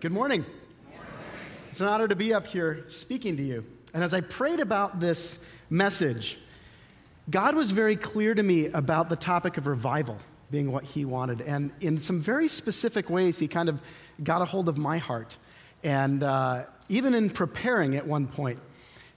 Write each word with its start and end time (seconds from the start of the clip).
Good 0.00 0.12
morning. 0.12 0.46
It's 1.70 1.80
an 1.80 1.86
honor 1.86 2.08
to 2.08 2.16
be 2.16 2.32
up 2.32 2.46
here 2.46 2.84
speaking 2.86 3.36
to 3.36 3.42
you. 3.42 3.66
And 3.92 4.02
as 4.02 4.14
I 4.14 4.22
prayed 4.22 4.58
about 4.58 4.98
this 4.98 5.38
message, 5.68 6.38
God 7.28 7.54
was 7.54 7.70
very 7.70 7.96
clear 7.96 8.34
to 8.34 8.42
me 8.42 8.68
about 8.68 9.10
the 9.10 9.16
topic 9.16 9.58
of 9.58 9.66
revival 9.66 10.16
being 10.50 10.72
what 10.72 10.84
He 10.84 11.04
wanted. 11.04 11.42
And 11.42 11.70
in 11.82 12.00
some 12.00 12.18
very 12.18 12.48
specific 12.48 13.10
ways, 13.10 13.38
He 13.38 13.46
kind 13.46 13.68
of 13.68 13.78
got 14.24 14.40
a 14.40 14.46
hold 14.46 14.70
of 14.70 14.78
my 14.78 14.96
heart. 14.96 15.36
And 15.84 16.22
uh, 16.22 16.64
even 16.88 17.12
in 17.12 17.28
preparing 17.28 17.94
at 17.96 18.06
one 18.06 18.26
point, 18.26 18.58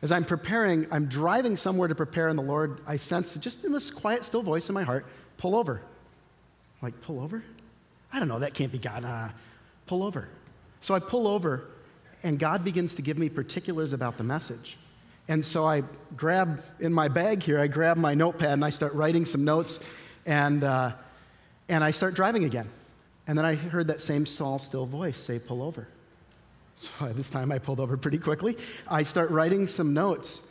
as 0.01 0.11
I'm 0.11 0.25
preparing, 0.25 0.85
I'm 0.91 1.05
driving 1.05 1.55
somewhere 1.55 1.87
to 1.87 1.95
prepare, 1.95 2.27
and 2.27 2.37
the 2.37 2.43
Lord, 2.43 2.81
I 2.85 2.97
sense 2.97 3.35
just 3.35 3.63
in 3.63 3.71
this 3.71 3.89
quiet, 3.89 4.25
still 4.25 4.43
voice 4.43 4.67
in 4.67 4.73
my 4.73 4.83
heart, 4.83 5.05
pull 5.37 5.55
over. 5.55 5.75
I'm 5.77 6.87
like, 6.87 7.01
pull 7.03 7.21
over? 7.21 7.41
I 8.11 8.19
don't 8.19 8.27
know, 8.27 8.39
that 8.39 8.53
can't 8.53 8.73
be 8.73 8.79
God. 8.79 9.05
Uh, 9.05 9.29
pull 9.87 10.03
over. 10.03 10.27
So 10.83 10.93
I 10.93 10.99
pull 10.99 11.27
over, 11.27 11.63
and 12.23 12.37
God 12.37 12.65
begins 12.65 12.93
to 12.95 13.01
give 13.01 13.17
me 13.17 13.29
particulars 13.29 13.93
about 13.93 14.17
the 14.17 14.23
message. 14.25 14.77
And 15.29 15.43
so 15.43 15.65
I 15.65 15.83
grab 16.17 16.61
in 16.81 16.93
my 16.93 17.07
bag 17.07 17.41
here, 17.41 17.57
I 17.57 17.67
grab 17.67 17.95
my 17.95 18.13
notepad 18.13 18.51
and 18.51 18.65
I 18.65 18.69
start 18.69 18.93
writing 18.93 19.25
some 19.25 19.45
notes, 19.45 19.79
and, 20.25 20.61
uh, 20.65 20.91
and 21.69 21.85
I 21.85 21.91
start 21.91 22.15
driving 22.15 22.43
again. 22.43 22.67
And 23.27 23.37
then 23.37 23.45
I 23.45 23.55
heard 23.55 23.87
that 23.87 24.01
same 24.01 24.25
small, 24.25 24.59
still 24.59 24.85
voice 24.85 25.15
say, 25.15 25.39
pull 25.39 25.63
over. 25.63 25.87
So 26.75 26.91
this 27.13 27.29
time 27.29 27.53
I 27.53 27.59
pulled 27.59 27.79
over 27.79 27.95
pretty 27.95 28.17
quickly. 28.17 28.57
I 28.85 29.03
start 29.03 29.31
writing 29.31 29.67
some 29.67 29.93
notes. 29.93 30.41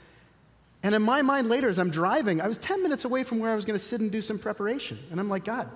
And 0.82 0.94
in 0.94 1.02
my 1.02 1.20
mind 1.20 1.50
later, 1.50 1.68
as 1.68 1.78
I'm 1.78 1.90
driving, 1.90 2.40
I 2.40 2.48
was 2.48 2.56
10 2.56 2.82
minutes 2.82 3.04
away 3.04 3.22
from 3.22 3.38
where 3.38 3.52
I 3.52 3.54
was 3.54 3.66
going 3.66 3.78
to 3.78 3.84
sit 3.84 4.00
and 4.00 4.10
do 4.10 4.22
some 4.22 4.38
preparation. 4.38 4.98
And 5.10 5.20
I'm 5.20 5.28
like, 5.28 5.44
God, 5.44 5.68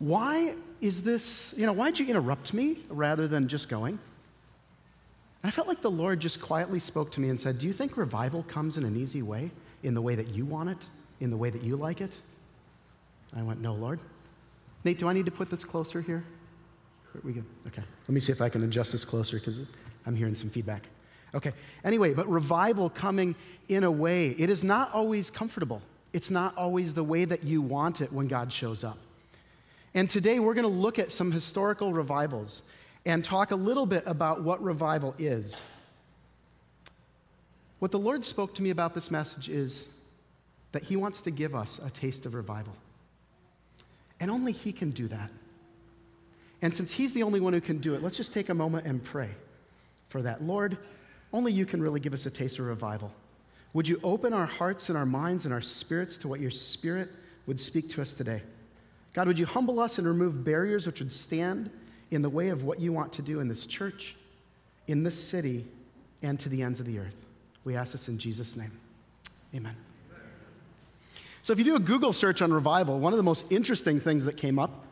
why 0.00 0.56
is 0.80 1.02
this, 1.02 1.54
you 1.56 1.66
know, 1.66 1.72
why'd 1.72 1.98
you 1.98 2.06
interrupt 2.06 2.54
me 2.54 2.78
rather 2.88 3.28
than 3.28 3.48
just 3.48 3.68
going? 3.68 3.98
And 5.42 5.48
I 5.48 5.50
felt 5.50 5.68
like 5.68 5.80
the 5.80 5.90
Lord 5.90 6.20
just 6.20 6.40
quietly 6.40 6.80
spoke 6.80 7.10
to 7.12 7.20
me 7.20 7.28
and 7.28 7.40
said, 7.40 7.58
Do 7.58 7.66
you 7.66 7.72
think 7.72 7.96
revival 7.96 8.42
comes 8.44 8.76
in 8.76 8.84
an 8.84 8.96
easy 8.96 9.22
way, 9.22 9.50
in 9.82 9.94
the 9.94 10.02
way 10.02 10.14
that 10.14 10.28
you 10.28 10.44
want 10.44 10.70
it, 10.70 10.86
in 11.20 11.30
the 11.30 11.36
way 11.36 11.50
that 11.50 11.62
you 11.62 11.76
like 11.76 12.00
it? 12.00 12.12
I 13.34 13.42
went, 13.42 13.60
No, 13.60 13.74
Lord. 13.74 14.00
Nate, 14.84 14.98
do 14.98 15.08
I 15.08 15.12
need 15.12 15.26
to 15.26 15.30
put 15.30 15.50
this 15.50 15.64
closer 15.64 16.00
here? 16.00 16.24
Are 17.14 17.20
we 17.22 17.32
good? 17.32 17.44
Okay. 17.66 17.82
Let 18.02 18.14
me 18.14 18.20
see 18.20 18.32
if 18.32 18.40
I 18.40 18.48
can 18.48 18.62
adjust 18.64 18.92
this 18.92 19.04
closer 19.04 19.38
because 19.38 19.60
I'm 20.06 20.16
hearing 20.16 20.34
some 20.34 20.48
feedback. 20.48 20.84
Okay. 21.34 21.52
Anyway, 21.84 22.14
but 22.14 22.28
revival 22.28 22.88
coming 22.90 23.34
in 23.68 23.84
a 23.84 23.90
way, 23.90 24.30
it 24.38 24.50
is 24.50 24.64
not 24.64 24.92
always 24.92 25.30
comfortable. 25.30 25.82
It's 26.12 26.30
not 26.30 26.56
always 26.56 26.94
the 26.94 27.04
way 27.04 27.24
that 27.24 27.44
you 27.44 27.62
want 27.62 28.00
it 28.00 28.12
when 28.12 28.26
God 28.26 28.52
shows 28.52 28.84
up. 28.84 28.98
And 29.94 30.08
today 30.08 30.38
we're 30.38 30.54
going 30.54 30.62
to 30.62 30.68
look 30.68 30.98
at 30.98 31.10
some 31.10 31.32
historical 31.32 31.92
revivals 31.92 32.62
and 33.04 33.24
talk 33.24 33.50
a 33.50 33.56
little 33.56 33.86
bit 33.86 34.04
about 34.06 34.42
what 34.42 34.62
revival 34.62 35.14
is. 35.18 35.60
What 37.80 37.90
the 37.90 37.98
Lord 37.98 38.24
spoke 38.24 38.54
to 38.56 38.62
me 38.62 38.70
about 38.70 38.94
this 38.94 39.10
message 39.10 39.48
is 39.48 39.86
that 40.72 40.82
He 40.82 40.96
wants 40.96 41.22
to 41.22 41.30
give 41.30 41.54
us 41.54 41.80
a 41.84 41.90
taste 41.90 42.26
of 42.26 42.34
revival. 42.34 42.74
And 44.20 44.30
only 44.30 44.52
He 44.52 44.70
can 44.70 44.90
do 44.90 45.08
that. 45.08 45.30
And 46.62 46.74
since 46.74 46.92
He's 46.92 47.14
the 47.14 47.22
only 47.22 47.40
one 47.40 47.52
who 47.52 47.60
can 47.60 47.78
do 47.78 47.94
it, 47.94 48.02
let's 48.02 48.16
just 48.16 48.34
take 48.34 48.50
a 48.50 48.54
moment 48.54 48.86
and 48.86 49.02
pray 49.02 49.30
for 50.08 50.22
that. 50.22 50.42
Lord, 50.42 50.76
only 51.32 51.52
you 51.52 51.64
can 51.64 51.82
really 51.82 52.00
give 52.00 52.12
us 52.12 52.26
a 52.26 52.30
taste 52.30 52.58
of 52.58 52.66
revival. 52.66 53.12
Would 53.72 53.88
you 53.88 53.98
open 54.02 54.32
our 54.32 54.46
hearts 54.46 54.88
and 54.88 54.98
our 54.98 55.06
minds 55.06 55.46
and 55.46 55.54
our 55.54 55.60
spirits 55.60 56.18
to 56.18 56.28
what 56.28 56.40
your 56.40 56.50
Spirit 56.50 57.08
would 57.46 57.60
speak 57.60 57.88
to 57.90 58.02
us 58.02 58.14
today? 58.14 58.42
God, 59.12 59.26
would 59.26 59.38
you 59.38 59.46
humble 59.46 59.80
us 59.80 59.98
and 59.98 60.06
remove 60.06 60.44
barriers 60.44 60.86
which 60.86 61.00
would 61.00 61.12
stand 61.12 61.70
in 62.10 62.22
the 62.22 62.30
way 62.30 62.48
of 62.48 62.64
what 62.64 62.80
you 62.80 62.92
want 62.92 63.12
to 63.14 63.22
do 63.22 63.40
in 63.40 63.48
this 63.48 63.66
church, 63.66 64.16
in 64.86 65.02
this 65.02 65.22
city, 65.22 65.66
and 66.22 66.38
to 66.40 66.48
the 66.48 66.62
ends 66.62 66.80
of 66.80 66.86
the 66.86 66.98
earth? 66.98 67.16
We 67.64 67.76
ask 67.76 67.92
this 67.92 68.08
in 68.08 68.18
Jesus' 68.18 68.56
name. 68.56 68.72
Amen. 69.54 69.76
So, 71.42 71.52
if 71.52 71.58
you 71.58 71.64
do 71.64 71.76
a 71.76 71.80
Google 71.80 72.12
search 72.12 72.42
on 72.42 72.52
revival, 72.52 73.00
one 73.00 73.12
of 73.12 73.16
the 73.16 73.22
most 73.22 73.44
interesting 73.50 73.98
things 73.98 74.26
that 74.26 74.36
came 74.36 74.58
up 74.58 74.84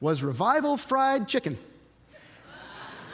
was 0.00 0.22
revival 0.22 0.76
fried 0.76 1.28
chicken. 1.28 1.58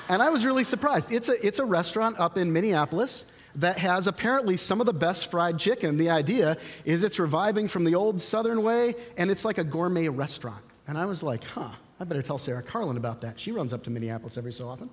And 0.08 0.22
I 0.22 0.30
was 0.30 0.44
really 0.44 0.64
surprised. 0.64 1.12
It's 1.12 1.28
a, 1.28 1.46
it's 1.46 1.58
a 1.58 1.64
restaurant 1.64 2.18
up 2.18 2.36
in 2.36 2.52
Minneapolis 2.52 3.24
that 3.56 3.78
has 3.78 4.06
apparently 4.06 4.56
some 4.56 4.80
of 4.80 4.86
the 4.86 4.92
best 4.92 5.30
fried 5.30 5.58
chicken. 5.58 5.96
The 5.96 6.10
idea 6.10 6.56
is 6.84 7.02
it's 7.02 7.18
reviving 7.18 7.68
from 7.68 7.84
the 7.84 7.94
old 7.94 8.20
Southern 8.20 8.62
way, 8.62 8.94
and 9.16 9.30
it's 9.30 9.44
like 9.44 9.58
a 9.58 9.64
gourmet 9.64 10.08
restaurant. 10.08 10.62
And 10.86 10.98
I 10.98 11.06
was 11.06 11.22
like, 11.22 11.44
huh, 11.44 11.70
I 12.00 12.04
better 12.04 12.22
tell 12.22 12.38
Sarah 12.38 12.62
Carlin 12.62 12.96
about 12.96 13.20
that. 13.20 13.38
She 13.38 13.52
runs 13.52 13.72
up 13.72 13.82
to 13.84 13.90
Minneapolis 13.90 14.36
every 14.36 14.52
so 14.52 14.68
often. 14.68 14.90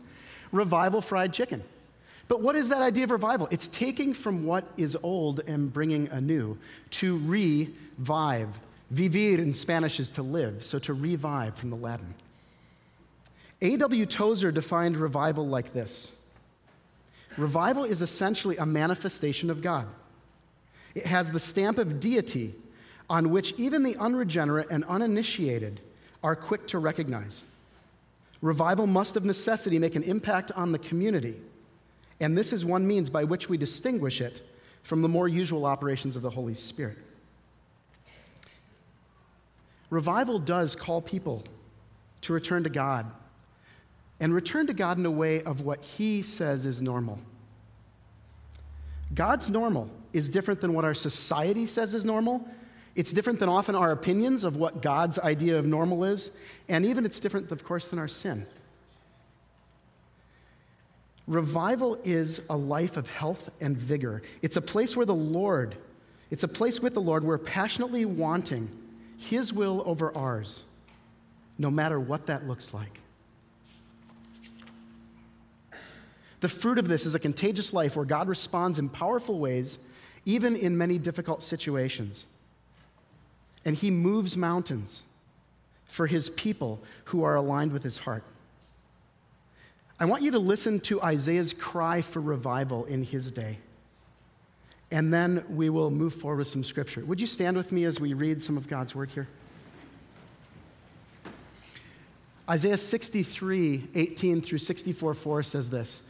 Revival 0.51 1.01
fried 1.01 1.33
chicken. 1.33 1.63
But 2.27 2.41
what 2.41 2.55
is 2.55 2.69
that 2.69 2.81
idea 2.81 3.03
of 3.05 3.11
revival? 3.11 3.47
It's 3.51 3.67
taking 3.67 4.13
from 4.13 4.45
what 4.45 4.65
is 4.77 4.97
old 5.03 5.41
and 5.47 5.71
bringing 5.73 6.07
a 6.09 6.21
new 6.21 6.57
to 6.91 7.17
revive. 7.25 8.47
Vivir 8.93 9.39
in 9.39 9.53
Spanish 9.53 9.99
is 9.99 10.09
to 10.09 10.21
live, 10.21 10.63
so 10.63 10.79
to 10.79 10.93
revive 10.93 11.55
from 11.55 11.71
the 11.71 11.75
Latin. 11.75 12.13
A.W. 13.61 14.05
Tozer 14.05 14.51
defined 14.51 14.97
revival 14.97 15.47
like 15.47 15.73
this 15.73 16.13
Revival 17.37 17.83
is 17.83 18.01
essentially 18.01 18.57
a 18.57 18.65
manifestation 18.65 19.49
of 19.49 19.61
God. 19.61 19.87
It 20.95 21.05
has 21.05 21.31
the 21.31 21.39
stamp 21.39 21.77
of 21.77 21.99
deity 21.99 22.53
on 23.09 23.29
which 23.29 23.53
even 23.57 23.83
the 23.83 23.95
unregenerate 23.97 24.67
and 24.69 24.83
uninitiated 24.85 25.79
are 26.23 26.35
quick 26.35 26.67
to 26.67 26.79
recognize. 26.79 27.43
Revival 28.41 28.87
must 28.87 29.15
of 29.15 29.25
necessity 29.25 29.79
make 29.79 29.95
an 29.95 30.03
impact 30.03 30.51
on 30.53 30.71
the 30.71 30.79
community, 30.79 31.35
and 32.19 32.37
this 32.37 32.53
is 32.53 32.65
one 32.65 32.85
means 32.85 33.09
by 33.09 33.23
which 33.23 33.49
we 33.49 33.57
distinguish 33.57 34.21
it 34.21 34.41
from 34.83 35.01
the 35.01 35.07
more 35.07 35.27
usual 35.27 35.65
operations 35.65 36.15
of 36.15 36.21
the 36.21 36.29
Holy 36.29 36.53
Spirit. 36.53 36.97
Revival 39.89 40.39
does 40.39 40.75
call 40.75 41.01
people 41.01 41.43
to 42.21 42.33
return 42.33 42.63
to 42.63 42.69
God 42.69 43.11
and 44.21 44.33
return 44.33 44.67
to 44.67 44.73
God 44.73 44.99
in 44.99 45.05
a 45.05 45.11
way 45.11 45.41
of 45.43 45.61
what 45.61 45.83
He 45.83 46.21
says 46.21 46.65
is 46.65 46.81
normal. 46.81 47.19
God's 49.13 49.49
normal 49.49 49.89
is 50.13 50.29
different 50.29 50.61
than 50.61 50.73
what 50.73 50.85
our 50.85 50.93
society 50.93 51.65
says 51.65 51.95
is 51.95 52.05
normal. 52.05 52.47
It's 52.95 53.11
different 53.11 53.39
than 53.39 53.49
often 53.49 53.75
our 53.75 53.91
opinions 53.91 54.43
of 54.43 54.55
what 54.55 54.81
God's 54.81 55.17
idea 55.17 55.57
of 55.57 55.65
normal 55.65 56.03
is. 56.03 56.29
And 56.69 56.85
even 56.85 57.03
it's 57.03 57.19
different, 57.19 57.51
of 57.51 57.63
course, 57.65 57.87
than 57.87 57.97
our 57.97 58.07
sin. 58.07 58.45
Revival 61.27 61.97
is 62.03 62.41
a 62.49 62.55
life 62.55 62.97
of 62.97 63.07
health 63.07 63.49
and 63.59 63.75
vigor. 63.75 64.21
It's 64.41 64.55
a 64.55 64.61
place 64.61 64.95
where 64.95 65.05
the 65.05 65.15
Lord, 65.15 65.75
it's 66.29 66.43
a 66.43 66.47
place 66.47 66.79
with 66.79 66.93
the 66.93 67.01
Lord, 67.01 67.23
we're 67.23 67.37
passionately 67.37 68.05
wanting 68.05 68.69
His 69.17 69.51
will 69.51 69.81
over 69.85 70.15
ours, 70.15 70.63
no 71.57 71.71
matter 71.71 71.99
what 71.99 72.27
that 72.27 72.47
looks 72.47 72.73
like. 72.73 72.99
The 76.41 76.49
fruit 76.49 76.77
of 76.77 76.87
this 76.87 77.05
is 77.05 77.15
a 77.15 77.19
contagious 77.19 77.71
life 77.71 77.95
where 77.95 78.05
God 78.05 78.27
responds 78.27 78.77
in 78.77 78.89
powerful 78.89 79.39
ways, 79.39 79.79
even 80.25 80.55
in 80.55 80.77
many 80.77 80.97
difficult 80.97 81.43
situations. 81.43 82.25
And 83.63 83.75
He 83.75 83.89
moves 83.89 84.35
mountains 84.35 85.03
for 85.85 86.07
His 86.07 86.29
people 86.31 86.81
who 87.05 87.23
are 87.23 87.35
aligned 87.35 87.71
with 87.71 87.83
His 87.83 87.97
heart. 87.97 88.23
I 90.01 90.05
want 90.05 90.23
you 90.23 90.31
to 90.31 90.39
listen 90.39 90.79
to 90.81 90.99
Isaiah's 90.99 91.53
cry 91.53 92.01
for 92.01 92.21
revival 92.21 92.85
in 92.85 93.03
his 93.03 93.29
day. 93.29 93.59
And 94.89 95.13
then 95.13 95.45
we 95.47 95.69
will 95.69 95.91
move 95.91 96.15
forward 96.15 96.37
with 96.39 96.47
some 96.47 96.63
scripture. 96.63 97.05
Would 97.05 97.21
you 97.21 97.27
stand 97.27 97.55
with 97.55 97.71
me 97.71 97.85
as 97.85 97.99
we 97.99 98.13
read 98.15 98.41
some 98.41 98.57
of 98.57 98.67
God's 98.67 98.95
word 98.95 99.11
here? 99.11 99.27
Isaiah 102.49 102.79
63, 102.79 103.89
18 103.93 104.41
through 104.41 104.57
64, 104.57 105.13
4 105.13 105.43
says 105.43 105.69
this 105.69 106.01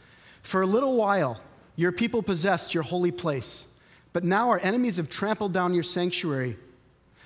for 0.42 0.62
a 0.62 0.66
little 0.66 0.96
while, 0.96 1.40
your 1.76 1.92
people 1.92 2.22
possessed 2.22 2.74
your 2.74 2.82
holy 2.82 3.10
place, 3.10 3.64
but 4.12 4.24
now 4.24 4.50
our 4.50 4.60
enemies 4.60 4.98
have 4.98 5.08
trampled 5.08 5.52
down 5.52 5.74
your 5.74 5.82
sanctuary. 5.82 6.56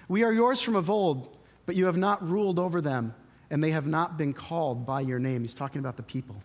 We 0.09 0.23
are 0.23 0.33
yours 0.33 0.61
from 0.61 0.77
of 0.77 0.89
old, 0.89 1.37
but 1.65 1.75
you 1.75 1.87
have 1.87 1.97
not 1.97 2.27
ruled 2.27 2.59
over 2.59 2.81
them, 2.81 3.15
and 3.51 3.63
they 3.63 3.73
have 3.73 3.87
not 3.87 4.17
been 4.17 4.33
called 4.33 4.87
by 4.87 5.01
your 5.01 5.19
name. 5.19 5.41
He's 5.41 5.55
talking 5.55 5.81
about 5.81 5.97
the 5.97 6.03
people. 6.03 6.37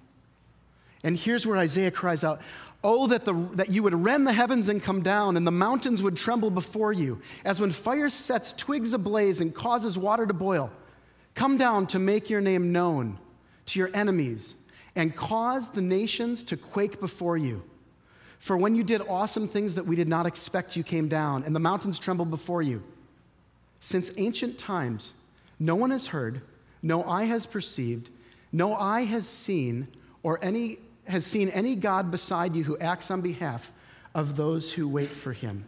And 1.04 1.18
here's 1.18 1.46
where 1.46 1.58
Isaiah 1.58 1.92
cries 1.92 2.24
out, 2.24 2.42
Oh, 2.84 3.06
that, 3.08 3.26
the, 3.26 3.34
that 3.54 3.70
you 3.70 3.84
would 3.84 3.94
rend 3.94 4.26
the 4.26 4.34
heavens 4.34 4.68
and 4.68 4.82
come 4.82 5.04
down, 5.04 5.38
and 5.38 5.46
the 5.46 5.52
mountains 5.52 6.02
would 6.02 6.18
tremble 6.18 6.50
before 6.50 6.92
you, 6.92 7.22
as 7.46 7.62
when 7.62 7.72
fire 7.72 8.10
sets 8.10 8.54
twigs 8.54 8.94
ablaze 8.94 9.40
and 9.40 9.54
causes 9.54 10.00
water 10.00 10.26
to 10.26 10.34
boil. 10.34 10.72
Come 11.36 11.58
down 11.58 11.86
to 11.88 12.00
make 12.00 12.30
your 12.30 12.42
name 12.42 12.72
known 12.72 13.20
to 13.68 13.80
your 13.80 13.92
enemies 13.94 14.56
and 14.96 15.16
cause 15.16 15.70
the 15.70 15.82
nations 15.82 16.44
to 16.46 16.58
quake 16.58 17.00
before 17.00 17.38
you. 17.38 17.64
For 18.40 18.58
when 18.58 18.76
you 18.76 18.84
did 18.84 19.02
awesome 19.02 19.48
things 19.48 19.76
that 19.76 19.86
we 19.86 19.96
did 19.96 20.08
not 20.08 20.26
expect, 20.26 20.76
you 20.76 20.84
came 20.84 21.08
down, 21.08 21.44
and 21.44 21.56
the 21.56 21.60
mountains 21.60 22.00
trembled 22.00 22.30
before 22.30 22.62
you. 22.62 22.84
Since 23.80 24.12
ancient 24.18 24.58
times, 24.58 25.14
no 25.60 25.76
one 25.76 25.92
has 25.92 26.08
heard, 26.08 26.42
no 26.82 27.04
eye 27.04 27.26
has 27.26 27.46
perceived, 27.46 28.10
no 28.52 28.76
eye 28.76 29.04
has 29.04 29.28
seen, 29.28 29.88
or 30.24 30.44
any 30.44 30.80
has 31.06 31.26
seen 31.26 31.50
any 31.50 31.76
God 31.76 32.12
beside 32.12 32.56
you 32.56 32.64
who 32.64 32.78
acts 32.78 33.12
on 33.12 33.22
behalf 33.22 33.72
of 34.14 34.36
those 34.36 34.72
who 34.72 34.88
wait 34.88 35.10
for 35.10 35.34
him. 35.34 35.66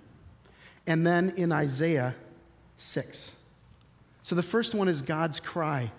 And 0.85 1.05
then 1.05 1.33
in 1.37 1.51
Isaiah 1.51 2.15
6. 2.77 3.35
So 4.21 4.35
the 4.35 4.43
first 4.43 4.73
one 4.73 4.87
is 4.87 5.01
God's 5.01 5.39
cry, 5.39 5.91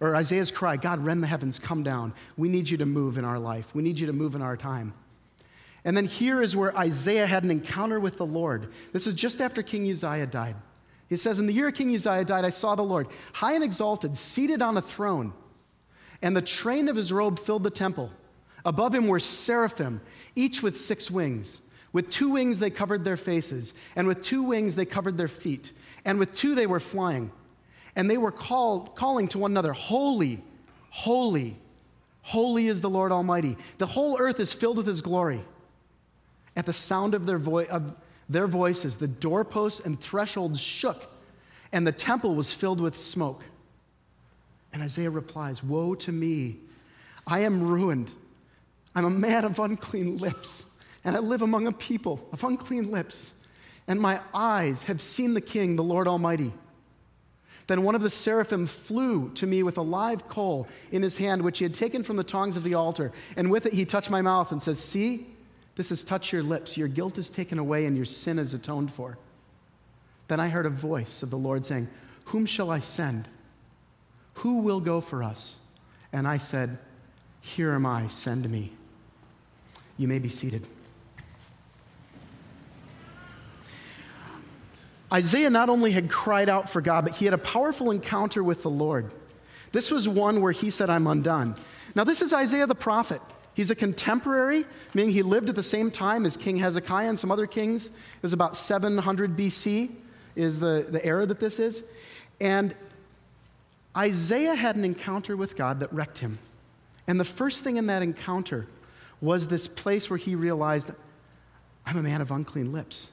or 0.00 0.16
Isaiah's 0.16 0.50
cry 0.50 0.76
God, 0.76 1.04
rend 1.04 1.22
the 1.22 1.26
heavens, 1.26 1.58
come 1.58 1.82
down. 1.82 2.14
We 2.36 2.48
need 2.48 2.68
you 2.68 2.78
to 2.78 2.86
move 2.86 3.18
in 3.18 3.24
our 3.24 3.38
life, 3.38 3.74
we 3.74 3.82
need 3.82 4.00
you 4.00 4.06
to 4.06 4.12
move 4.12 4.34
in 4.34 4.42
our 4.42 4.56
time. 4.56 4.94
And 5.84 5.96
then 5.96 6.04
here 6.04 6.42
is 6.42 6.56
where 6.56 6.76
Isaiah 6.76 7.26
had 7.26 7.44
an 7.44 7.50
encounter 7.50 7.98
with 7.98 8.18
the 8.18 8.26
Lord. 8.26 8.70
This 8.92 9.06
is 9.06 9.14
just 9.14 9.40
after 9.40 9.62
King 9.62 9.90
Uzziah 9.90 10.26
died. 10.26 10.56
He 11.08 11.16
says, 11.16 11.38
In 11.38 11.46
the 11.46 11.54
year 11.54 11.72
King 11.72 11.94
Uzziah 11.94 12.24
died, 12.24 12.44
I 12.44 12.50
saw 12.50 12.74
the 12.74 12.82
Lord, 12.82 13.08
high 13.32 13.54
and 13.54 13.64
exalted, 13.64 14.16
seated 14.16 14.62
on 14.62 14.76
a 14.76 14.82
throne, 14.82 15.32
and 16.22 16.36
the 16.36 16.42
train 16.42 16.88
of 16.88 16.96
his 16.96 17.12
robe 17.12 17.38
filled 17.38 17.64
the 17.64 17.70
temple. 17.70 18.10
Above 18.64 18.94
him 18.94 19.08
were 19.08 19.18
seraphim, 19.18 20.02
each 20.36 20.62
with 20.62 20.80
six 20.80 21.10
wings. 21.10 21.62
With 21.92 22.10
two 22.10 22.30
wings 22.30 22.58
they 22.58 22.70
covered 22.70 23.02
their 23.02 23.16
faces, 23.16 23.72
and 23.96 24.06
with 24.06 24.22
two 24.22 24.42
wings 24.42 24.76
they 24.76 24.84
covered 24.84 25.16
their 25.16 25.28
feet, 25.28 25.72
and 26.04 26.18
with 26.18 26.34
two 26.34 26.54
they 26.54 26.66
were 26.66 26.78
flying. 26.78 27.32
And 28.00 28.08
they 28.08 28.16
were 28.16 28.32
called, 28.32 28.96
calling 28.96 29.28
to 29.28 29.38
one 29.38 29.50
another, 29.50 29.74
Holy, 29.74 30.42
holy, 30.88 31.58
holy 32.22 32.66
is 32.66 32.80
the 32.80 32.88
Lord 32.88 33.12
Almighty. 33.12 33.58
The 33.76 33.84
whole 33.84 34.18
earth 34.18 34.40
is 34.40 34.54
filled 34.54 34.78
with 34.78 34.86
his 34.86 35.02
glory. 35.02 35.44
At 36.56 36.64
the 36.64 36.72
sound 36.72 37.12
of 37.12 37.26
their, 37.26 37.36
vo- 37.36 37.66
of 37.66 37.94
their 38.26 38.46
voices, 38.46 38.96
the 38.96 39.06
doorposts 39.06 39.80
and 39.80 40.00
thresholds 40.00 40.58
shook, 40.58 41.10
and 41.72 41.86
the 41.86 41.92
temple 41.92 42.34
was 42.34 42.54
filled 42.54 42.80
with 42.80 42.98
smoke. 42.98 43.44
And 44.72 44.82
Isaiah 44.82 45.10
replies, 45.10 45.62
Woe 45.62 45.94
to 45.96 46.10
me! 46.10 46.56
I 47.26 47.40
am 47.40 47.62
ruined. 47.68 48.10
I'm 48.94 49.04
a 49.04 49.10
man 49.10 49.44
of 49.44 49.58
unclean 49.58 50.16
lips, 50.16 50.64
and 51.04 51.14
I 51.14 51.18
live 51.18 51.42
among 51.42 51.66
a 51.66 51.72
people 51.72 52.26
of 52.32 52.44
unclean 52.44 52.90
lips, 52.90 53.34
and 53.86 54.00
my 54.00 54.22
eyes 54.32 54.84
have 54.84 55.02
seen 55.02 55.34
the 55.34 55.42
King, 55.42 55.76
the 55.76 55.84
Lord 55.84 56.08
Almighty. 56.08 56.54
Then 57.70 57.84
one 57.84 57.94
of 57.94 58.02
the 58.02 58.10
seraphim 58.10 58.66
flew 58.66 59.30
to 59.36 59.46
me 59.46 59.62
with 59.62 59.78
a 59.78 59.82
live 59.82 60.28
coal 60.28 60.66
in 60.90 61.02
his 61.02 61.16
hand, 61.16 61.40
which 61.40 61.60
he 61.60 61.64
had 61.64 61.72
taken 61.72 62.02
from 62.02 62.16
the 62.16 62.24
tongs 62.24 62.56
of 62.56 62.64
the 62.64 62.74
altar, 62.74 63.12
and 63.36 63.48
with 63.48 63.64
it 63.64 63.72
he 63.72 63.84
touched 63.84 64.10
my 64.10 64.20
mouth 64.20 64.50
and 64.50 64.60
said, 64.60 64.76
See, 64.76 65.28
this 65.76 65.90
has 65.90 66.02
touched 66.02 66.32
your 66.32 66.42
lips. 66.42 66.76
Your 66.76 66.88
guilt 66.88 67.16
is 67.16 67.30
taken 67.30 67.60
away, 67.60 67.86
and 67.86 67.96
your 67.96 68.06
sin 68.06 68.40
is 68.40 68.54
atoned 68.54 68.92
for. 68.92 69.18
Then 70.26 70.40
I 70.40 70.48
heard 70.48 70.66
a 70.66 70.70
voice 70.70 71.22
of 71.22 71.30
the 71.30 71.38
Lord 71.38 71.64
saying, 71.64 71.86
Whom 72.24 72.44
shall 72.44 72.72
I 72.72 72.80
send? 72.80 73.28
Who 74.34 74.56
will 74.56 74.80
go 74.80 75.00
for 75.00 75.22
us? 75.22 75.54
And 76.12 76.26
I 76.26 76.38
said, 76.38 76.76
Here 77.40 77.70
am 77.70 77.86
I, 77.86 78.08
send 78.08 78.50
me. 78.50 78.72
You 79.96 80.08
may 80.08 80.18
be 80.18 80.28
seated. 80.28 80.66
Isaiah 85.12 85.50
not 85.50 85.68
only 85.68 85.90
had 85.90 86.08
cried 86.08 86.48
out 86.48 86.70
for 86.70 86.80
God, 86.80 87.04
but 87.04 87.14
he 87.14 87.24
had 87.24 87.34
a 87.34 87.38
powerful 87.38 87.90
encounter 87.90 88.44
with 88.44 88.62
the 88.62 88.70
Lord. 88.70 89.10
This 89.72 89.90
was 89.90 90.08
one 90.08 90.40
where 90.40 90.52
he 90.52 90.70
said, 90.70 90.90
I'm 90.90 91.06
undone. 91.06 91.56
Now, 91.94 92.04
this 92.04 92.22
is 92.22 92.32
Isaiah 92.32 92.66
the 92.66 92.74
prophet. 92.74 93.20
He's 93.54 93.70
a 93.70 93.74
contemporary, 93.74 94.64
meaning 94.94 95.12
he 95.12 95.22
lived 95.22 95.48
at 95.48 95.54
the 95.54 95.62
same 95.62 95.90
time 95.90 96.24
as 96.24 96.36
King 96.36 96.56
Hezekiah 96.56 97.08
and 97.08 97.18
some 97.18 97.32
other 97.32 97.46
kings. 97.46 97.86
It 97.86 98.22
was 98.22 98.32
about 98.32 98.56
700 98.56 99.36
BC, 99.36 99.90
is 100.36 100.60
the, 100.60 100.86
the 100.88 101.04
era 101.04 101.26
that 101.26 101.40
this 101.40 101.58
is. 101.58 101.82
And 102.40 102.74
Isaiah 103.96 104.54
had 104.54 104.76
an 104.76 104.84
encounter 104.84 105.36
with 105.36 105.56
God 105.56 105.80
that 105.80 105.92
wrecked 105.92 106.18
him. 106.18 106.38
And 107.06 107.18
the 107.18 107.24
first 107.24 107.64
thing 107.64 107.76
in 107.76 107.86
that 107.86 108.02
encounter 108.02 108.66
was 109.20 109.48
this 109.48 109.66
place 109.66 110.08
where 110.08 110.16
he 110.16 110.34
realized, 110.34 110.90
I'm 111.84 111.96
a 111.96 112.02
man 112.02 112.20
of 112.20 112.30
unclean 112.30 112.72
lips. 112.72 113.10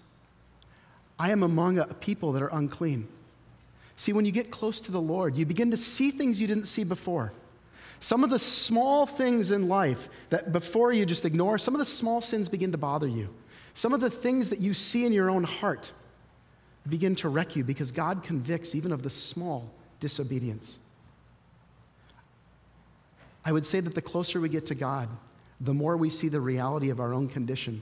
I 1.19 1.31
am 1.31 1.43
among 1.43 1.77
a 1.79 1.85
people 1.85 2.31
that 2.33 2.43
are 2.43 2.49
unclean. 2.49 3.07
See, 3.95 4.13
when 4.13 4.25
you 4.25 4.31
get 4.31 4.51
close 4.51 4.79
to 4.81 4.91
the 4.91 5.01
Lord, 5.01 5.35
you 5.35 5.45
begin 5.45 5.71
to 5.71 5.77
see 5.77 6.11
things 6.11 6.39
you 6.39 6.47
didn't 6.47 6.65
see 6.67 6.83
before. 6.83 7.33
Some 7.99 8.23
of 8.23 8.29
the 8.29 8.37
small 8.37 9.07
things 9.07 9.51
in 9.51 9.67
life 9.67 10.09
that 10.29 10.53
before 10.53 10.93
you 10.93 11.05
just 11.05 11.25
ignore, 11.25 11.57
some 11.57 11.73
of 11.73 11.79
the 11.79 11.85
small 11.85 12.21
sins 12.21 12.47
begin 12.47 12.71
to 12.71 12.77
bother 12.77 13.07
you. 13.07 13.29
Some 13.73 13.93
of 13.93 13.99
the 13.99 14.09
things 14.09 14.49
that 14.49 14.59
you 14.59 14.73
see 14.73 15.05
in 15.05 15.13
your 15.13 15.29
own 15.29 15.43
heart 15.43 15.91
begin 16.87 17.15
to 17.17 17.29
wreck 17.29 17.55
you 17.55 17.63
because 17.63 17.91
God 17.91 18.23
convicts 18.23 18.75
even 18.75 18.91
of 18.91 19.01
the 19.01 19.09
small 19.09 19.69
disobedience. 19.99 20.79
I 23.43 23.51
would 23.51 23.65
say 23.65 23.79
that 23.79 23.95
the 23.95 24.01
closer 24.01 24.39
we 24.39 24.49
get 24.49 24.67
to 24.67 24.75
God, 24.75 25.09
the 25.61 25.73
more 25.73 25.97
we 25.97 26.09
see 26.09 26.29
the 26.29 26.41
reality 26.41 26.89
of 26.89 26.99
our 26.99 27.13
own 27.13 27.27
condition 27.27 27.81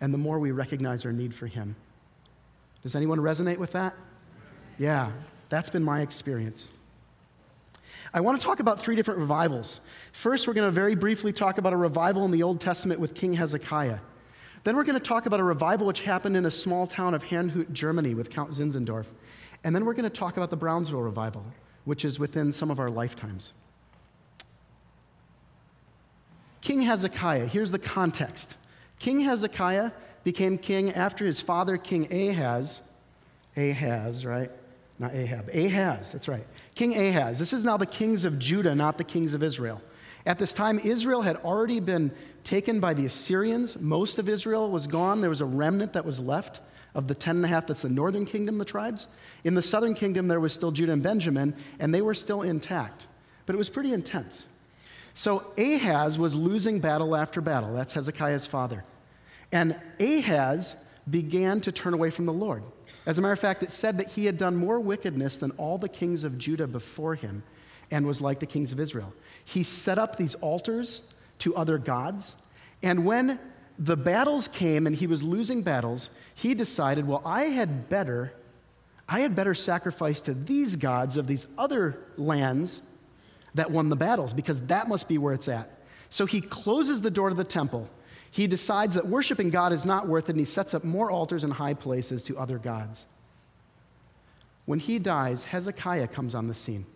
and 0.00 0.14
the 0.14 0.18
more 0.18 0.38
we 0.38 0.52
recognize 0.52 1.04
our 1.04 1.12
need 1.12 1.34
for 1.34 1.46
Him. 1.46 1.76
Does 2.82 2.94
anyone 2.94 3.18
resonate 3.18 3.58
with 3.58 3.72
that? 3.72 3.94
Yeah, 4.78 5.12
that's 5.48 5.70
been 5.70 5.82
my 5.82 6.00
experience. 6.00 6.70
I 8.12 8.20
want 8.20 8.40
to 8.40 8.44
talk 8.44 8.60
about 8.60 8.80
three 8.80 8.96
different 8.96 9.20
revivals. 9.20 9.80
First, 10.12 10.48
we're 10.48 10.54
going 10.54 10.66
to 10.66 10.72
very 10.72 10.94
briefly 10.94 11.32
talk 11.32 11.58
about 11.58 11.72
a 11.72 11.76
revival 11.76 12.24
in 12.24 12.30
the 12.30 12.42
Old 12.42 12.60
Testament 12.60 12.98
with 12.98 13.14
King 13.14 13.34
Hezekiah. 13.34 13.98
Then, 14.64 14.76
we're 14.76 14.84
going 14.84 14.98
to 14.98 15.04
talk 15.04 15.26
about 15.26 15.40
a 15.40 15.44
revival 15.44 15.86
which 15.86 16.00
happened 16.00 16.36
in 16.36 16.46
a 16.46 16.50
small 16.50 16.86
town 16.86 17.14
of 17.14 17.24
Herrnhut, 17.24 17.72
Germany, 17.72 18.14
with 18.14 18.30
Count 18.30 18.50
Zinzendorf. 18.50 19.06
And 19.64 19.74
then, 19.74 19.84
we're 19.84 19.94
going 19.94 20.04
to 20.04 20.10
talk 20.10 20.36
about 20.36 20.50
the 20.50 20.56
Brownsville 20.56 21.02
revival, 21.02 21.44
which 21.84 22.04
is 22.04 22.18
within 22.18 22.52
some 22.52 22.70
of 22.70 22.80
our 22.80 22.90
lifetimes. 22.90 23.52
King 26.60 26.82
Hezekiah, 26.82 27.46
here's 27.46 27.70
the 27.70 27.78
context. 27.78 28.56
King 28.98 29.20
Hezekiah 29.20 29.92
became 30.24 30.58
king 30.58 30.92
after 30.92 31.24
his 31.24 31.40
father, 31.40 31.76
King 31.76 32.12
Ahaz. 32.12 32.80
Ahaz, 33.56 34.24
right? 34.24 34.50
Not 34.98 35.14
Ahab. 35.14 35.48
Ahaz, 35.54 36.12
that's 36.12 36.28
right. 36.28 36.46
King 36.74 36.96
Ahaz. 36.96 37.38
This 37.38 37.52
is 37.52 37.64
now 37.64 37.76
the 37.76 37.86
kings 37.86 38.24
of 38.24 38.38
Judah, 38.38 38.74
not 38.74 38.98
the 38.98 39.04
kings 39.04 39.34
of 39.34 39.42
Israel. 39.42 39.80
At 40.26 40.38
this 40.38 40.52
time, 40.52 40.78
Israel 40.78 41.22
had 41.22 41.36
already 41.36 41.80
been 41.80 42.12
taken 42.44 42.80
by 42.80 42.92
the 42.92 43.06
Assyrians. 43.06 43.80
Most 43.80 44.18
of 44.18 44.28
Israel 44.28 44.70
was 44.70 44.86
gone. 44.86 45.20
There 45.20 45.30
was 45.30 45.40
a 45.40 45.46
remnant 45.46 45.94
that 45.94 46.04
was 46.04 46.20
left 46.20 46.60
of 46.94 47.06
the 47.06 47.14
ten 47.14 47.36
and 47.36 47.44
a 47.44 47.48
half 47.48 47.66
that's 47.66 47.82
the 47.82 47.88
northern 47.88 48.26
kingdom, 48.26 48.58
the 48.58 48.64
tribes. 48.64 49.06
In 49.44 49.54
the 49.54 49.62
southern 49.62 49.94
kingdom, 49.94 50.28
there 50.28 50.40
was 50.40 50.52
still 50.52 50.70
Judah 50.70 50.92
and 50.92 51.02
Benjamin, 51.02 51.54
and 51.78 51.94
they 51.94 52.02
were 52.02 52.14
still 52.14 52.42
intact. 52.42 53.06
But 53.46 53.54
it 53.54 53.58
was 53.58 53.70
pretty 53.70 53.92
intense. 53.92 54.46
So 55.14 55.52
Ahaz 55.56 56.18
was 56.18 56.34
losing 56.34 56.78
battle 56.78 57.16
after 57.16 57.40
battle. 57.40 57.72
That's 57.74 57.92
Hezekiah's 57.92 58.46
father. 58.46 58.84
And 59.52 59.78
Ahaz 60.00 60.76
began 61.08 61.60
to 61.62 61.72
turn 61.72 61.94
away 61.94 62.10
from 62.10 62.26
the 62.26 62.32
Lord. 62.32 62.62
As 63.06 63.18
a 63.18 63.22
matter 63.22 63.32
of 63.32 63.40
fact, 63.40 63.62
it 63.62 63.72
said 63.72 63.98
that 63.98 64.08
he 64.08 64.26
had 64.26 64.36
done 64.36 64.54
more 64.56 64.78
wickedness 64.78 65.36
than 65.36 65.50
all 65.52 65.78
the 65.78 65.88
kings 65.88 66.24
of 66.24 66.38
Judah 66.38 66.66
before 66.66 67.14
him 67.14 67.42
and 67.90 68.06
was 68.06 68.20
like 68.20 68.38
the 68.38 68.46
kings 68.46 68.72
of 68.72 68.78
Israel. 68.78 69.12
He 69.44 69.62
set 69.62 69.98
up 69.98 70.16
these 70.16 70.34
altars 70.36 71.02
to 71.38 71.56
other 71.56 71.78
gods. 71.78 72.36
And 72.82 73.04
when 73.04 73.38
the 73.78 73.96
battles 73.96 74.46
came 74.48 74.86
and 74.86 74.94
he 74.94 75.06
was 75.06 75.22
losing 75.22 75.62
battles, 75.62 76.10
he 76.34 76.54
decided, 76.54 77.06
well, 77.06 77.22
I 77.24 77.44
had 77.44 77.88
better, 77.88 78.32
I 79.08 79.20
had 79.20 79.34
better 79.34 79.54
sacrifice 79.54 80.20
to 80.22 80.34
these 80.34 80.76
gods 80.76 81.16
of 81.16 81.26
these 81.26 81.46
other 81.58 81.98
lands 82.16 82.82
that 83.54 83.70
won 83.70 83.88
the 83.88 83.96
battles 83.96 84.32
because 84.34 84.60
that 84.66 84.86
must 84.86 85.08
be 85.08 85.18
where 85.18 85.34
it's 85.34 85.48
at. 85.48 85.70
So 86.10 86.26
he 86.26 86.40
closes 86.40 87.00
the 87.00 87.10
door 87.10 87.30
to 87.30 87.34
the 87.34 87.44
temple. 87.44 87.88
He 88.30 88.46
decides 88.46 88.94
that 88.94 89.06
worshiping 89.06 89.50
God 89.50 89.72
is 89.72 89.84
not 89.84 90.06
worth 90.06 90.28
it, 90.28 90.32
and 90.32 90.38
he 90.38 90.44
sets 90.44 90.72
up 90.74 90.84
more 90.84 91.10
altars 91.10 91.44
and 91.44 91.52
high 91.52 91.74
places 91.74 92.22
to 92.24 92.38
other 92.38 92.58
gods. 92.58 93.06
When 94.66 94.78
he 94.78 94.98
dies, 94.98 95.42
Hezekiah 95.42 96.08
comes 96.08 96.34
on 96.34 96.46
the 96.46 96.54
scene. 96.54 96.86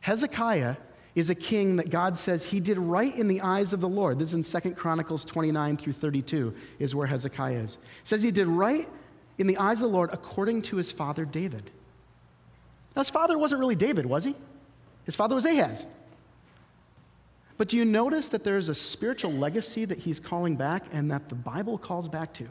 Hezekiah 0.00 0.76
is 1.14 1.28
a 1.28 1.34
king 1.34 1.76
that 1.76 1.90
God 1.90 2.16
says 2.16 2.44
he 2.44 2.60
did 2.60 2.78
right 2.78 3.14
in 3.14 3.28
the 3.28 3.40
eyes 3.40 3.72
of 3.72 3.80
the 3.80 3.88
Lord. 3.88 4.18
This 4.18 4.32
is 4.32 4.54
in 4.54 4.62
2 4.62 4.72
Chronicles 4.74 5.24
29 5.24 5.76
through 5.76 5.92
32, 5.92 6.54
is 6.78 6.94
where 6.94 7.06
Hezekiah 7.06 7.58
is. 7.58 7.74
It 7.74 7.80
says 8.04 8.22
he 8.22 8.30
did 8.30 8.46
right 8.46 8.86
in 9.38 9.46
the 9.46 9.58
eyes 9.58 9.82
of 9.82 9.90
the 9.90 9.96
Lord 9.96 10.10
according 10.12 10.62
to 10.62 10.76
his 10.76 10.90
father 10.90 11.24
David. 11.24 11.70
Now, 12.94 13.02
his 13.02 13.10
father 13.10 13.36
wasn't 13.36 13.60
really 13.60 13.74
David, 13.74 14.06
was 14.06 14.24
he? 14.24 14.34
His 15.04 15.16
father 15.16 15.34
was 15.34 15.44
Ahaz. 15.44 15.84
But 17.58 17.68
do 17.68 17.76
you 17.76 17.84
notice 17.84 18.28
that 18.28 18.44
there 18.44 18.56
is 18.56 18.68
a 18.68 18.74
spiritual 18.74 19.32
legacy 19.32 19.84
that 19.84 19.98
he's 19.98 20.18
calling 20.18 20.56
back 20.56 20.84
and 20.92 21.10
that 21.10 21.28
the 21.28 21.34
Bible 21.34 21.78
calls 21.78 22.08
back 22.08 22.32
to? 22.34 22.46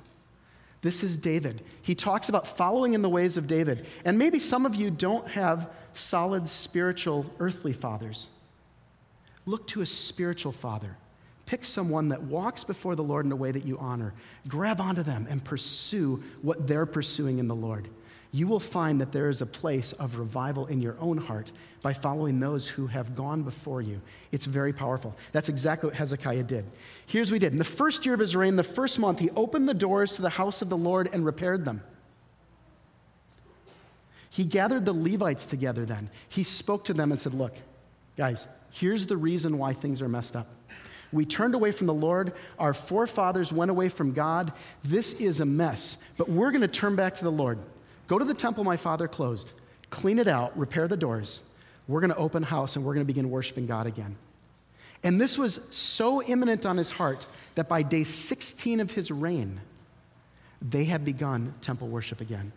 This 0.81 1.03
is 1.03 1.17
David. 1.17 1.63
He 1.81 1.93
talks 1.93 2.29
about 2.29 2.48
following 2.48 2.93
in 2.93 3.01
the 3.01 3.10
ways 3.10 3.38
of 3.38 3.48
David. 3.48 3.88
And 4.03 4.17
maybe 4.17 4.39
some 4.39 4.65
of 4.65 4.75
you 4.75 4.89
don't 4.89 5.27
have 5.27 5.70
solid 5.93 6.50
spiritual 6.50 7.25
earthly 7.39 7.74
fathers. 7.74 8.27
Look 9.46 9.67
to 9.67 9.81
a 9.81 9.86
spiritual 9.86 10.51
father. 10.51 10.98
Pick 11.46 11.65
someone 11.65 12.10
that 12.10 12.24
walks 12.24 12.63
before 12.63 12.96
the 12.96 13.03
Lord 13.03 13.25
in 13.25 13.31
a 13.31 13.36
way 13.36 13.51
that 13.51 13.65
you 13.65 13.77
honor. 13.77 14.13
Grab 14.48 14.79
onto 14.79 15.03
them 15.03 15.27
and 15.29 15.43
pursue 15.43 16.24
what 16.41 16.67
they're 16.67 16.86
pursuing 16.86 17.39
in 17.39 17.48
the 17.48 17.55
Lord. 17.55 17.89
You 18.32 18.48
will 18.48 18.60
find 18.60 19.02
that 19.02 19.12
there 19.12 19.28
is 19.28 19.42
a 19.42 19.46
place 19.46 19.92
of 19.94 20.18
revival 20.18 20.68
in 20.68 20.82
your 20.82 20.96
own 21.00 21.18
heart 21.18 21.52
by 21.82 21.92
following 21.92 22.40
those 22.40 22.68
who 22.68 22.88
have 22.88 23.14
gone 23.14 23.44
before 23.44 23.82
you. 23.82 24.00
It's 24.32 24.46
very 24.46 24.72
powerful. 24.72 25.16
That's 25.34 25.50
exactly 25.50 25.88
what 25.88 25.98
Hezekiah 25.98 26.44
did. 26.44 26.66
Here's 27.08 27.30
what 27.30 27.36
he 27.36 27.40
did. 27.40 27.52
In 27.52 27.58
the 27.58 27.64
first 27.66 28.06
year 28.06 28.14
of 28.14 28.22
his 28.22 28.36
reign, 28.36 28.56
the 28.56 28.64
first 28.64 29.00
month, 29.00 29.20
he 29.20 29.30
opened 29.32 29.68
the 29.68 29.74
doors 29.74 30.14
to 30.14 30.22
the 30.22 30.30
house 30.30 30.62
of 30.62 30.70
the 30.70 30.78
Lord 30.78 31.10
and 31.12 31.26
repaired 31.26 31.66
them. 31.66 31.82
He 34.30 34.46
gathered 34.46 34.86
the 34.86 34.94
Levites 34.94 35.46
together 35.46 35.84
then. 35.84 36.10
He 36.30 36.44
spoke 36.44 36.86
to 36.86 36.94
them 36.94 37.12
and 37.12 37.20
said, 37.20 37.34
Look, 37.34 37.54
guys, 38.16 38.48
here's 38.72 39.06
the 39.06 39.18
reason 39.18 39.58
why 39.58 39.74
things 39.74 40.02
are 40.02 40.08
messed 40.08 40.38
up. 40.38 40.50
We 41.12 41.26
turned 41.26 41.54
away 41.54 41.74
from 41.74 41.88
the 41.88 41.94
Lord. 41.94 42.32
Our 42.58 42.74
forefathers 42.74 43.52
went 43.52 43.72
away 43.72 43.90
from 43.90 44.14
God. 44.14 44.54
This 44.86 45.12
is 45.12 45.42
a 45.42 45.46
mess, 45.46 45.98
but 46.16 46.30
we're 46.30 46.52
going 46.52 46.62
to 46.62 46.70
turn 46.70 46.96
back 46.96 47.18
to 47.18 47.26
the 47.26 47.32
Lord. 47.32 47.60
Go 48.12 48.20
to 48.20 48.25
the 48.25 48.34
temple 48.34 48.65
my 48.65 48.75
father 48.75 49.08
closed, 49.08 49.53
clean 49.89 50.20
it 50.20 50.27
out, 50.27 50.60
repair 50.60 50.86
the 50.86 50.98
doors. 50.98 51.44
We're 51.88 52.01
going 52.01 52.12
to 52.12 52.18
open 52.18 52.44
house 52.44 52.75
and 52.75 52.84
we're 52.84 52.94
going 52.94 53.06
to 53.06 53.08
begin 53.08 53.30
worshiping 53.30 53.68
God 53.68 53.88
again. 53.88 54.18
And 55.01 55.20
this 55.20 55.38
was 55.38 55.62
so 55.70 56.22
imminent 56.22 56.65
on 56.65 56.75
his 56.75 56.91
heart 56.91 57.25
that 57.56 57.70
by 57.70 57.84
day 57.84 58.03
16 58.03 58.82
of 58.82 58.91
his 58.91 59.12
reign, 59.12 59.62
they 60.62 60.84
had 60.84 61.06
begun 61.06 61.53
temple 61.62 61.88
worship 61.88 62.20
again. 62.20 62.51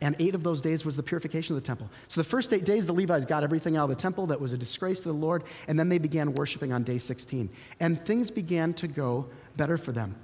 And 0.00 0.16
eight 0.18 0.34
of 0.34 0.42
those 0.42 0.62
days 0.62 0.86
was 0.86 0.96
the 0.96 1.02
purification 1.02 1.54
of 1.54 1.62
the 1.62 1.66
temple. 1.66 1.90
So 2.08 2.22
the 2.22 2.26
first 2.26 2.50
eight 2.54 2.64
days, 2.64 2.86
the 2.86 2.94
Levites 2.94 3.26
got 3.26 3.44
everything 3.44 3.76
out 3.76 3.90
of 3.90 3.94
the 3.94 4.00
temple 4.00 4.28
that 4.28 4.40
was 4.40 4.54
a 4.54 4.56
disgrace 4.56 5.00
to 5.00 5.08
the 5.08 5.12
Lord, 5.12 5.42
and 5.68 5.78
then 5.78 5.90
they 5.90 5.98
began 5.98 6.32
worshiping 6.32 6.72
on 6.72 6.84
day 6.84 6.98
16. 6.98 7.50
And 7.80 8.02
things 8.02 8.30
began 8.30 8.72
to 8.72 8.88
go 8.88 9.26
better 9.58 9.76
for 9.76 9.92
them. 9.92 10.14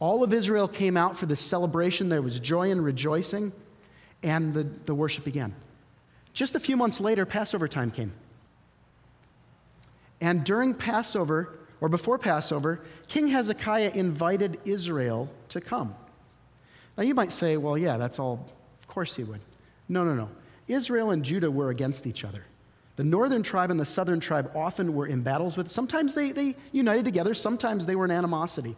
All 0.00 0.22
of 0.22 0.34
Israel 0.34 0.68
came 0.68 0.98
out 0.98 1.16
for 1.16 1.24
this 1.24 1.40
celebration. 1.40 2.10
There 2.10 2.20
was 2.20 2.40
joy 2.40 2.70
and 2.70 2.84
rejoicing, 2.84 3.52
and 4.22 4.54
the, 4.54 4.64
the 4.64 4.94
worship 4.94 5.24
began. 5.24 5.54
Just 6.32 6.54
a 6.54 6.60
few 6.60 6.76
months 6.76 7.00
later, 7.00 7.26
Passover 7.26 7.68
time 7.68 7.90
came. 7.90 8.12
And 10.20 10.44
during 10.44 10.74
Passover, 10.74 11.58
or 11.80 11.88
before 11.88 12.18
Passover, 12.18 12.80
King 13.08 13.28
Hezekiah 13.28 13.92
invited 13.94 14.60
Israel 14.64 15.30
to 15.48 15.60
come. 15.60 15.94
Now 16.96 17.04
you 17.04 17.14
might 17.14 17.32
say, 17.32 17.56
well, 17.56 17.78
yeah, 17.78 17.96
that's 17.96 18.18
all 18.18 18.46
of 18.78 18.86
course 18.86 19.14
he 19.16 19.24
would. 19.24 19.40
No, 19.88 20.04
no, 20.04 20.14
no. 20.14 20.28
Israel 20.68 21.10
and 21.10 21.24
Judah 21.24 21.50
were 21.50 21.70
against 21.70 22.06
each 22.06 22.24
other. 22.24 22.44
The 22.96 23.04
northern 23.04 23.42
tribe 23.42 23.70
and 23.70 23.80
the 23.80 23.86
southern 23.86 24.20
tribe 24.20 24.52
often 24.54 24.94
were 24.94 25.06
in 25.06 25.22
battles 25.22 25.56
with. 25.56 25.70
Sometimes 25.70 26.14
they, 26.14 26.32
they 26.32 26.54
united 26.70 27.04
together, 27.04 27.34
sometimes 27.34 27.86
they 27.86 27.96
were 27.96 28.04
in 28.04 28.10
animosity. 28.10 28.76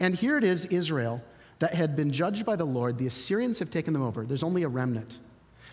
And 0.00 0.14
here 0.14 0.36
it 0.36 0.44
is 0.44 0.64
Israel 0.66 1.22
that 1.58 1.74
had 1.74 1.96
been 1.96 2.12
judged 2.12 2.44
by 2.44 2.56
the 2.56 2.64
Lord. 2.64 2.98
The 2.98 3.06
Assyrians 3.06 3.58
have 3.58 3.70
taken 3.70 3.92
them 3.92 4.02
over. 4.02 4.24
There's 4.24 4.42
only 4.42 4.62
a 4.62 4.68
remnant. 4.68 5.18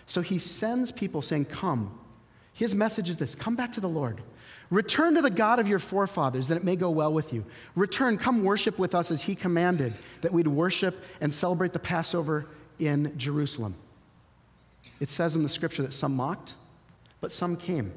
So 0.05 0.21
he 0.21 0.37
sends 0.37 0.91
people 0.91 1.21
saying, 1.21 1.45
Come. 1.45 1.99
His 2.53 2.75
message 2.75 3.09
is 3.09 3.17
this 3.17 3.33
come 3.33 3.55
back 3.55 3.73
to 3.73 3.81
the 3.81 3.89
Lord. 3.89 4.21
Return 4.69 5.15
to 5.15 5.21
the 5.21 5.29
God 5.29 5.59
of 5.59 5.67
your 5.67 5.79
forefathers, 5.79 6.47
that 6.47 6.55
it 6.55 6.63
may 6.63 6.75
go 6.75 6.89
well 6.89 7.13
with 7.13 7.33
you. 7.33 7.45
Return, 7.75 8.17
come 8.17 8.43
worship 8.43 8.79
with 8.79 8.95
us 8.95 9.11
as 9.11 9.21
he 9.21 9.35
commanded, 9.35 9.93
that 10.21 10.31
we'd 10.31 10.47
worship 10.47 11.03
and 11.21 11.33
celebrate 11.33 11.73
the 11.73 11.79
Passover 11.79 12.47
in 12.79 13.15
Jerusalem. 13.17 13.75
It 14.99 15.09
says 15.09 15.35
in 15.35 15.43
the 15.43 15.49
scripture 15.49 15.83
that 15.83 15.93
some 15.93 16.15
mocked, 16.15 16.55
but 17.21 17.31
some 17.31 17.55
came. 17.55 17.91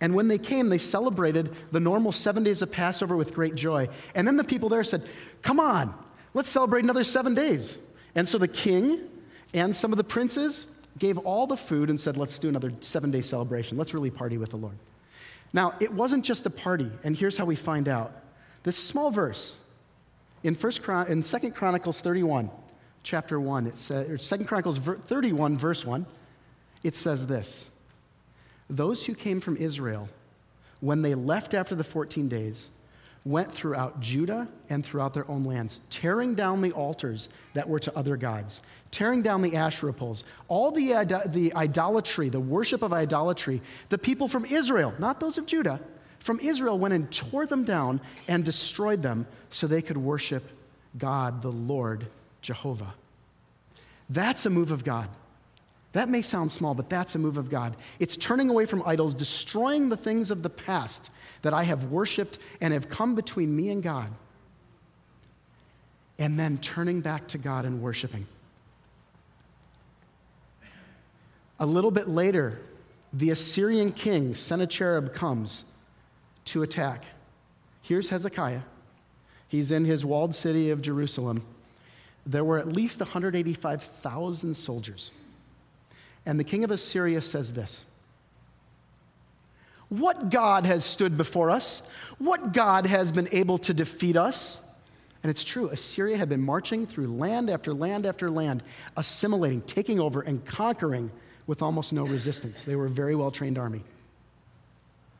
And 0.00 0.14
when 0.14 0.28
they 0.28 0.38
came, 0.38 0.68
they 0.68 0.78
celebrated 0.78 1.54
the 1.72 1.80
normal 1.80 2.12
seven 2.12 2.42
days 2.42 2.62
of 2.62 2.72
Passover 2.72 3.16
with 3.16 3.34
great 3.34 3.54
joy. 3.54 3.88
And 4.14 4.26
then 4.26 4.36
the 4.36 4.44
people 4.44 4.68
there 4.68 4.84
said, 4.84 5.08
Come 5.42 5.60
on, 5.60 5.94
let's 6.34 6.50
celebrate 6.50 6.84
another 6.84 7.04
seven 7.04 7.34
days. 7.34 7.76
And 8.14 8.28
so 8.28 8.38
the 8.38 8.48
king 8.48 9.00
and 9.54 9.74
some 9.74 9.92
of 9.92 9.96
the 9.96 10.04
princes 10.04 10.66
gave 10.98 11.18
all 11.18 11.46
the 11.46 11.56
food 11.56 11.90
and 11.90 12.00
said, 12.00 12.16
Let's 12.16 12.38
do 12.38 12.48
another 12.48 12.72
seven 12.80 13.10
day 13.10 13.22
celebration. 13.22 13.76
Let's 13.76 13.94
really 13.94 14.10
party 14.10 14.38
with 14.38 14.50
the 14.50 14.56
Lord. 14.56 14.76
Now, 15.52 15.74
it 15.80 15.92
wasn't 15.92 16.24
just 16.24 16.46
a 16.46 16.50
party, 16.50 16.90
and 17.02 17.16
here's 17.16 17.36
how 17.36 17.44
we 17.44 17.56
find 17.56 17.88
out. 17.88 18.12
This 18.62 18.76
small 18.76 19.10
verse 19.10 19.54
in, 20.42 20.54
First 20.54 20.82
Chron- 20.82 21.08
in 21.08 21.22
2 21.22 21.50
Chronicles 21.50 22.00
31 22.00 22.50
chapter 23.02 23.40
1, 23.40 23.66
it 23.66 23.78
says, 23.78 24.08
or 24.08 24.36
2 24.38 24.44
Chronicles 24.44 24.78
31, 24.78 25.58
verse 25.58 25.84
1, 25.84 26.06
it 26.82 26.96
says 26.96 27.26
this 27.26 27.68
Those 28.68 29.04
who 29.04 29.14
came 29.14 29.40
from 29.40 29.56
Israel, 29.56 30.08
when 30.80 31.02
they 31.02 31.14
left 31.14 31.54
after 31.54 31.74
the 31.74 31.84
14 31.84 32.28
days, 32.28 32.68
went 33.24 33.52
throughout 33.52 34.00
Judah 34.00 34.48
and 34.70 34.84
throughout 34.84 35.12
their 35.12 35.30
own 35.30 35.44
lands, 35.44 35.80
tearing 35.90 36.34
down 36.34 36.62
the 36.62 36.72
altars 36.72 37.28
that 37.52 37.68
were 37.68 37.78
to 37.80 37.96
other 37.96 38.16
gods, 38.16 38.62
tearing 38.90 39.22
down 39.22 39.42
the 39.42 39.56
Asherah 39.56 39.92
poles, 39.92 40.24
all 40.48 40.70
the, 40.70 40.92
the 41.26 41.52
idolatry, 41.54 42.28
the 42.28 42.40
worship 42.40 42.82
of 42.82 42.92
idolatry. 42.92 43.60
The 43.90 43.98
people 43.98 44.26
from 44.26 44.46
Israel, 44.46 44.94
not 44.98 45.20
those 45.20 45.36
of 45.36 45.46
Judah, 45.46 45.80
from 46.18 46.40
Israel 46.40 46.78
went 46.78 46.94
and 46.94 47.10
tore 47.10 47.46
them 47.46 47.64
down 47.64 48.00
and 48.28 48.44
destroyed 48.44 49.02
them 49.02 49.26
so 49.50 49.66
they 49.66 49.82
could 49.82 49.96
worship 49.96 50.44
God, 50.98 51.42
the 51.42 51.50
Lord 51.50 52.06
Jehovah. 52.42 52.94
That's 54.08 54.44
a 54.46 54.50
move 54.50 54.72
of 54.72 54.84
God. 54.84 55.08
That 55.92 56.08
may 56.08 56.22
sound 56.22 56.52
small, 56.52 56.74
but 56.74 56.88
that's 56.88 57.14
a 57.14 57.18
move 57.18 57.36
of 57.36 57.50
God. 57.50 57.76
It's 57.98 58.16
turning 58.16 58.48
away 58.48 58.64
from 58.64 58.82
idols, 58.86 59.14
destroying 59.14 59.88
the 59.88 59.96
things 59.96 60.30
of 60.30 60.42
the 60.42 60.50
past 60.50 61.10
that 61.42 61.54
I 61.54 61.62
have 61.64 61.84
worshiped 61.84 62.38
and 62.60 62.72
have 62.72 62.88
come 62.88 63.14
between 63.14 63.54
me 63.54 63.70
and 63.70 63.82
God, 63.82 64.10
and 66.18 66.38
then 66.38 66.58
turning 66.58 67.00
back 67.00 67.28
to 67.28 67.38
God 67.38 67.64
and 67.64 67.80
worshiping. 67.80 68.26
A 71.58 71.66
little 71.66 71.90
bit 71.90 72.08
later, 72.08 72.60
the 73.12 73.30
Assyrian 73.30 73.92
king, 73.92 74.34
Sennacherib, 74.34 75.12
comes 75.12 75.64
to 76.46 76.62
attack. 76.62 77.04
Here's 77.82 78.08
Hezekiah. 78.08 78.62
He's 79.48 79.70
in 79.70 79.84
his 79.84 80.04
walled 80.04 80.34
city 80.34 80.70
of 80.70 80.80
Jerusalem 80.80 81.44
there 82.26 82.44
were 82.44 82.58
at 82.58 82.68
least 82.68 83.00
185,000 83.00 84.56
soldiers. 84.56 85.10
And 86.26 86.38
the 86.38 86.44
king 86.44 86.64
of 86.64 86.70
Assyria 86.70 87.20
says 87.20 87.52
this 87.52 87.84
What 89.90 90.30
God 90.30 90.66
has 90.66 90.84
stood 90.84 91.18
before 91.18 91.50
us? 91.50 91.82
What 92.18 92.52
God 92.52 92.86
has 92.86 93.12
been 93.12 93.28
able 93.32 93.58
to 93.58 93.74
defeat 93.74 94.16
us? 94.16 94.56
And 95.22 95.28
it's 95.28 95.44
true, 95.44 95.68
Assyria 95.68 96.16
had 96.16 96.30
been 96.30 96.40
marching 96.40 96.86
through 96.86 97.08
land 97.08 97.50
after 97.50 97.74
land 97.74 98.06
after 98.06 98.30
land, 98.30 98.62
assimilating, 98.96 99.60
taking 99.62 100.00
over, 100.00 100.22
and 100.22 100.42
conquering 100.46 101.10
with 101.46 101.60
almost 101.60 101.92
no 101.92 102.06
resistance. 102.06 102.64
They 102.64 102.74
were 102.74 102.86
a 102.86 102.90
very 102.90 103.14
well 103.14 103.30
trained 103.30 103.58
army. 103.58 103.82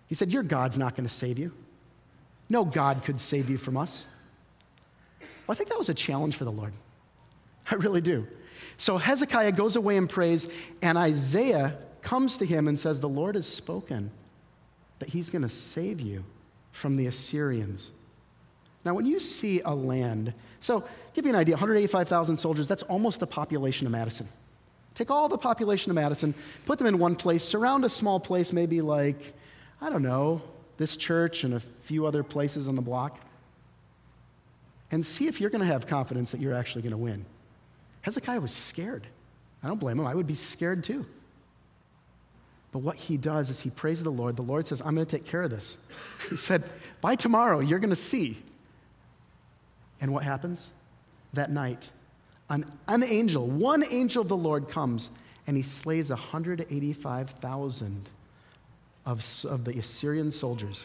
He 0.06 0.14
said, 0.14 0.32
Your 0.32 0.42
God's 0.42 0.78
not 0.78 0.96
going 0.96 1.06
to 1.06 1.12
save 1.12 1.38
you. 1.38 1.52
No 2.48 2.64
God 2.64 3.02
could 3.04 3.20
save 3.20 3.50
you 3.50 3.58
from 3.58 3.76
us. 3.76 4.06
Well, 5.20 5.52
I 5.52 5.54
think 5.54 5.68
that 5.68 5.78
was 5.78 5.88
a 5.88 5.94
challenge 5.94 6.36
for 6.36 6.44
the 6.44 6.52
Lord. 6.52 6.72
I 7.70 7.74
really 7.74 8.00
do. 8.00 8.26
So 8.78 8.96
Hezekiah 8.96 9.52
goes 9.52 9.76
away 9.76 9.96
and 9.96 10.08
prays, 10.08 10.48
and 10.80 10.96
Isaiah 10.96 11.76
comes 12.02 12.38
to 12.38 12.46
him 12.46 12.68
and 12.68 12.78
says, 12.78 13.00
The 13.00 13.08
Lord 13.08 13.34
has 13.34 13.46
spoken 13.46 14.10
that 15.00 15.08
he's 15.08 15.28
going 15.28 15.42
to 15.42 15.48
save 15.48 16.00
you 16.00 16.24
from 16.72 16.96
the 16.96 17.06
Assyrians. 17.06 17.90
Now, 18.84 18.94
when 18.94 19.04
you 19.04 19.20
see 19.20 19.60
a 19.64 19.74
land, 19.74 20.32
so 20.60 20.84
give 21.12 21.26
you 21.26 21.32
an 21.32 21.36
idea 21.36 21.54
185,000 21.54 22.38
soldiers, 22.38 22.68
that's 22.68 22.84
almost 22.84 23.20
the 23.20 23.26
population 23.26 23.86
of 23.86 23.92
Madison. 23.92 24.28
Take 24.94 25.10
all 25.10 25.28
the 25.28 25.38
population 25.38 25.90
of 25.90 25.96
Madison, 25.96 26.34
put 26.64 26.78
them 26.78 26.86
in 26.86 26.98
one 26.98 27.16
place, 27.16 27.44
surround 27.44 27.84
a 27.84 27.90
small 27.90 28.20
place, 28.20 28.52
maybe 28.52 28.80
like, 28.80 29.34
I 29.80 29.90
don't 29.90 30.02
know, 30.02 30.42
this 30.76 30.96
church 30.96 31.44
and 31.44 31.54
a 31.54 31.60
few 31.82 32.06
other 32.06 32.22
places 32.22 32.68
on 32.68 32.76
the 32.76 32.82
block, 32.82 33.18
and 34.90 35.04
see 35.04 35.26
if 35.26 35.40
you're 35.40 35.50
going 35.50 35.60
to 35.60 35.66
have 35.66 35.86
confidence 35.86 36.32
that 36.32 36.40
you're 36.40 36.54
actually 36.54 36.82
going 36.82 36.92
to 36.92 36.98
win. 36.98 37.24
Hezekiah 38.02 38.40
was 38.40 38.52
scared. 38.52 39.06
I 39.62 39.68
don't 39.68 39.78
blame 39.78 39.98
him. 39.98 40.06
I 40.06 40.14
would 40.14 40.26
be 40.26 40.34
scared 40.34 40.84
too. 40.84 41.06
But 42.72 42.80
what 42.80 42.96
he 42.96 43.16
does 43.16 43.50
is 43.50 43.60
he 43.60 43.70
prays 43.70 44.02
the 44.02 44.10
Lord. 44.10 44.36
The 44.36 44.42
Lord 44.42 44.68
says, 44.68 44.80
I'm 44.80 44.94
going 44.94 45.06
to 45.06 45.16
take 45.16 45.26
care 45.26 45.42
of 45.42 45.50
this. 45.50 45.76
He 46.28 46.36
said, 46.36 46.62
By 47.00 47.16
tomorrow, 47.16 47.60
you're 47.60 47.78
going 47.78 47.90
to 47.90 47.96
see. 47.96 48.38
And 50.00 50.12
what 50.12 50.22
happens? 50.22 50.70
That 51.32 51.50
night, 51.50 51.90
an, 52.48 52.64
an 52.88 53.02
angel, 53.02 53.46
one 53.46 53.84
angel 53.90 54.22
of 54.22 54.28
the 54.28 54.36
Lord 54.36 54.68
comes 54.68 55.10
and 55.46 55.56
he 55.56 55.62
slays 55.62 56.10
185,000 56.10 58.08
of, 59.06 59.44
of 59.48 59.64
the 59.64 59.78
Assyrian 59.78 60.30
soldiers. 60.30 60.84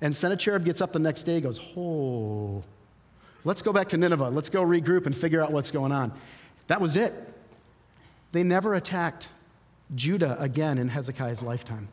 And 0.00 0.14
Sennacherib 0.14 0.64
gets 0.64 0.80
up 0.80 0.92
the 0.92 0.98
next 0.98 1.24
day 1.24 1.40
goes, 1.40 1.60
Oh, 1.76 2.62
Let's 3.44 3.62
go 3.62 3.72
back 3.72 3.88
to 3.88 3.96
Nineveh. 3.96 4.28
Let's 4.28 4.50
go 4.50 4.62
regroup 4.62 5.06
and 5.06 5.16
figure 5.16 5.42
out 5.42 5.52
what's 5.52 5.70
going 5.70 5.92
on. 5.92 6.12
That 6.66 6.80
was 6.80 6.96
it. 6.96 7.14
They 8.32 8.42
never 8.42 8.74
attacked 8.74 9.28
Judah 9.94 10.36
again 10.40 10.78
in 10.78 10.88
Hezekiah's 10.88 11.42
lifetime. 11.42 11.88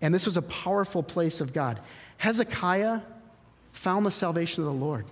And 0.00 0.14
this 0.14 0.26
was 0.26 0.36
a 0.36 0.42
powerful 0.42 1.02
place 1.02 1.40
of 1.40 1.52
God. 1.52 1.80
Hezekiah 2.18 3.00
found 3.72 4.06
the 4.06 4.10
salvation 4.10 4.62
of 4.62 4.66
the 4.66 4.84
Lord. 4.84 5.06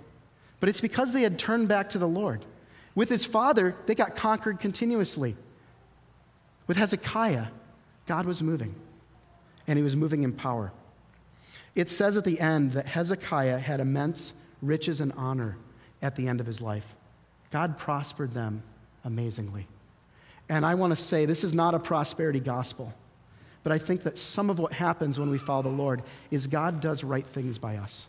But 0.60 0.68
it's 0.68 0.80
because 0.80 1.12
they 1.12 1.22
had 1.22 1.38
turned 1.38 1.68
back 1.68 1.90
to 1.90 1.98
the 1.98 2.08
Lord. 2.08 2.44
With 2.94 3.08
his 3.08 3.24
father, 3.24 3.76
they 3.86 3.94
got 3.94 4.16
conquered 4.16 4.60
continuously. 4.60 5.36
With 6.66 6.76
Hezekiah, 6.76 7.46
God 8.06 8.26
was 8.26 8.42
moving, 8.42 8.74
and 9.66 9.76
he 9.76 9.82
was 9.82 9.94
moving 9.94 10.24
in 10.24 10.32
power. 10.32 10.72
It 11.74 11.88
says 11.88 12.16
at 12.16 12.24
the 12.24 12.40
end 12.40 12.72
that 12.72 12.86
Hezekiah 12.86 13.58
had 13.58 13.80
immense 13.80 14.32
riches 14.60 15.00
and 15.00 15.12
honor 15.16 15.56
at 16.02 16.16
the 16.16 16.26
end 16.28 16.40
of 16.40 16.46
his 16.46 16.60
life. 16.60 16.96
God 17.50 17.78
prospered 17.78 18.32
them 18.32 18.62
amazingly. 19.04 19.66
And 20.48 20.64
I 20.64 20.74
want 20.74 20.96
to 20.96 21.02
say 21.02 21.26
this 21.26 21.44
is 21.44 21.54
not 21.54 21.74
a 21.74 21.78
prosperity 21.78 22.40
gospel, 22.40 22.92
but 23.62 23.72
I 23.72 23.78
think 23.78 24.02
that 24.04 24.16
some 24.16 24.50
of 24.50 24.58
what 24.58 24.72
happens 24.72 25.18
when 25.18 25.30
we 25.30 25.38
follow 25.38 25.62
the 25.62 25.68
Lord 25.68 26.02
is 26.30 26.46
God 26.46 26.80
does 26.80 27.04
right 27.04 27.26
things 27.26 27.58
by 27.58 27.76
us. 27.76 28.08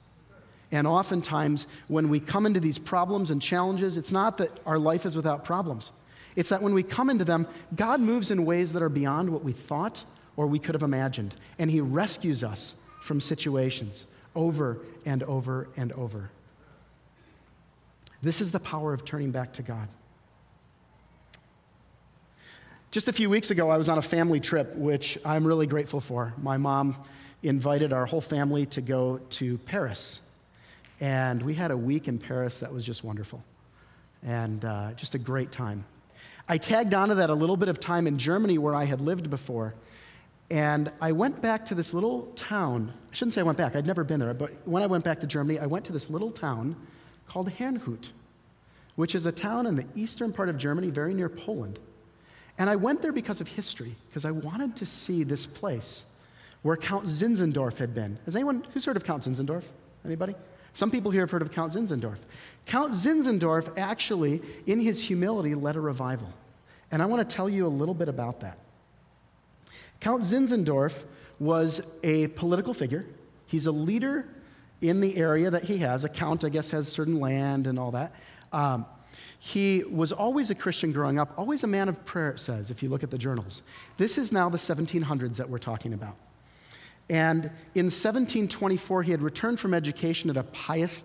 And 0.71 0.85
oftentimes, 0.85 1.65
when 1.87 2.09
we 2.09 2.19
come 2.19 2.45
into 2.45 2.59
these 2.59 2.77
problems 2.77 3.31
and 3.31 3.41
challenges, 3.41 3.97
it's 3.97 4.11
not 4.11 4.37
that 4.37 4.59
our 4.65 4.77
life 4.77 5.05
is 5.05 5.15
without 5.15 5.43
problems. 5.43 5.91
It's 6.35 6.49
that 6.49 6.61
when 6.61 6.73
we 6.73 6.83
come 6.83 7.09
into 7.09 7.25
them, 7.25 7.47
God 7.75 7.99
moves 7.99 8.29
in 8.29 8.45
ways 8.45 8.71
that 8.73 8.83
are 8.83 8.89
beyond 8.89 9.29
what 9.31 9.43
we 9.43 9.51
thought 9.51 10.03
or 10.37 10.45
we 10.47 10.59
could 10.59 10.75
have 10.75 10.83
imagined. 10.83 11.33
And 11.57 11.71
He 11.71 11.81
rescues 11.81 12.43
us 12.43 12.75
from 13.01 13.19
situations 13.19 14.05
over 14.35 14.77
and 15.05 15.23
over 15.23 15.67
and 15.75 15.91
over. 15.93 16.29
This 18.21 18.39
is 18.39 18.51
the 18.51 18.59
power 18.59 18.93
of 18.93 19.03
turning 19.05 19.31
back 19.31 19.53
to 19.53 19.63
God. 19.63 19.87
Just 22.91 23.07
a 23.07 23.13
few 23.13 23.29
weeks 23.29 23.51
ago, 23.51 23.69
I 23.69 23.77
was 23.77 23.87
on 23.87 23.99
a 23.99 24.01
family 24.01 24.39
trip, 24.39 24.75
which 24.75 25.15
I'm 25.23 25.45
really 25.45 25.67
grateful 25.67 26.01
for. 26.01 26.33
My 26.41 26.57
mom 26.57 26.95
invited 27.43 27.93
our 27.93 28.07
whole 28.07 28.19
family 28.19 28.65
to 28.65 28.81
go 28.81 29.19
to 29.29 29.59
Paris. 29.59 30.21
And 30.99 31.39
we 31.43 31.53
had 31.53 31.69
a 31.69 31.77
week 31.77 32.07
in 32.07 32.17
Paris 32.17 32.61
that 32.61 32.73
was 32.73 32.83
just 32.83 33.03
wonderful 33.03 33.43
and 34.23 34.65
uh, 34.65 34.93
just 34.93 35.13
a 35.13 35.19
great 35.19 35.51
time. 35.51 35.85
I 36.47 36.57
tagged 36.57 36.95
onto 36.95 37.13
that 37.13 37.29
a 37.29 37.33
little 37.35 37.57
bit 37.57 37.69
of 37.69 37.79
time 37.79 38.07
in 38.07 38.17
Germany 38.17 38.57
where 38.57 38.73
I 38.73 38.85
had 38.85 39.01
lived 39.01 39.29
before. 39.29 39.75
And 40.49 40.91
I 40.99 41.11
went 41.11 41.43
back 41.43 41.67
to 41.67 41.75
this 41.75 41.93
little 41.93 42.23
town. 42.35 42.91
I 43.11 43.13
shouldn't 43.13 43.35
say 43.35 43.41
I 43.41 43.43
went 43.43 43.59
back, 43.59 43.75
I'd 43.75 43.85
never 43.85 44.03
been 44.03 44.19
there, 44.19 44.33
but 44.33 44.51
when 44.65 44.81
I 44.81 44.87
went 44.87 45.03
back 45.03 45.19
to 45.19 45.27
Germany, 45.27 45.59
I 45.59 45.67
went 45.67 45.85
to 45.85 45.93
this 45.93 46.09
little 46.09 46.31
town 46.31 46.75
called 47.27 47.51
Herrnhut, 47.51 48.09
which 48.95 49.13
is 49.13 49.27
a 49.27 49.31
town 49.31 49.67
in 49.67 49.75
the 49.75 49.85
eastern 49.93 50.33
part 50.33 50.49
of 50.49 50.57
Germany, 50.57 50.89
very 50.89 51.13
near 51.13 51.29
Poland. 51.29 51.77
And 52.59 52.69
I 52.69 52.75
went 52.75 53.01
there 53.01 53.13
because 53.13 53.41
of 53.41 53.47
history, 53.47 53.95
because 54.09 54.25
I 54.25 54.31
wanted 54.31 54.75
to 54.75 54.85
see 54.85 55.23
this 55.23 55.47
place 55.47 56.05
where 56.61 56.75
Count 56.75 57.05
Zinzendorf 57.05 57.77
had 57.77 57.95
been. 57.95 58.19
Has 58.25 58.35
anyone 58.35 58.67
who's 58.73 58.83
heard 58.83 58.97
of 58.97 59.05
Count 59.05 59.23
Zinzendorf? 59.23 59.63
Anybody? 60.05 60.35
Some 60.73 60.91
people 60.91 61.09
here 61.09 61.21
have 61.21 61.31
heard 61.31 61.41
of 61.41 61.51
Count 61.51 61.73
Zinzendorf. 61.73 62.17
Count 62.65 62.93
Zinzendorf 62.93 63.77
actually, 63.77 64.41
in 64.65 64.79
his 64.79 65.01
humility, 65.01 65.55
led 65.55 65.77
a 65.77 65.79
revival. 65.79 66.27
And 66.91 67.01
I 67.01 67.05
want 67.05 67.27
to 67.27 67.35
tell 67.35 67.49
you 67.49 67.65
a 67.65 67.69
little 67.69 67.93
bit 67.93 68.09
about 68.09 68.41
that. 68.41 68.59
Count 70.01 70.23
Zinzendorf 70.23 71.05
was 71.39 71.81
a 72.03 72.27
political 72.27 72.73
figure. 72.73 73.05
He's 73.45 73.67
a 73.67 73.71
leader 73.71 74.27
in 74.81 74.99
the 74.99 75.15
area 75.17 75.49
that 75.49 75.63
he 75.63 75.77
has. 75.77 76.03
A 76.03 76.09
count, 76.09 76.43
I 76.43 76.49
guess, 76.49 76.69
has 76.71 76.89
certain 76.89 77.19
land 77.19 77.67
and 77.67 77.79
all 77.79 77.91
that. 77.91 78.13
Um, 78.51 78.85
he 79.39 79.83
was 79.85 80.11
always 80.11 80.49
a 80.49 80.55
Christian 80.55 80.91
growing 80.91 81.17
up, 81.17 81.33
always 81.37 81.63
a 81.63 81.67
man 81.67 81.87
of 81.87 82.05
prayer, 82.05 82.31
it 82.31 82.39
says, 82.41 82.69
if 82.69 82.83
you 82.83 82.89
look 82.89 83.03
at 83.03 83.09
the 83.09 83.17
journals. 83.17 83.61
This 83.95 84.17
is 84.17 84.33
now 84.33 84.49
the 84.49 84.57
1700s 84.57 85.37
that 85.37 85.49
we're 85.49 85.59
talking 85.59 85.93
about. 85.93 86.17
And 87.09 87.45
in 87.73 87.85
1724, 87.85 89.03
he 89.03 89.11
had 89.11 89.21
returned 89.21 89.59
from 89.59 89.73
education 89.73 90.29
at 90.29 90.35
a 90.35 90.43
pious 90.43 91.03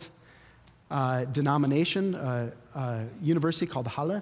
uh, 0.91 1.25
denomination, 1.27 2.17
uh, 2.17 2.51
uh, 2.75 3.03
university 3.23 3.67
called 3.67 3.87
Halle. 3.87 4.21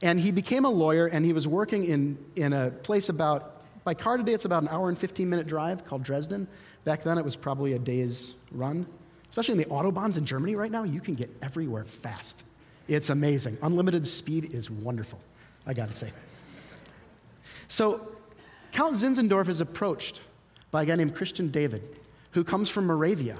And 0.00 0.18
he 0.18 0.30
became 0.30 0.64
a 0.64 0.70
lawyer, 0.70 1.08
and 1.08 1.24
he 1.24 1.32
was 1.32 1.46
working 1.46 1.84
in, 1.84 2.18
in 2.36 2.52
a 2.52 2.70
place 2.70 3.08
about, 3.08 3.62
by 3.84 3.94
car 3.94 4.16
today, 4.16 4.32
it's 4.32 4.44
about 4.44 4.62
an 4.62 4.68
hour 4.68 4.88
and 4.88 4.96
15 4.96 5.28
minute 5.28 5.48
drive 5.48 5.84
called 5.84 6.04
Dresden. 6.04 6.46
Back 6.84 7.02
then, 7.02 7.18
it 7.18 7.24
was 7.24 7.36
probably 7.36 7.72
a 7.72 7.78
day's 7.78 8.34
run. 8.52 8.86
Especially 9.28 9.52
in 9.52 9.58
the 9.58 9.66
Autobahns 9.66 10.16
in 10.16 10.24
Germany 10.24 10.54
right 10.54 10.70
now, 10.70 10.84
you 10.84 11.00
can 11.00 11.14
get 11.14 11.30
everywhere 11.42 11.84
fast. 11.84 12.44
It's 12.90 13.08
amazing. 13.08 13.56
Unlimited 13.62 14.08
speed 14.08 14.52
is 14.52 14.68
wonderful, 14.68 15.20
I 15.64 15.74
gotta 15.74 15.92
say. 15.92 16.10
So, 17.68 18.10
Count 18.72 18.96
Zinzendorf 18.96 19.48
is 19.48 19.60
approached 19.60 20.22
by 20.72 20.82
a 20.82 20.86
guy 20.86 20.96
named 20.96 21.14
Christian 21.14 21.50
David, 21.50 21.82
who 22.32 22.42
comes 22.42 22.68
from 22.68 22.86
Moravia. 22.86 23.38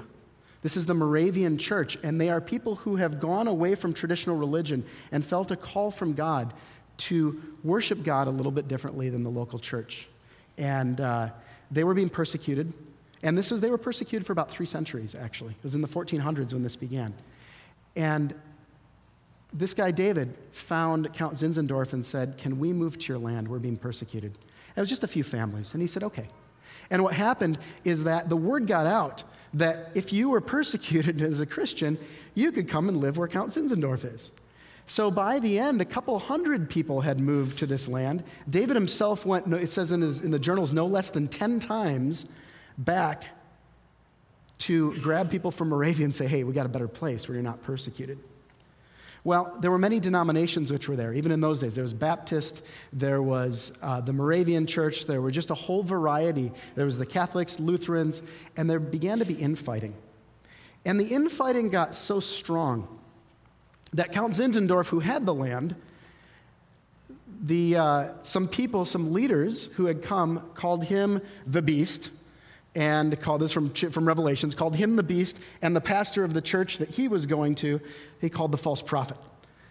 This 0.61 0.77
is 0.77 0.85
the 0.85 0.93
Moravian 0.93 1.57
church, 1.57 1.97
and 2.01 2.19
they 2.19 2.29
are 2.29 2.39
people 2.39 2.75
who 2.75 2.95
have 2.95 3.19
gone 3.19 3.47
away 3.47 3.75
from 3.75 3.93
traditional 3.93 4.37
religion 4.37 4.85
and 5.11 5.25
felt 5.25 5.51
a 5.51 5.57
call 5.57 5.91
from 5.91 6.13
God 6.13 6.53
to 6.97 7.41
worship 7.61 8.03
God 8.03 8.27
a 8.27 8.31
little 8.31 8.53
bit 8.53 8.69
differently 8.69 9.09
than 9.09 9.23
the 9.23 9.29
local 9.29 9.59
church. 9.59 10.07
And 10.57 11.01
uh, 11.01 11.29
they 11.71 11.83
were 11.83 11.93
being 11.93 12.09
persecuted. 12.09 12.71
And 13.21 13.37
this 13.37 13.51
was, 13.51 13.59
they 13.59 13.69
were 13.69 13.77
persecuted 13.77 14.25
for 14.25 14.31
about 14.31 14.49
three 14.49 14.65
centuries, 14.65 15.13
actually. 15.13 15.51
It 15.51 15.63
was 15.63 15.75
in 15.75 15.81
the 15.81 15.89
1400s 15.89 16.53
when 16.53 16.63
this 16.63 16.77
began. 16.77 17.13
And 17.97 18.33
this 19.53 19.73
guy, 19.73 19.91
David, 19.91 20.37
found 20.51 21.13
Count 21.13 21.35
Zinzendorf 21.35 21.93
and 21.93 22.05
said, 22.05 22.37
Can 22.37 22.59
we 22.59 22.73
move 22.73 22.97
to 22.99 23.07
your 23.07 23.17
land? 23.17 23.47
We're 23.47 23.59
being 23.59 23.77
persecuted. 23.77 24.37
it 24.75 24.79
was 24.79 24.89
just 24.89 25.03
a 25.03 25.07
few 25.07 25.23
families. 25.23 25.73
And 25.73 25.81
he 25.81 25.87
said, 25.87 26.03
Okay. 26.03 26.29
And 26.89 27.03
what 27.03 27.13
happened 27.13 27.57
is 27.83 28.03
that 28.03 28.29
the 28.29 28.37
word 28.37 28.67
got 28.67 28.85
out 28.85 29.23
that 29.53 29.91
if 29.95 30.13
you 30.13 30.29
were 30.29 30.41
persecuted 30.55 31.21
as 31.21 31.39
a 31.39 31.45
Christian, 31.45 31.97
you 32.33 32.51
could 32.51 32.69
come 32.69 32.87
and 32.87 32.97
live 32.97 33.17
where 33.17 33.27
Count 33.27 33.51
Zinzendorf 33.51 34.05
is. 34.05 34.31
So 34.87 35.11
by 35.11 35.39
the 35.39 35.59
end, 35.59 35.79
a 35.79 35.85
couple 35.85 36.17
hundred 36.19 36.69
people 36.69 37.01
had 37.01 37.19
moved 37.19 37.59
to 37.59 37.65
this 37.65 37.87
land. 37.87 38.23
David 38.49 38.75
himself 38.75 39.25
went, 39.25 39.51
it 39.53 39.71
says 39.71 39.91
in, 39.91 40.01
his, 40.01 40.21
in 40.21 40.31
the 40.31 40.39
journals, 40.39 40.73
no 40.73 40.85
less 40.85 41.09
than 41.11 41.27
10 41.27 41.59
times 41.59 42.25
back 42.77 43.25
to 44.59 44.93
grab 44.99 45.29
people 45.31 45.49
from 45.49 45.69
Moravia 45.69 46.05
and 46.05 46.13
say, 46.13 46.27
hey, 46.27 46.43
we 46.43 46.53
got 46.53 46.65
a 46.65 46.69
better 46.69 46.87
place 46.87 47.27
where 47.27 47.35
you're 47.35 47.43
not 47.43 47.63
persecuted. 47.63 48.19
Well, 49.23 49.55
there 49.59 49.69
were 49.69 49.77
many 49.77 49.99
denominations 49.99 50.71
which 50.71 50.89
were 50.89 50.95
there, 50.95 51.13
even 51.13 51.31
in 51.31 51.41
those 51.41 51.59
days. 51.59 51.75
There 51.75 51.83
was 51.83 51.93
Baptist, 51.93 52.63
there 52.91 53.21
was 53.21 53.71
uh, 53.81 54.01
the 54.01 54.13
Moravian 54.13 54.65
church, 54.65 55.05
there 55.05 55.21
were 55.21 55.29
just 55.29 55.51
a 55.51 55.55
whole 55.55 55.83
variety. 55.83 56.51
There 56.75 56.85
was 56.85 56.97
the 56.97 57.05
Catholics, 57.05 57.59
Lutherans, 57.59 58.21
and 58.57 58.67
there 58.67 58.79
began 58.79 59.19
to 59.19 59.25
be 59.25 59.35
infighting. 59.35 59.93
And 60.85 60.99
the 60.99 61.05
infighting 61.05 61.69
got 61.69 61.95
so 61.95 62.19
strong 62.19 62.87
that 63.93 64.11
Count 64.11 64.33
Zinzendorf, 64.33 64.87
who 64.87 65.01
had 65.01 65.25
the 65.25 65.33
land, 65.33 65.75
the, 67.43 67.77
uh, 67.77 68.07
some 68.23 68.47
people, 68.47 68.85
some 68.85 69.13
leaders 69.13 69.69
who 69.75 69.85
had 69.85 70.01
come, 70.01 70.49
called 70.55 70.83
him 70.83 71.21
the 71.45 71.61
beast, 71.61 72.09
and 72.75 73.19
called 73.19 73.41
this 73.41 73.51
from, 73.51 73.69
from 73.69 74.07
Revelations, 74.07 74.55
called 74.55 74.75
him 74.75 74.95
the 74.95 75.03
beast, 75.03 75.37
and 75.61 75.75
the 75.75 75.81
pastor 75.81 76.23
of 76.23 76.33
the 76.33 76.41
church 76.41 76.77
that 76.77 76.89
he 76.89 77.07
was 77.07 77.25
going 77.25 77.55
to, 77.55 77.81
he 78.19 78.29
called 78.29 78.51
the 78.51 78.57
false 78.57 78.81
prophet. 78.81 79.17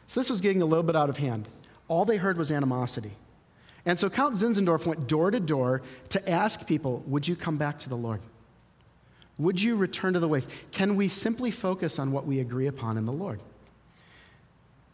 So 0.06 0.20
this 0.20 0.28
was 0.28 0.40
getting 0.40 0.60
a 0.60 0.66
little 0.66 0.82
bit 0.82 0.96
out 0.96 1.08
of 1.08 1.16
hand. 1.16 1.48
All 1.88 2.04
they 2.04 2.16
heard 2.16 2.36
was 2.36 2.50
animosity. 2.50 3.12
And 3.86 3.98
so 3.98 4.10
Count 4.10 4.36
Zinzendorf 4.36 4.84
went 4.84 5.06
door 5.06 5.30
to 5.30 5.40
door 5.40 5.82
to 6.10 6.30
ask 6.30 6.66
people, 6.66 7.02
Would 7.06 7.26
you 7.26 7.36
come 7.36 7.56
back 7.56 7.78
to 7.80 7.88
the 7.88 7.96
Lord? 7.96 8.20
Would 9.38 9.60
you 9.60 9.76
return 9.76 10.12
to 10.12 10.20
the 10.20 10.28
ways? 10.28 10.46
Can 10.70 10.96
we 10.96 11.08
simply 11.08 11.50
focus 11.50 11.98
on 11.98 12.12
what 12.12 12.26
we 12.26 12.40
agree 12.40 12.66
upon 12.66 12.98
in 12.98 13.06
the 13.06 13.12
Lord? 13.12 13.40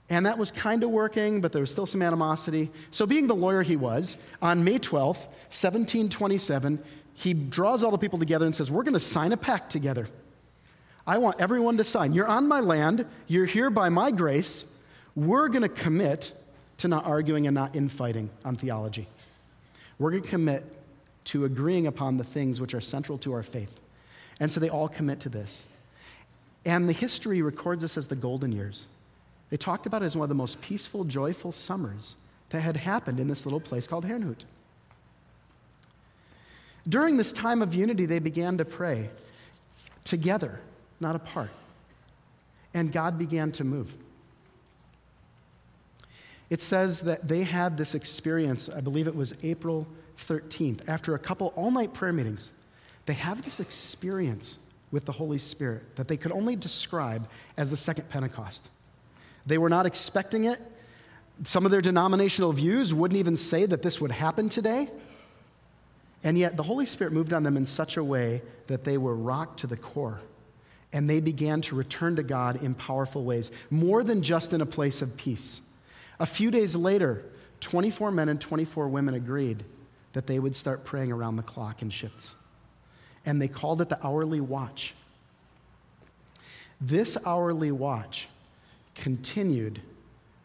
And 0.09 0.27
that 0.27 0.39
was 0.39 0.53
kind 0.53 0.85
of 0.85 0.91
working, 0.91 1.41
but 1.41 1.51
there 1.51 1.61
was 1.61 1.71
still 1.71 1.87
some 1.87 2.01
animosity. 2.01 2.71
So, 2.93 3.07
being 3.07 3.27
the 3.27 3.35
lawyer 3.35 3.63
he 3.63 3.75
was, 3.75 4.17
on 4.41 4.63
May 4.63 4.79
12th, 4.79 5.27
1727, 5.51 6.79
he 7.17 7.33
draws 7.33 7.83
all 7.83 7.91
the 7.91 7.99
people 7.99 8.19
together 8.19 8.45
and 8.45 8.55
says, 8.55 8.71
We're 8.71 8.83
going 8.83 8.95
to 8.95 9.01
sign 9.01 9.33
a 9.33 9.37
pact 9.39 9.73
together. 9.73 10.07
I 11.07 11.19
want 11.19 11.41
everyone 11.41 11.79
to 11.79 11.85
sign. 11.85 12.13
You're 12.13 12.27
on 12.27 12.47
my 12.47 12.61
land. 12.61 13.07
You're 13.27 13.47
here 13.47 13.71
by 13.71 13.89
my 13.89 14.11
grace. 14.11 14.67
We're 15.15 15.49
going 15.49 15.63
to 15.63 15.69
commit 15.69 16.33
to 16.79 16.89
not 16.89 17.07
arguing 17.07 17.47
and 17.47 17.55
not 17.55 17.75
infighting 17.75 18.29
on 18.45 18.57
theology. 18.57 19.09
We're 19.99 20.11
going 20.11 20.25
to 20.25 20.29
commit 20.29 20.65
to 21.27 21.47
agreeing 21.47 21.87
upon 21.87 22.19
the 22.19 22.25
things 22.25 22.61
which 22.61 22.75
are 22.75 22.83
central 22.83 23.17
to 23.19 23.33
our 23.33 23.43
faith. 23.43 23.81
And 24.39 24.53
so 24.53 24.61
they 24.61 24.69
all 24.69 24.89
commit 24.89 25.21
to 25.21 25.31
this. 25.31 25.65
And 26.67 26.87
the 26.87 26.93
history 26.93 27.41
records 27.41 27.81
this 27.81 27.97
as 27.97 28.09
the 28.09 28.17
golden 28.17 28.53
years. 28.53 28.87
They 29.49 29.57
talked 29.57 29.87
about 29.87 30.03
it 30.03 30.07
as 30.07 30.17
one 30.17 30.25
of 30.25 30.29
the 30.29 30.35
most 30.35 30.61
peaceful, 30.61 31.05
joyful 31.05 31.53
summers 31.53 32.15
that 32.51 32.61
had 32.61 32.77
happened 32.77 33.21
in 33.21 33.29
this 33.29 33.47
little 33.47 33.61
place 33.61 33.87
called 33.87 34.05
Herrnhut. 34.05 34.45
During 36.89 37.17
this 37.17 37.33
time 37.33 37.63
of 37.63 37.75
unity, 37.75 38.07
they 38.07 38.19
began 38.19 38.59
to 38.59 38.65
pray 38.65 39.11
together, 40.05 40.61
not 41.01 41.17
apart. 41.17 41.51
And 42.75 42.93
God 42.93 43.19
began 43.19 43.53
to 43.53 43.65
move. 43.65 43.93
It 46.49 46.63
says 46.63 47.01
that 47.01 47.27
they 47.27 47.43
had 47.43 47.77
this 47.77 47.95
experience, 47.95 48.69
I 48.69 48.81
believe 48.81 49.09
it 49.09 49.17
was 49.17 49.35
April 49.43 49.87
13th, 50.19 50.89
after 50.89 51.15
a 51.15 51.19
couple 51.19 51.53
all 51.57 51.71
night 51.71 51.93
prayer 51.93 52.13
meetings. 52.13 52.53
They 53.07 53.15
have 53.15 53.43
this 53.43 53.59
experience 53.59 54.59
with 54.93 55.05
the 55.05 55.13
Holy 55.13 55.39
Spirit 55.39 55.97
that 55.97 56.07
they 56.07 56.17
could 56.17 56.33
only 56.33 56.55
describe 56.55 57.29
as 57.57 57.71
the 57.71 57.77
second 57.77 58.09
Pentecost. 58.09 58.69
They 59.45 59.59
were 59.59 59.69
not 59.69 59.87
expecting 59.87 60.45
it, 60.45 60.61
Some 61.45 61.67
of 61.67 61.71
their 61.71 61.83
denominational 61.83 62.53
views 62.53 62.95
wouldn't 62.95 63.19
even 63.19 63.37
say 63.37 63.67
that 63.67 63.83
this 63.83 64.01
would 64.01 64.11
happen 64.11 64.49
today. 64.49 64.89
And 66.27 66.37
yet, 66.37 66.57
the 66.57 66.63
Holy 66.65 66.87
Spirit 66.87 67.13
moved 67.13 67.33
on 67.33 67.45
them 67.45 67.57
in 67.57 67.67
such 67.67 67.97
a 67.97 68.03
way 68.03 68.43
that 68.67 68.83
they 68.83 68.99
were 68.99 69.15
rocked 69.15 69.61
to 69.61 69.69
the 69.69 69.77
core. 69.77 70.19
And 70.93 71.09
they 71.09 71.21
began 71.21 71.61
to 71.63 71.77
return 71.77 72.17
to 72.17 72.25
God 72.25 72.65
in 72.65 72.75
powerful 72.75 73.25
ways, 73.25 73.53
more 73.71 74.03
than 74.03 74.23
just 74.23 74.53
in 74.53 74.61
a 74.61 74.67
place 74.67 75.03
of 75.03 75.17
peace. 75.17 75.61
A 76.19 76.27
few 76.27 76.51
days 76.51 76.75
later, 76.75 77.25
24 77.61 78.11
men 78.11 78.29
and 78.29 78.41
24 78.41 78.89
women 78.89 79.15
agreed 79.15 79.65
that 80.15 80.27
they 80.27 80.41
would 80.41 80.57
start 80.57 80.85
praying 80.85 81.13
around 81.13 81.37
the 81.37 81.45
clock 81.45 81.81
in 81.81 81.91
shifts. 81.91 82.35
And 83.25 83.41
they 83.41 83.47
called 83.47 83.81
it 83.81 83.89
the 83.89 84.05
hourly 84.05 84.41
watch. 84.41 84.97
This 86.81 87.17
hourly 87.25 87.71
watch 87.71 88.29
continued 88.97 89.81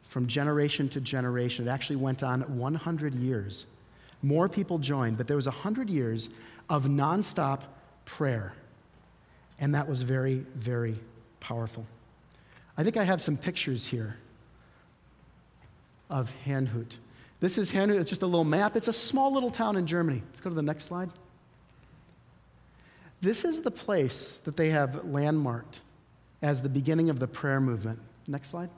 from 0.09 0.27
generation 0.27 0.89
to 0.89 1.01
generation. 1.01 1.67
It 1.67 1.71
actually 1.71 1.95
went 1.95 2.21
on 2.21 2.41
100 2.41 3.15
years. 3.15 3.65
More 4.21 4.47
people 4.47 4.77
joined, 4.77 5.17
but 5.17 5.27
there 5.27 5.35
was 5.35 5.47
100 5.47 5.89
years 5.89 6.29
of 6.69 6.85
nonstop 6.85 7.63
prayer. 8.05 8.53
And 9.59 9.75
that 9.75 9.87
was 9.87 10.01
very, 10.01 10.45
very 10.55 10.95
powerful. 11.39 11.85
I 12.77 12.83
think 12.83 12.97
I 12.97 13.03
have 13.03 13.21
some 13.21 13.37
pictures 13.37 13.85
here 13.85 14.17
of 16.09 16.31
Herrnhut. 16.45 16.97
This 17.39 17.57
is 17.57 17.71
Herrnhut. 17.71 17.99
It's 17.99 18.09
just 18.09 18.21
a 18.21 18.27
little 18.27 18.43
map. 18.43 18.75
It's 18.75 18.87
a 18.87 18.93
small 18.93 19.33
little 19.33 19.51
town 19.51 19.75
in 19.75 19.87
Germany. 19.87 20.21
Let's 20.29 20.41
go 20.41 20.49
to 20.49 20.55
the 20.55 20.61
next 20.61 20.85
slide. 20.85 21.09
This 23.21 23.45
is 23.45 23.61
the 23.61 23.71
place 23.71 24.39
that 24.43 24.55
they 24.55 24.69
have 24.69 25.05
landmarked 25.05 25.81
as 26.41 26.61
the 26.61 26.69
beginning 26.69 27.09
of 27.09 27.19
the 27.19 27.27
prayer 27.27 27.59
movement. 27.59 27.99
Next 28.27 28.49
slide. 28.49 28.69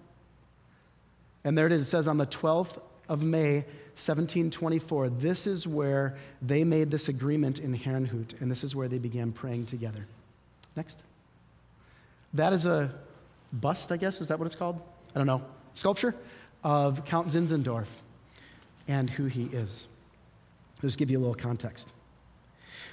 And 1.44 1.58
there 1.58 1.66
it 1.66 1.72
is. 1.72 1.84
It 1.84 1.90
says 1.90 2.08
on 2.08 2.18
the 2.18 2.28
12th 2.28 2.82
of 3.10 3.24
May, 3.24 3.66
1724, 3.96 5.10
this 5.10 5.46
is 5.46 5.68
where 5.68 6.16
they 6.42 6.64
made 6.64 6.90
this 6.90 7.10
agreement 7.10 7.60
in 7.60 7.78
Herrnhut, 7.78 8.42
and 8.42 8.50
this 8.50 8.64
is 8.64 8.76
where 8.76 8.88
they 8.88 8.98
began 8.98 9.32
praying 9.32 9.68
together. 9.68 10.06
Next. 10.76 10.98
That 12.34 12.54
is 12.54 12.66
a 12.66 12.92
bust, 13.54 13.92
I 13.92 13.98
guess. 13.98 14.20
Is 14.20 14.28
that 14.28 14.40
what 14.40 14.46
it's 14.46 14.56
called? 14.56 14.82
I 15.14 15.20
don't 15.20 15.28
know. 15.28 15.44
Sculpture 15.76 16.16
of 16.64 17.06
Count 17.06 17.28
Zinzendorf 17.28 17.88
and 18.88 19.10
who 19.10 19.26
he 19.26 19.44
is. 19.44 19.88
Just 20.82 20.98
give 20.98 21.12
you 21.12 21.18
a 21.18 21.22
little 21.22 21.36
context. 21.36 21.88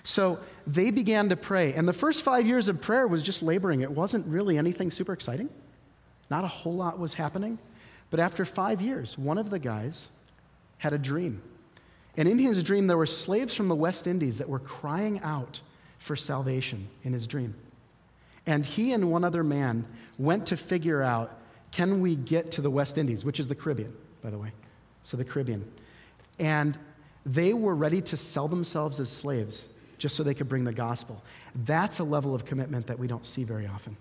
So 0.04 0.38
they 0.66 0.90
began 0.90 1.28
to 1.30 1.36
pray, 1.36 1.72
and 1.74 1.88
the 1.88 1.92
first 1.92 2.22
five 2.22 2.46
years 2.46 2.68
of 2.68 2.80
prayer 2.80 3.06
was 3.06 3.22
just 3.22 3.42
laboring. 3.42 3.80
It 3.80 3.90
wasn't 3.90 4.26
really 4.26 4.56
anything 4.58 4.90
super 4.90 5.12
exciting. 5.12 5.48
Not 6.30 6.44
a 6.44 6.48
whole 6.48 6.74
lot 6.74 6.98
was 6.98 7.14
happening. 7.14 7.58
But 8.10 8.20
after 8.20 8.44
five 8.44 8.80
years, 8.80 9.16
one 9.16 9.38
of 9.38 9.50
the 9.50 9.58
guys 9.58 10.08
had 10.80 10.92
a 10.92 10.98
dream. 10.98 11.42
And 12.16 12.26
in 12.26 12.38
his 12.38 12.62
dream, 12.64 12.86
there 12.86 12.96
were 12.96 13.06
slaves 13.06 13.54
from 13.54 13.68
the 13.68 13.76
West 13.76 14.06
Indies 14.06 14.38
that 14.38 14.48
were 14.48 14.58
crying 14.58 15.20
out 15.20 15.60
for 15.98 16.16
salvation 16.16 16.88
in 17.04 17.12
his 17.12 17.26
dream. 17.26 17.54
And 18.46 18.64
he 18.64 18.92
and 18.92 19.10
one 19.10 19.22
other 19.22 19.44
man 19.44 19.86
went 20.18 20.46
to 20.46 20.56
figure 20.56 21.02
out 21.02 21.38
can 21.70 22.00
we 22.00 22.16
get 22.16 22.50
to 22.52 22.62
the 22.62 22.70
West 22.70 22.98
Indies, 22.98 23.24
which 23.24 23.38
is 23.38 23.46
the 23.46 23.54
Caribbean, 23.54 23.94
by 24.22 24.30
the 24.30 24.38
way. 24.38 24.50
So 25.02 25.16
the 25.16 25.24
Caribbean. 25.24 25.70
And 26.38 26.76
they 27.26 27.52
were 27.52 27.74
ready 27.74 28.00
to 28.00 28.16
sell 28.16 28.48
themselves 28.48 28.98
as 28.98 29.10
slaves 29.10 29.66
just 29.98 30.16
so 30.16 30.22
they 30.22 30.34
could 30.34 30.48
bring 30.48 30.64
the 30.64 30.72
gospel. 30.72 31.22
That's 31.54 31.98
a 31.98 32.04
level 32.04 32.34
of 32.34 32.46
commitment 32.46 32.86
that 32.86 32.98
we 32.98 33.06
don't 33.06 33.26
see 33.26 33.44
very 33.44 33.66
often. 33.66 33.96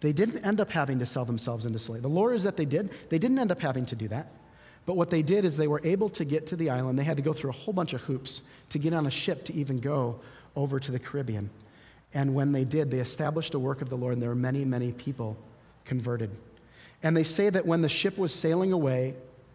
They 0.00 0.12
didn't 0.12 0.44
end 0.44 0.60
up 0.60 0.70
having 0.70 0.98
to 0.98 1.06
sell 1.06 1.24
themselves 1.24 1.64
into 1.64 1.78
slavery. 1.78 2.02
The 2.02 2.08
lore 2.08 2.34
is 2.34 2.42
that 2.42 2.58
they 2.58 2.66
did. 2.66 2.90
They 3.08 3.18
didn't 3.18 3.38
end 3.38 3.50
up 3.50 3.60
having 3.60 3.86
to 3.86 3.96
do 3.96 4.06
that. 4.08 4.30
But 4.88 4.96
what 4.96 5.10
they 5.10 5.20
did 5.20 5.44
is 5.44 5.58
they 5.58 5.68
were 5.68 5.82
able 5.84 6.08
to 6.08 6.24
get 6.24 6.46
to 6.46 6.56
the 6.56 6.70
island. 6.70 6.98
They 6.98 7.04
had 7.04 7.18
to 7.18 7.22
go 7.22 7.34
through 7.34 7.50
a 7.50 7.52
whole 7.52 7.74
bunch 7.74 7.92
of 7.92 8.00
hoops 8.00 8.40
to 8.70 8.78
get 8.78 8.94
on 8.94 9.06
a 9.06 9.10
ship 9.10 9.44
to 9.44 9.54
even 9.54 9.80
go 9.80 10.18
over 10.56 10.80
to 10.80 10.90
the 10.90 10.98
Caribbean. 10.98 11.50
And 12.14 12.34
when 12.34 12.52
they 12.52 12.64
did, 12.64 12.90
they 12.90 13.00
established 13.00 13.52
a 13.52 13.58
work 13.58 13.82
of 13.82 13.90
the 13.90 13.98
Lord, 13.98 14.14
and 14.14 14.22
there 14.22 14.30
were 14.30 14.34
many, 14.34 14.64
many 14.64 14.92
people 14.92 15.36
converted. 15.84 16.30
And 17.02 17.14
they 17.14 17.22
say 17.22 17.50
that 17.50 17.66
when 17.66 17.82
the 17.82 17.88
ship 17.90 18.16
was 18.16 18.32
sailing 18.32 18.72
away, 18.72 19.12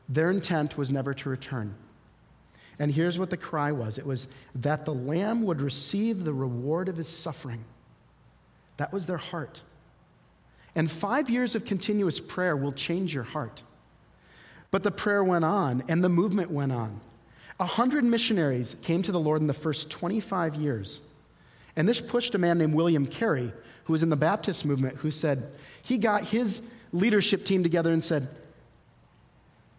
their 0.08 0.30
intent 0.30 0.78
was 0.78 0.92
never 0.92 1.16
to 1.16 1.30
return. 1.30 1.74
And 2.78 2.94
here's 2.94 3.18
what 3.18 3.32
the 3.32 3.36
cry 3.36 3.72
was 3.72 3.98
it 3.98 4.06
was 4.06 4.28
that 4.54 4.86
the 4.86 4.94
Lamb 4.94 5.42
would 5.46 5.62
receive 5.62 6.26
the 6.26 6.34
reward 6.34 6.90
of 6.90 6.98
his 6.98 7.10
suffering. 7.10 7.66
That 8.78 8.94
was 8.94 9.08
their 9.08 9.18
heart. 9.18 9.64
And 10.76 10.92
five 10.92 11.28
years 11.32 11.56
of 11.56 11.66
continuous 11.66 12.20
prayer 12.20 12.56
will 12.56 12.72
change 12.72 13.16
your 13.16 13.24
heart. 13.24 13.64
But 14.74 14.82
the 14.82 14.90
prayer 14.90 15.24
went 15.24 15.46
on 15.46 15.84
and 15.88 16.04
the 16.04 16.10
movement 16.10 16.50
went 16.50 16.72
on. 16.72 17.00
A 17.60 17.66
hundred 17.66 18.04
missionaries 18.04 18.76
came 18.82 19.04
to 19.04 19.12
the 19.12 19.20
Lord 19.20 19.40
in 19.40 19.46
the 19.46 19.54
first 19.54 19.92
25 19.92 20.56
years. 20.56 21.00
And 21.76 21.88
this 21.88 22.02
pushed 22.02 22.34
a 22.34 22.40
man 22.40 22.58
named 22.58 22.74
William 22.74 23.06
Carey, 23.06 23.54
who 23.84 23.94
was 23.94 24.02
in 24.02 24.10
the 24.10 24.16
Baptist 24.16 24.66
movement, 24.66 24.96
who 24.96 25.12
said, 25.12 25.52
he 25.84 26.00
got 26.00 26.24
his 26.24 26.64
leadership 26.92 27.46
team 27.46 27.62
together 27.62 27.92
and 27.92 28.04
said, 28.04 28.28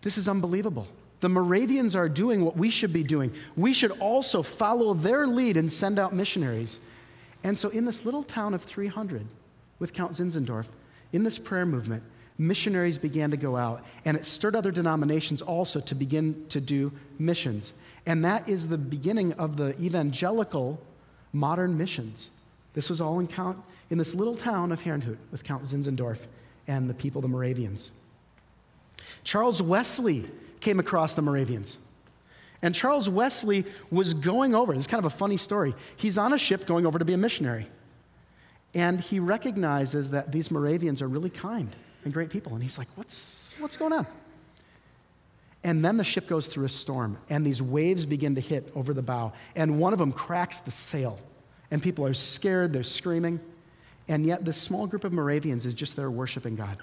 This 0.02 0.16
is 0.16 0.28
unbelievable. 0.28 0.86
The 1.18 1.28
Moravians 1.28 1.96
are 1.96 2.08
doing 2.08 2.44
what 2.44 2.56
we 2.56 2.70
should 2.70 2.92
be 2.92 3.02
doing. 3.02 3.34
We 3.56 3.74
should 3.74 3.98
also 3.98 4.44
follow 4.44 4.94
their 4.94 5.26
lead 5.26 5.56
and 5.56 5.72
send 5.72 5.98
out 5.98 6.14
missionaries. 6.14 6.78
And 7.42 7.58
so, 7.58 7.68
in 7.70 7.84
this 7.84 8.04
little 8.04 8.22
town 8.22 8.54
of 8.54 8.62
300 8.62 9.26
with 9.80 9.92
Count 9.92 10.12
Zinzendorf, 10.12 10.66
in 11.12 11.24
this 11.24 11.36
prayer 11.36 11.66
movement, 11.66 12.04
missionaries 12.38 12.98
began 12.98 13.30
to 13.30 13.36
go 13.36 13.56
out, 13.56 13.84
and 14.04 14.16
it 14.16 14.24
stirred 14.24 14.56
other 14.56 14.70
denominations 14.70 15.42
also 15.42 15.80
to 15.80 15.94
begin 15.94 16.46
to 16.48 16.60
do 16.60 16.92
missions. 17.18 17.72
And 18.06 18.24
that 18.24 18.48
is 18.48 18.68
the 18.68 18.78
beginning 18.78 19.32
of 19.34 19.56
the 19.56 19.80
evangelical 19.80 20.80
modern 21.32 21.78
missions. 21.78 22.30
This 22.74 22.90
was 22.90 23.00
all 23.00 23.20
in, 23.20 23.28
Count, 23.28 23.58
in 23.90 23.98
this 23.98 24.14
little 24.14 24.34
town 24.34 24.72
of 24.72 24.82
Herrnhut 24.82 25.16
with 25.30 25.44
Count 25.44 25.64
Zinzendorf 25.64 26.18
and 26.66 26.90
the 26.90 26.94
people, 26.94 27.20
the 27.22 27.28
Moravians. 27.28 27.92
Charles 29.22 29.62
Wesley 29.62 30.24
came 30.60 30.80
across 30.80 31.14
the 31.14 31.22
Moravians. 31.22 31.78
And 32.62 32.74
Charles 32.74 33.08
Wesley 33.10 33.66
was 33.90 34.14
going 34.14 34.54
over, 34.54 34.72
this 34.72 34.80
is 34.80 34.86
kind 34.86 35.04
of 35.04 35.12
a 35.12 35.16
funny 35.16 35.36
story. 35.36 35.74
He's 35.96 36.16
on 36.16 36.32
a 36.32 36.38
ship 36.38 36.66
going 36.66 36.86
over 36.86 36.98
to 36.98 37.04
be 37.04 37.12
a 37.12 37.18
missionary. 37.18 37.66
And 38.74 39.00
he 39.00 39.20
recognizes 39.20 40.10
that 40.10 40.32
these 40.32 40.50
Moravians 40.50 41.00
are 41.02 41.08
really 41.08 41.30
kind 41.30 41.74
and 42.04 42.12
great 42.12 42.30
people. 42.30 42.54
And 42.54 42.62
he's 42.62 42.78
like, 42.78 42.88
what's, 42.94 43.54
what's 43.58 43.76
going 43.76 43.92
on? 43.92 44.06
And 45.64 45.82
then 45.82 45.96
the 45.96 46.04
ship 46.04 46.28
goes 46.28 46.46
through 46.46 46.66
a 46.66 46.70
storm, 46.70 47.16
and 47.30 47.44
these 47.44 47.62
waves 47.62 48.04
begin 48.04 48.34
to 48.34 48.40
hit 48.40 48.70
over 48.74 48.92
the 48.92 49.02
bow. 49.02 49.32
And 49.56 49.80
one 49.80 49.94
of 49.94 49.98
them 49.98 50.12
cracks 50.12 50.58
the 50.60 50.70
sail. 50.70 51.18
And 51.70 51.82
people 51.82 52.06
are 52.06 52.14
scared, 52.14 52.72
they're 52.72 52.82
screaming. 52.82 53.40
And 54.06 54.26
yet, 54.26 54.44
this 54.44 54.58
small 54.58 54.86
group 54.86 55.04
of 55.04 55.12
Moravians 55.14 55.64
is 55.64 55.72
just 55.72 55.96
there 55.96 56.10
worshiping 56.10 56.54
God. 56.54 56.76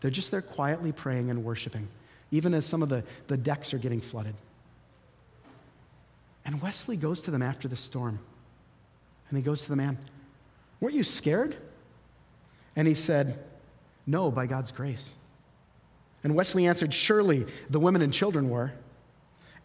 They're 0.00 0.12
just 0.12 0.30
there 0.30 0.40
quietly 0.40 0.92
praying 0.92 1.30
and 1.30 1.44
worshiping, 1.44 1.88
even 2.30 2.54
as 2.54 2.64
some 2.64 2.84
of 2.84 2.88
the, 2.88 3.02
the 3.26 3.36
decks 3.36 3.74
are 3.74 3.78
getting 3.78 4.00
flooded. 4.00 4.34
And 6.44 6.62
Wesley 6.62 6.96
goes 6.96 7.22
to 7.22 7.32
them 7.32 7.42
after 7.42 7.66
the 7.66 7.76
storm. 7.76 8.20
And 9.28 9.36
he 9.36 9.42
goes 9.42 9.62
to 9.62 9.68
the 9.68 9.76
man, 9.76 9.98
Weren't 10.80 10.94
you 10.94 11.02
scared? 11.02 11.56
And 12.76 12.86
he 12.86 12.94
said, 12.94 13.44
No, 14.08 14.30
by 14.30 14.46
God's 14.46 14.70
grace. 14.72 15.14
And 16.24 16.34
Wesley 16.34 16.66
answered, 16.66 16.94
Surely 16.94 17.46
the 17.68 17.78
women 17.78 18.00
and 18.00 18.12
children 18.12 18.48
were. 18.48 18.72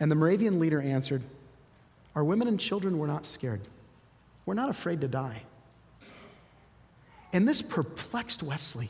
And 0.01 0.11
the 0.11 0.15
Moravian 0.15 0.59
leader 0.59 0.81
answered, 0.81 1.23
Our 2.13 2.25
women 2.25 2.49
and 2.49 2.59
children 2.59 2.97
were 2.97 3.07
not 3.07 3.25
scared. 3.25 3.61
We're 4.45 4.53
not 4.53 4.69
afraid 4.69 4.99
to 4.99 5.07
die. 5.07 5.43
And 7.31 7.47
this 7.47 7.61
perplexed 7.61 8.43
Wesley. 8.43 8.89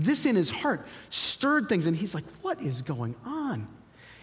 This 0.00 0.26
in 0.26 0.34
his 0.34 0.50
heart 0.50 0.86
stirred 1.10 1.68
things, 1.68 1.86
and 1.86 1.96
he's 1.96 2.14
like, 2.14 2.24
What 2.42 2.60
is 2.60 2.82
going 2.82 3.14
on? 3.24 3.68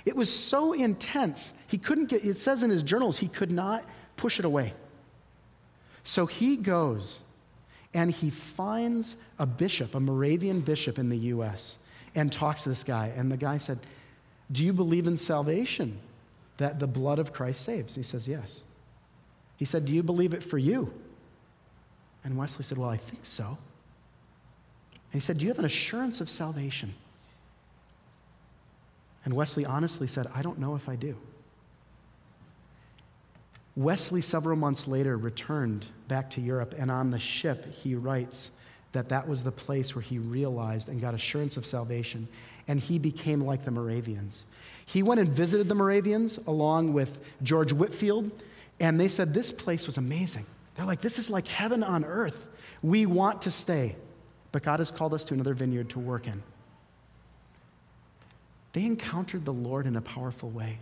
It 0.05 0.13
was 0.13 0.29
so 0.29 0.73
intense, 0.73 1.53
he 1.67 1.77
couldn't 1.77 2.09
get, 2.09 2.25
it 2.25 2.37
says 2.37 2.63
in 2.63 2.69
his 2.69 2.83
journals, 2.83 3.17
he 3.17 3.29
could 3.29 3.51
not 3.51 3.85
push 4.17 4.39
it 4.39 4.45
away. 4.45 4.73
So 6.03 6.25
he 6.25 6.57
goes 6.57 7.21
and 7.93 8.11
he 8.11 8.29
finds 8.29 9.15
a 9.39 9.45
bishop, 9.45 9.95
a 9.95 9.99
Moravian 9.99 10.61
bishop 10.61 10.97
in 10.97 11.09
the 11.09 11.17
U.S., 11.17 11.77
and 12.15 12.31
talks 12.31 12.63
to 12.63 12.69
this 12.69 12.83
guy. 12.83 13.11
And 13.15 13.31
the 13.31 13.37
guy 13.37 13.57
said, 13.57 13.79
Do 14.51 14.63
you 14.63 14.73
believe 14.73 15.07
in 15.07 15.17
salvation? 15.17 15.99
That 16.57 16.79
the 16.79 16.87
blood 16.87 17.19
of 17.19 17.33
Christ 17.33 17.63
saves? 17.63 17.95
He 17.95 18.03
says, 18.03 18.27
Yes. 18.27 18.61
He 19.57 19.65
said, 19.65 19.85
Do 19.85 19.93
you 19.93 20.03
believe 20.03 20.33
it 20.33 20.43
for 20.43 20.57
you? 20.57 20.93
And 22.23 22.37
Wesley 22.37 22.63
said, 22.63 22.77
Well, 22.77 22.89
I 22.89 22.97
think 22.97 23.25
so. 23.25 23.45
And 23.45 25.21
he 25.21 25.25
said, 25.25 25.37
Do 25.37 25.45
you 25.45 25.49
have 25.49 25.59
an 25.59 25.65
assurance 25.65 26.21
of 26.21 26.29
salvation? 26.29 26.93
And 29.25 29.33
Wesley 29.33 29.65
honestly 29.65 30.07
said, 30.07 30.27
I 30.35 30.41
don't 30.41 30.59
know 30.59 30.75
if 30.75 30.89
I 30.89 30.95
do. 30.95 31.15
Wesley, 33.75 34.21
several 34.21 34.57
months 34.57 34.87
later, 34.87 35.17
returned 35.17 35.85
back 36.07 36.29
to 36.31 36.41
Europe, 36.41 36.75
and 36.77 36.91
on 36.91 37.09
the 37.09 37.19
ship, 37.19 37.73
he 37.73 37.95
writes 37.95 38.51
that 38.91 39.09
that 39.09 39.27
was 39.27 39.43
the 39.43 39.51
place 39.51 39.95
where 39.95 40.01
he 40.01 40.19
realized 40.19 40.89
and 40.89 41.01
got 41.01 41.15
assurance 41.15 41.57
of 41.57 41.65
salvation, 41.65 42.27
and 42.67 42.79
he 42.79 42.99
became 42.99 43.41
like 43.41 43.65
the 43.65 43.71
Moravians. 43.71 44.45
He 44.85 45.01
went 45.01 45.19
and 45.19 45.29
visited 45.29 45.67
the 45.67 45.75
Moravians 45.75 46.37
along 46.45 46.93
with 46.93 47.19
George 47.41 47.73
Whitefield, 47.73 48.31
and 48.79 48.99
they 48.99 49.07
said 49.07 49.33
this 49.33 49.51
place 49.51 49.87
was 49.87 49.97
amazing. 49.97 50.45
They're 50.75 50.85
like, 50.85 51.01
this 51.01 51.17
is 51.17 51.29
like 51.29 51.47
heaven 51.47 51.83
on 51.83 52.05
earth. 52.05 52.47
We 52.83 53.05
want 53.05 53.43
to 53.43 53.51
stay, 53.51 53.95
but 54.51 54.61
God 54.61 54.79
has 54.79 54.91
called 54.91 55.13
us 55.13 55.23
to 55.25 55.33
another 55.33 55.53
vineyard 55.53 55.89
to 55.91 55.99
work 55.99 56.27
in. 56.27 56.43
They 58.73 58.85
encountered 58.85 59.45
the 59.45 59.53
Lord 59.53 59.85
in 59.85 59.95
a 59.95 60.01
powerful 60.01 60.49
way. 60.49 60.79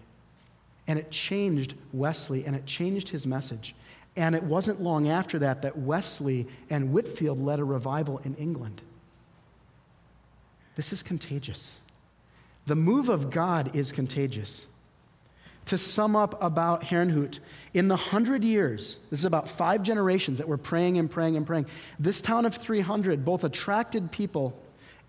And 0.87 0.97
it 0.97 1.11
changed 1.11 1.75
Wesley 1.93 2.45
and 2.45 2.55
it 2.55 2.65
changed 2.65 3.09
his 3.09 3.25
message. 3.25 3.75
And 4.15 4.35
it 4.35 4.43
wasn't 4.43 4.81
long 4.81 5.07
after 5.07 5.39
that 5.39 5.61
that 5.61 5.77
Wesley 5.77 6.47
and 6.69 6.91
Whitefield 6.91 7.39
led 7.39 7.59
a 7.59 7.63
revival 7.63 8.19
in 8.19 8.35
England. 8.35 8.81
This 10.75 10.91
is 10.91 11.01
contagious. 11.01 11.79
The 12.65 12.75
move 12.75 13.09
of 13.09 13.29
God 13.29 13.75
is 13.75 13.91
contagious. 13.91 14.65
To 15.65 15.77
sum 15.77 16.15
up 16.15 16.41
about 16.41 16.83
Herrnhut, 16.83 17.39
in 17.73 17.87
the 17.87 17.95
hundred 17.95 18.43
years, 18.43 18.97
this 19.09 19.19
is 19.19 19.25
about 19.25 19.47
five 19.47 19.83
generations 19.83 20.39
that 20.39 20.47
were 20.47 20.57
praying 20.57 20.97
and 20.97 21.09
praying 21.09 21.37
and 21.37 21.45
praying, 21.45 21.67
this 21.99 22.19
town 22.19 22.45
of 22.45 22.55
300 22.55 23.23
both 23.23 23.43
attracted 23.43 24.11
people 24.11 24.57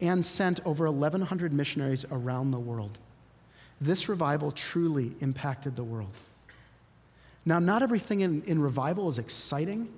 and 0.00 0.24
sent 0.24 0.60
over 0.66 0.84
1,100 0.90 1.52
missionaries 1.52 2.04
around 2.10 2.50
the 2.50 2.58
world. 2.58 2.98
This 3.82 4.08
revival 4.08 4.52
truly 4.52 5.12
impacted 5.20 5.74
the 5.74 5.82
world. 5.82 6.12
Now, 7.44 7.58
not 7.58 7.82
everything 7.82 8.20
in, 8.20 8.42
in 8.44 8.62
revival 8.62 9.08
is 9.08 9.18
exciting. 9.18 9.88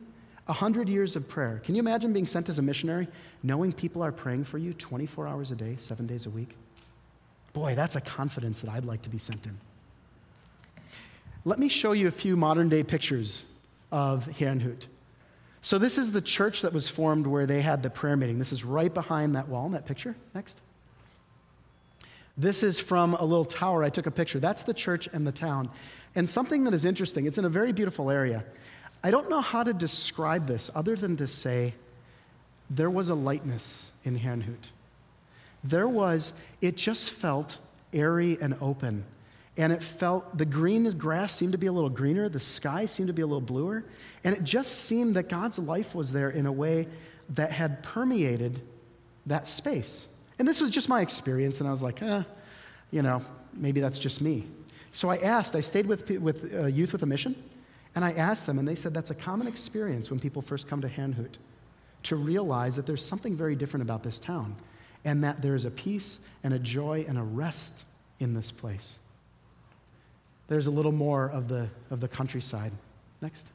A 0.48 0.54
hundred 0.54 0.88
years 0.88 1.16
of 1.16 1.28
prayer. 1.28 1.60
Can 1.62 1.74
you 1.74 1.80
imagine 1.80 2.14
being 2.14 2.26
sent 2.26 2.48
as 2.48 2.58
a 2.58 2.62
missionary, 2.62 3.08
knowing 3.42 3.74
people 3.74 4.02
are 4.02 4.12
praying 4.12 4.44
for 4.44 4.56
you 4.56 4.72
24 4.72 5.28
hours 5.28 5.50
a 5.50 5.54
day, 5.54 5.76
seven 5.78 6.06
days 6.06 6.24
a 6.24 6.30
week? 6.30 6.56
Boy, 7.52 7.74
that's 7.74 7.94
a 7.94 8.00
confidence 8.00 8.60
that 8.60 8.70
I'd 8.70 8.86
like 8.86 9.02
to 9.02 9.10
be 9.10 9.18
sent 9.18 9.44
in. 9.46 9.56
Let 11.44 11.58
me 11.58 11.68
show 11.68 11.92
you 11.92 12.08
a 12.08 12.10
few 12.10 12.36
modern 12.36 12.70
day 12.70 12.84
pictures 12.84 13.44
of 13.92 14.26
Herrnhut. 14.26 14.86
So, 15.60 15.78
this 15.78 15.98
is 15.98 16.10
the 16.10 16.22
church 16.22 16.62
that 16.62 16.72
was 16.72 16.88
formed 16.88 17.26
where 17.26 17.44
they 17.44 17.60
had 17.60 17.82
the 17.82 17.90
prayer 17.90 18.16
meeting. 18.16 18.38
This 18.38 18.52
is 18.52 18.64
right 18.64 18.92
behind 18.92 19.34
that 19.36 19.48
wall 19.48 19.66
in 19.66 19.72
that 19.72 19.84
picture. 19.84 20.14
Next. 20.34 20.58
This 22.36 22.62
is 22.62 22.80
from 22.80 23.14
a 23.14 23.24
little 23.24 23.44
tower. 23.44 23.84
I 23.84 23.90
took 23.90 24.06
a 24.06 24.10
picture. 24.10 24.40
That's 24.40 24.62
the 24.62 24.74
church 24.74 25.08
and 25.12 25.26
the 25.26 25.32
town. 25.32 25.70
And 26.14 26.28
something 26.28 26.64
that 26.64 26.74
is 26.74 26.84
interesting, 26.84 27.26
it's 27.26 27.38
in 27.38 27.44
a 27.44 27.50
very 27.50 27.72
beautiful 27.72 28.10
area. 28.10 28.44
I 29.02 29.10
don't 29.10 29.28
know 29.28 29.40
how 29.40 29.62
to 29.62 29.72
describe 29.72 30.46
this 30.46 30.70
other 30.74 30.96
than 30.96 31.16
to 31.18 31.26
say 31.26 31.74
there 32.70 32.90
was 32.90 33.08
a 33.08 33.14
lightness 33.14 33.92
in 34.04 34.18
Herrnhut. 34.18 34.70
There 35.62 35.88
was, 35.88 36.32
it 36.60 36.76
just 36.76 37.10
felt 37.10 37.58
airy 37.92 38.38
and 38.40 38.56
open. 38.60 39.04
And 39.56 39.72
it 39.72 39.82
felt, 39.82 40.36
the 40.36 40.44
green 40.44 40.90
grass 40.98 41.32
seemed 41.34 41.52
to 41.52 41.58
be 41.58 41.68
a 41.68 41.72
little 41.72 41.90
greener, 41.90 42.28
the 42.28 42.40
sky 42.40 42.86
seemed 42.86 43.06
to 43.06 43.12
be 43.12 43.22
a 43.22 43.26
little 43.26 43.40
bluer. 43.40 43.84
And 44.24 44.34
it 44.34 44.42
just 44.42 44.84
seemed 44.86 45.14
that 45.14 45.28
God's 45.28 45.58
life 45.58 45.94
was 45.94 46.10
there 46.10 46.30
in 46.30 46.46
a 46.46 46.52
way 46.52 46.88
that 47.30 47.52
had 47.52 47.82
permeated 47.82 48.60
that 49.26 49.46
space. 49.46 50.08
And 50.38 50.48
this 50.48 50.60
was 50.60 50.70
just 50.70 50.88
my 50.88 51.00
experience, 51.00 51.60
and 51.60 51.68
I 51.68 51.72
was 51.72 51.82
like, 51.82 52.02
eh, 52.02 52.22
you 52.90 53.02
know, 53.02 53.20
maybe 53.52 53.80
that's 53.80 53.98
just 53.98 54.20
me. 54.20 54.46
So 54.92 55.10
I 55.10 55.16
asked, 55.18 55.56
I 55.56 55.60
stayed 55.60 55.86
with, 55.86 56.08
with 56.10 56.54
uh, 56.54 56.66
Youth 56.66 56.92
with 56.92 57.02
a 57.02 57.06
Mission, 57.06 57.34
and 57.94 58.04
I 58.04 58.12
asked 58.12 58.46
them, 58.46 58.58
and 58.58 58.66
they 58.66 58.74
said 58.74 58.92
that's 58.94 59.10
a 59.10 59.14
common 59.14 59.46
experience 59.46 60.10
when 60.10 60.18
people 60.18 60.42
first 60.42 60.66
come 60.66 60.80
to 60.80 60.88
Herrnhut 60.88 61.34
to 62.04 62.16
realize 62.16 62.76
that 62.76 62.86
there's 62.86 63.04
something 63.04 63.36
very 63.36 63.56
different 63.56 63.82
about 63.82 64.02
this 64.02 64.18
town, 64.18 64.56
and 65.04 65.22
that 65.24 65.40
there's 65.42 65.64
a 65.64 65.70
peace 65.70 66.18
and 66.42 66.54
a 66.54 66.58
joy 66.58 67.04
and 67.08 67.18
a 67.18 67.22
rest 67.22 67.84
in 68.20 68.34
this 68.34 68.50
place. 68.50 68.98
There's 70.48 70.66
a 70.66 70.70
little 70.70 70.92
more 70.92 71.30
of 71.30 71.48
the, 71.48 71.68
of 71.90 72.00
the 72.00 72.08
countryside. 72.08 72.72
Next. 73.20 73.46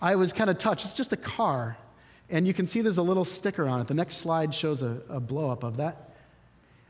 I 0.00 0.16
was 0.16 0.32
kind 0.32 0.48
of 0.48 0.58
touched. 0.58 0.84
It's 0.84 0.94
just 0.94 1.12
a 1.12 1.16
car, 1.16 1.76
and 2.30 2.46
you 2.46 2.54
can 2.54 2.66
see 2.66 2.80
there's 2.80 2.98
a 2.98 3.02
little 3.02 3.24
sticker 3.24 3.66
on 3.66 3.80
it. 3.80 3.86
The 3.86 3.94
next 3.94 4.16
slide 4.16 4.54
shows 4.54 4.82
a, 4.82 5.00
a 5.08 5.20
blow 5.20 5.50
up 5.50 5.64
of 5.64 5.78
that. 5.78 6.14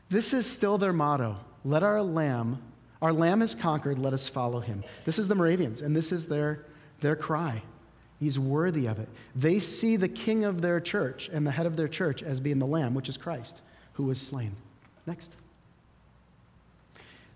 This 0.09 0.33
is 0.33 0.45
still 0.45 0.77
their 0.77 0.93
motto 0.93 1.37
let 1.65 1.83
our 1.83 2.01
lamb, 2.01 2.61
our 3.01 3.13
lamb 3.13 3.41
is 3.41 3.55
conquered, 3.55 3.99
let 3.99 4.13
us 4.13 4.27
follow 4.29 4.59
him. 4.59 4.83
This 5.05 5.19
is 5.19 5.27
the 5.27 5.35
Moravians, 5.35 5.81
and 5.81 5.95
this 5.95 6.11
is 6.11 6.25
their, 6.25 6.65
their 7.01 7.15
cry. 7.15 7.61
He's 8.19 8.37
worthy 8.37 8.87
of 8.87 8.99
it. 8.99 9.07
They 9.35 9.59
see 9.59 9.95
the 9.95 10.09
king 10.09 10.43
of 10.43 10.61
their 10.61 10.79
church 10.79 11.29
and 11.31 11.45
the 11.45 11.51
head 11.51 11.65
of 11.65 11.75
their 11.75 11.87
church 11.87 12.21
as 12.23 12.39
being 12.39 12.59
the 12.59 12.65
lamb, 12.65 12.93
which 12.93 13.09
is 13.09 13.17
Christ, 13.17 13.61
who 13.93 14.03
was 14.03 14.19
slain. 14.19 14.55
Next. 15.05 15.31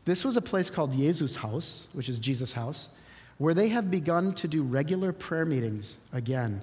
This 0.05 0.25
was 0.25 0.35
a 0.35 0.41
place 0.41 0.69
called 0.69 0.93
Jesus 0.93 1.35
House, 1.35 1.87
which 1.93 2.09
is 2.09 2.19
Jesus' 2.19 2.51
house, 2.51 2.89
where 3.37 3.53
they 3.53 3.69
have 3.69 3.89
begun 3.89 4.33
to 4.35 4.47
do 4.47 4.61
regular 4.61 5.13
prayer 5.13 5.45
meetings 5.45 5.97
again, 6.11 6.61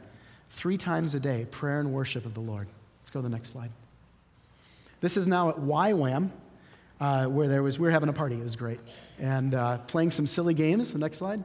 three 0.51 0.77
times 0.77 1.15
a 1.15 1.21
day, 1.21 1.47
prayer 1.51 1.81
and 1.81 1.93
worship 1.93 2.27
of 2.27 2.35
the 2.35 2.41
Lord. 2.41 2.69
Let's 3.01 3.11
go 3.11 3.21
to 3.21 3.23
the 3.23 3.35
next 3.35 3.51
slide. 3.51 3.71
This 5.01 5.17
is 5.17 5.27
now 5.27 5.49
at 5.49 5.57
YWAM, 5.57 6.31
uh, 7.01 7.27
where 7.27 7.49
there 7.49 7.63
was, 7.63 7.79
we 7.79 7.87
were 7.87 7.91
having 7.91 8.09
a 8.09 8.13
party. 8.13 8.37
It 8.37 8.43
was 8.43 8.57
great. 8.57 8.81
And 9.19 9.55
uh, 9.55 9.79
playing 9.79 10.11
some 10.11 10.27
silly 10.27 10.55
games. 10.55 10.93
The 10.93 10.99
next 10.99 11.19
slide. 11.19 11.43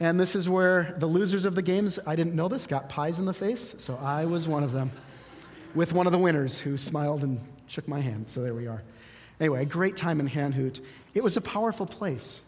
And 0.00 0.18
this 0.18 0.34
is 0.34 0.48
where 0.48 0.94
the 0.98 1.06
losers 1.06 1.44
of 1.44 1.54
the 1.54 1.62
games, 1.62 1.98
I 2.06 2.16
didn't 2.16 2.34
know 2.34 2.48
this, 2.48 2.66
got 2.66 2.88
pies 2.88 3.20
in 3.20 3.26
the 3.26 3.34
face. 3.34 3.74
So 3.78 3.96
I 3.96 4.24
was 4.24 4.48
one 4.48 4.64
of 4.64 4.72
them 4.72 4.90
with 5.74 5.92
one 5.92 6.06
of 6.06 6.12
the 6.12 6.18
winners 6.18 6.58
who 6.58 6.76
smiled 6.76 7.22
and 7.22 7.38
shook 7.66 7.86
my 7.86 8.00
hand. 8.00 8.26
So 8.28 8.42
there 8.42 8.54
we 8.54 8.66
are. 8.66 8.82
Anyway, 9.40 9.62
a 9.62 9.66
great 9.66 9.96
time 9.96 10.20
in 10.20 10.28
Herrnhut. 10.28 10.80
It 11.14 11.22
was 11.22 11.36
a 11.36 11.40
powerful 11.40 11.86
place. 11.86 12.40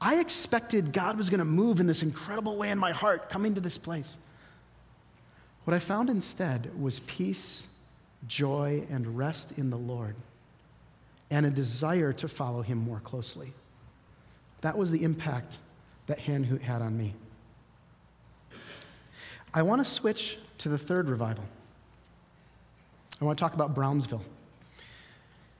I 0.00 0.20
expected 0.20 0.92
God 0.92 1.16
was 1.16 1.30
going 1.30 1.38
to 1.38 1.44
move 1.44 1.78
in 1.78 1.86
this 1.86 2.02
incredible 2.02 2.56
way 2.56 2.70
in 2.70 2.78
my 2.78 2.92
heart 2.92 3.28
coming 3.30 3.54
to 3.54 3.60
this 3.60 3.78
place. 3.78 4.16
What 5.64 5.74
I 5.74 5.78
found 5.78 6.10
instead 6.10 6.70
was 6.80 7.00
peace, 7.00 7.66
joy, 8.26 8.84
and 8.90 9.16
rest 9.16 9.52
in 9.56 9.70
the 9.70 9.76
Lord 9.76 10.16
and 11.30 11.46
a 11.46 11.50
desire 11.50 12.12
to 12.12 12.28
follow 12.28 12.62
him 12.62 12.78
more 12.78 13.00
closely. 13.00 13.52
That 14.60 14.76
was 14.76 14.90
the 14.90 15.02
impact 15.02 15.58
that 16.06 16.18
Herrnhut 16.18 16.60
had 16.60 16.82
on 16.82 16.96
me. 16.96 17.14
I 19.54 19.62
want 19.62 19.84
to 19.84 19.90
switch 19.90 20.38
to 20.58 20.68
the 20.68 20.78
third 20.78 21.08
revival. 21.08 21.44
I 23.20 23.24
want 23.24 23.38
to 23.38 23.42
talk 23.42 23.54
about 23.54 23.74
Brownsville. 23.74 24.22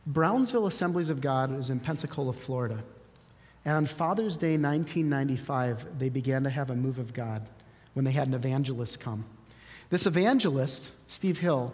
Brownsville 0.07 0.67
Assemblies 0.67 1.11
of 1.11 1.21
God 1.21 1.57
is 1.59 1.71
in 1.71 1.79
Pensacola, 1.79 2.33
Florida. 2.33 2.83
And 3.65 3.77
on 3.77 3.87
Father's 3.87 4.37
Day 4.37 4.59
1995, 4.59 5.99
they 5.99 6.09
began 6.09 6.43
to 6.43 6.51
have 6.51 6.71
a 6.71 6.75
move 6.75 6.99
of 6.99 7.15
God 7.15 7.49
when 7.95 8.05
they 8.05 8.11
had 8.11 8.27
an 8.27 8.35
evangelist 8.35 8.99
come. 8.99 9.25
This 9.93 10.07
evangelist, 10.07 10.91
Steve 11.07 11.39
Hill, 11.39 11.71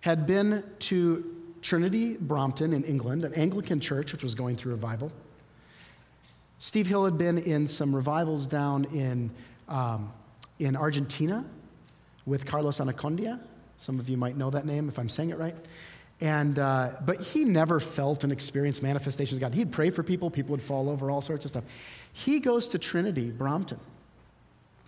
had 0.00 0.26
been 0.26 0.64
to 0.78 1.36
Trinity 1.60 2.16
Brompton 2.16 2.72
in 2.72 2.82
England, 2.84 3.24
an 3.24 3.34
Anglican 3.34 3.78
church 3.78 4.10
which 4.10 4.22
was 4.22 4.34
going 4.34 4.56
through 4.56 4.72
revival. 4.72 5.12
Steve 6.60 6.86
Hill 6.86 7.04
had 7.04 7.18
been 7.18 7.36
in 7.36 7.68
some 7.68 7.94
revivals 7.94 8.46
down 8.46 8.86
in, 8.86 9.30
um, 9.68 10.10
in 10.58 10.76
Argentina 10.76 11.44
with 12.24 12.46
Carlos 12.46 12.78
Anacondia. 12.78 13.38
Some 13.76 14.00
of 14.00 14.08
you 14.08 14.16
might 14.16 14.38
know 14.38 14.48
that 14.48 14.64
name 14.64 14.88
if 14.88 14.98
I'm 14.98 15.10
saying 15.10 15.28
it 15.28 15.36
right. 15.38 15.54
And, 16.22 16.58
uh, 16.58 16.92
but 17.04 17.20
he 17.20 17.44
never 17.44 17.80
felt 17.80 18.24
and 18.24 18.32
experienced 18.32 18.82
manifestations 18.82 19.34
of 19.34 19.40
God. 19.40 19.52
He'd 19.52 19.72
pray 19.72 19.90
for 19.90 20.02
people, 20.02 20.30
people 20.30 20.52
would 20.52 20.62
fall 20.62 20.88
over, 20.88 21.10
all 21.10 21.20
sorts 21.20 21.44
of 21.44 21.50
stuff. 21.50 21.64
He 22.14 22.40
goes 22.40 22.66
to 22.68 22.78
Trinity 22.78 23.30
Brompton, 23.30 23.78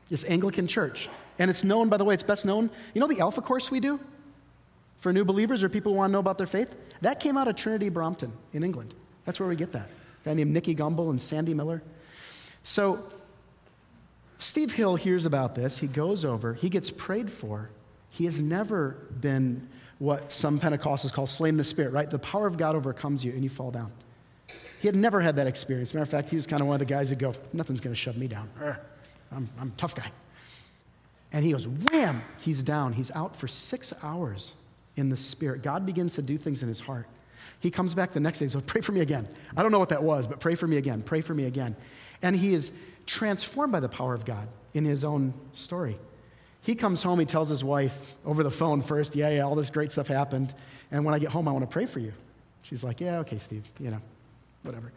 this 0.09 0.25
Anglican 0.25 0.66
church. 0.66 1.11
And 1.40 1.50
it's 1.50 1.64
known, 1.64 1.88
by 1.88 1.96
the 1.96 2.05
way, 2.05 2.14
it's 2.14 2.22
best 2.22 2.44
known. 2.44 2.70
You 2.94 3.00
know 3.00 3.09
the 3.09 3.18
Alpha 3.18 3.40
course 3.40 3.68
we 3.68 3.81
do? 3.81 3.98
for 5.00 5.12
new 5.12 5.24
believers 5.24 5.64
or 5.64 5.68
people 5.68 5.92
who 5.92 5.98
want 5.98 6.11
to 6.11 6.12
know 6.12 6.20
about 6.20 6.38
their 6.38 6.46
faith? 6.46 6.76
That 7.00 7.18
came 7.18 7.37
out 7.37 7.48
of 7.48 7.57
Trinity 7.57 7.88
Brompton 7.88 8.33
in 8.53 8.62
England. 8.62 8.94
That's 9.24 9.40
where 9.40 9.48
we 9.48 9.57
get 9.57 9.72
that. 9.72 9.88
A 10.24 10.29
guy 10.29 10.35
named 10.35 10.53
Nicky 10.53 10.74
Gumbel 10.74 11.11
and 11.11 11.20
Sandy 11.20 11.55
Miller. 11.55 11.83
So 12.62 13.03
Steve 14.38 14.72
Hill 14.72 14.96
hears 14.96 15.26
about 15.26 15.55
this. 15.55 15.79
He 15.79 15.87
goes 15.87 16.24
over, 16.24 16.55
he 16.55 16.68
gets 16.68 16.90
prayed 16.90 17.33
for. 17.33 17.70
He 18.11 18.24
has 18.24 18.40
never 18.40 18.96
been 19.20 19.68
what 19.98 20.33
some 20.33 20.59
Pentecostals 20.59 21.12
call 21.12 21.26
slain 21.26 21.55
in 21.55 21.59
the 21.59 21.64
spirit, 21.64 21.92
right? 21.92 22.11
The 22.11 22.18
power 22.18 22.46
of 22.46 22.57
God 22.57 22.74
overcomes 22.74 23.24
you 23.24 23.33
and 23.33 23.42
you 23.42 23.50
fall 23.50 23.70
down. 23.70 23.92
He 24.81 24.88
had 24.88 24.96
never 24.96 25.20
had 25.20 25.37
that 25.37 25.46
experience. 25.46 25.94
Matter 25.94 26.03
of 26.03 26.09
fact, 26.09 26.31
he 26.31 26.37
was 26.37 26.46
kind 26.46 26.61
of 26.61 26.66
one 26.66 26.74
of 26.74 26.81
the 26.81 26.87
guys 26.87 27.11
who 27.11 27.16
go, 27.16 27.35
nothing's 27.53 27.81
going 27.81 27.94
to 27.94 28.00
shove 28.00 28.16
me 28.16 28.26
down. 28.26 28.50
I'm, 29.31 29.48
I'm 29.61 29.68
a 29.68 29.76
tough 29.76 29.94
guy. 29.94 30.11
And 31.33 31.45
he 31.45 31.53
goes, 31.53 31.69
wham, 31.69 32.23
he's 32.38 32.62
down. 32.62 32.93
He's 32.93 33.11
out 33.12 33.37
for 33.37 33.47
six 33.47 33.93
hours 34.03 34.55
in 34.97 35.09
the 35.09 35.16
Spirit. 35.16 35.62
God 35.62 35.87
begins 35.87 36.14
to 36.14 36.23
do 36.23 36.37
things 36.37 36.62
in 36.62 36.69
his 36.69 36.81
heart. 36.81 37.07
He 37.61 37.71
comes 37.71 37.95
back 37.95 38.12
the 38.12 38.21
next 38.21 38.38
day 38.38 38.47
and 38.47 38.53
says, 38.53 38.62
Pray 38.66 38.81
for 38.81 38.93
me 38.93 39.01
again. 39.01 39.29
I 39.57 39.62
don't 39.62 39.71
know 39.71 39.79
what 39.79 39.90
that 39.90 40.03
was, 40.03 40.27
but 40.27 40.40
pray 40.40 40.55
for 40.55 40.66
me 40.66 40.79
again. 40.79 41.03
Pray 41.03 41.21
for 41.21 41.35
me 41.35 41.45
again. 41.45 41.77
And 42.23 42.35
he 42.35 42.55
is 42.55 42.73
transformed 43.07 43.73
by 43.73 43.81
the 43.81 43.88
power 43.88 44.14
of 44.14 44.25
God 44.25 44.49
in 44.75 44.85
his 44.85 45.05
own 45.05 45.35
story. 45.53 45.99
he 46.62 46.75
comes 46.75 47.03
home, 47.03 47.19
he 47.19 47.27
tells 47.27 47.49
his 47.49 47.64
wife 47.64 48.14
over 48.25 48.43
the 48.43 48.51
phone 48.51 48.83
first, 48.83 49.16
yeah, 49.16 49.31
yeah, 49.31 49.43
all 49.43 49.55
this 49.55 49.71
great 49.71 49.90
stuff 49.90 50.07
happened. 50.07 50.55
And 50.90 51.05
when 51.05 51.14
I 51.14 51.19
get 51.19 51.31
home, 51.31 51.49
I 51.49 51.53
want 51.53 51.62
to 51.62 51.73
pray 51.73 51.87
for 51.87 52.01
you. 52.01 52.12
She's 52.62 52.85
like, 52.85 53.01
yeah, 53.01 53.19
okay, 53.21 53.38
Steve, 53.38 53.64
you 53.79 53.90
know, 53.90 54.01
whatever. 54.62 54.93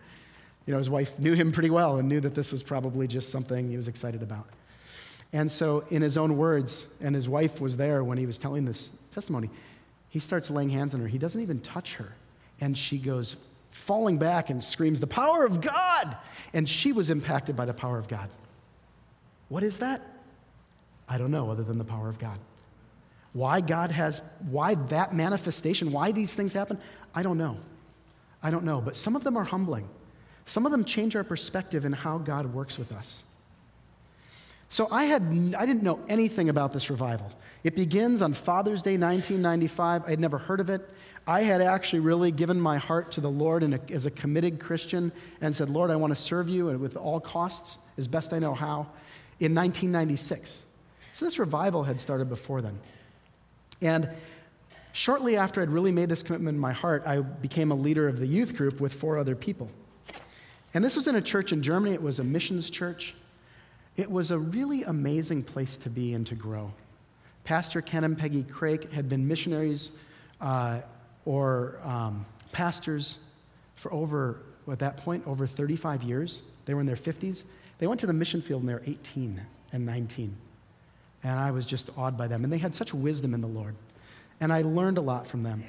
You 0.65 0.73
know, 0.73 0.77
his 0.77 0.89
wife 0.89 1.17
knew 1.19 1.33
him 1.33 1.51
pretty 1.51 1.69
well 1.69 1.97
and 1.97 2.07
knew 2.07 2.19
that 2.21 2.35
this 2.35 2.51
was 2.51 2.61
probably 2.63 3.07
just 3.07 3.29
something 3.29 3.69
he 3.69 3.77
was 3.77 3.87
excited 3.87 4.21
about. 4.21 4.47
And 5.33 5.51
so, 5.51 5.83
in 5.89 6.03
his 6.03 6.17
own 6.17 6.37
words, 6.37 6.85
and 7.01 7.15
his 7.15 7.27
wife 7.27 7.59
was 7.59 7.75
there 7.75 8.03
when 8.03 8.19
he 8.19 8.27
was 8.27 8.37
telling 8.37 8.65
this 8.65 8.91
testimony, 9.13 9.49
he 10.09 10.19
starts 10.19 10.51
laying 10.51 10.69
hands 10.69 10.93
on 10.93 11.01
her. 11.01 11.07
He 11.07 11.17
doesn't 11.17 11.41
even 11.41 11.59
touch 11.61 11.95
her. 11.95 12.13
And 12.61 12.77
she 12.77 12.99
goes 12.99 13.35
falling 13.71 14.19
back 14.19 14.51
and 14.51 14.63
screams, 14.63 14.99
The 14.99 15.07
power 15.07 15.43
of 15.43 15.59
God! 15.59 16.15
And 16.53 16.69
she 16.69 16.91
was 16.91 17.09
impacted 17.09 17.55
by 17.55 17.65
the 17.65 17.73
power 17.73 17.97
of 17.97 18.07
God. 18.07 18.29
What 19.49 19.63
is 19.63 19.79
that? 19.79 20.01
I 21.09 21.17
don't 21.17 21.31
know, 21.31 21.49
other 21.49 21.63
than 21.63 21.79
the 21.79 21.83
power 21.83 22.09
of 22.09 22.19
God. 22.19 22.37
Why 23.33 23.59
God 23.61 23.89
has, 23.89 24.21
why 24.51 24.75
that 24.75 25.15
manifestation, 25.15 25.91
why 25.91 26.11
these 26.11 26.31
things 26.31 26.53
happen, 26.53 26.79
I 27.15 27.23
don't 27.23 27.39
know. 27.39 27.57
I 28.43 28.51
don't 28.51 28.63
know. 28.63 28.79
But 28.79 28.95
some 28.95 29.15
of 29.15 29.23
them 29.23 29.35
are 29.35 29.43
humbling. 29.43 29.89
Some 30.45 30.67
of 30.67 30.71
them 30.71 30.85
change 30.85 31.15
our 31.15 31.23
perspective 31.23 31.85
in 31.85 31.91
how 31.91 32.19
God 32.19 32.53
works 32.53 32.77
with 32.77 32.91
us. 32.91 33.23
So 34.73 34.87
I, 34.89 35.03
had, 35.03 35.21
I 35.55 35.67
didn't 35.67 35.83
know 35.83 35.99
anything 36.09 36.49
about 36.49 36.73
this 36.73 36.89
revival. 36.89 37.31
It 37.63 37.75
begins 37.75 38.23
on 38.23 38.33
Father's 38.33 38.81
Day 38.81 38.97
1995. 38.97 40.03
I 40.03 40.09
had 40.09 40.19
never 40.19 40.39
heard 40.39 40.59
of 40.59 40.71
it. 40.71 40.89
I 41.27 41.43
had 41.43 41.61
actually 41.61 41.99
really 41.99 42.31
given 42.31 42.59
my 42.59 42.77
heart 42.77 43.11
to 43.11 43.21
the 43.21 43.29
Lord 43.29 43.61
a, 43.61 43.79
as 43.91 44.07
a 44.07 44.09
committed 44.09 44.59
Christian 44.59 45.11
and 45.41 45.55
said, 45.55 45.69
Lord, 45.69 45.91
I 45.91 45.95
want 45.95 46.09
to 46.09 46.19
serve 46.19 46.49
you 46.49 46.69
and 46.69 46.79
with 46.79 46.97
all 46.97 47.19
costs, 47.19 47.77
as 47.99 48.07
best 48.07 48.33
I 48.33 48.39
know 48.39 48.55
how, 48.55 48.87
in 49.39 49.53
1996. 49.53 50.63
So 51.13 51.23
this 51.23 51.37
revival 51.37 51.83
had 51.83 52.01
started 52.01 52.27
before 52.27 52.63
then. 52.63 52.79
And 53.83 54.09
shortly 54.91 55.37
after 55.37 55.61
I'd 55.61 55.69
really 55.69 55.91
made 55.91 56.09
this 56.09 56.23
commitment 56.23 56.55
in 56.55 56.59
my 56.59 56.73
heart, 56.73 57.03
I 57.05 57.19
became 57.21 57.69
a 57.69 57.75
leader 57.75 58.07
of 58.07 58.17
the 58.17 58.25
youth 58.25 58.55
group 58.55 58.81
with 58.81 58.91
four 58.91 59.19
other 59.19 59.35
people. 59.35 59.69
And 60.73 60.83
this 60.83 60.95
was 60.95 61.07
in 61.07 61.15
a 61.15 61.21
church 61.21 61.51
in 61.51 61.61
Germany. 61.61 61.93
It 61.93 62.01
was 62.01 62.17
a 62.17 62.23
missions 62.23 62.71
church. 62.71 63.13
It 63.95 64.09
was 64.09 64.31
a 64.31 64.37
really 64.37 64.83
amazing 64.83 65.43
place 65.43 65.77
to 65.77 65.89
be 65.89 66.13
and 66.13 66.25
to 66.27 66.35
grow. 66.35 66.71
Pastor 67.43 67.81
Ken 67.81 68.03
and 68.03 68.17
Peggy 68.17 68.43
Craik 68.43 68.91
had 68.91 69.09
been 69.09 69.27
missionaries 69.27 69.91
uh, 70.41 70.79
or 71.25 71.79
um, 71.83 72.25
pastors 72.51 73.19
for 73.75 73.93
over, 73.93 74.37
at 74.71 74.79
that 74.79 74.97
point, 74.97 75.25
over 75.27 75.45
35 75.45 76.03
years. 76.03 76.41
They 76.65 76.73
were 76.73 76.79
in 76.79 76.87
their 76.87 76.95
50s. 76.95 77.43
They 77.79 77.87
went 77.87 77.99
to 77.99 78.07
the 78.07 78.13
mission 78.13 78.41
field 78.41 78.61
when 78.61 78.67
they 78.67 78.73
were 78.73 78.83
18 78.85 79.41
and 79.73 79.85
19. 79.85 80.35
And 81.23 81.39
I 81.39 81.51
was 81.51 81.65
just 81.65 81.89
awed 81.97 82.17
by 82.17 82.27
them. 82.27 82.43
And 82.43 82.51
they 82.51 82.57
had 82.57 82.75
such 82.75 82.93
wisdom 82.93 83.33
in 83.33 83.41
the 83.41 83.47
Lord. 83.47 83.75
And 84.39 84.51
I 84.51 84.61
learned 84.61 84.97
a 84.97 85.01
lot 85.01 85.27
from 85.27 85.43
them. 85.43 85.63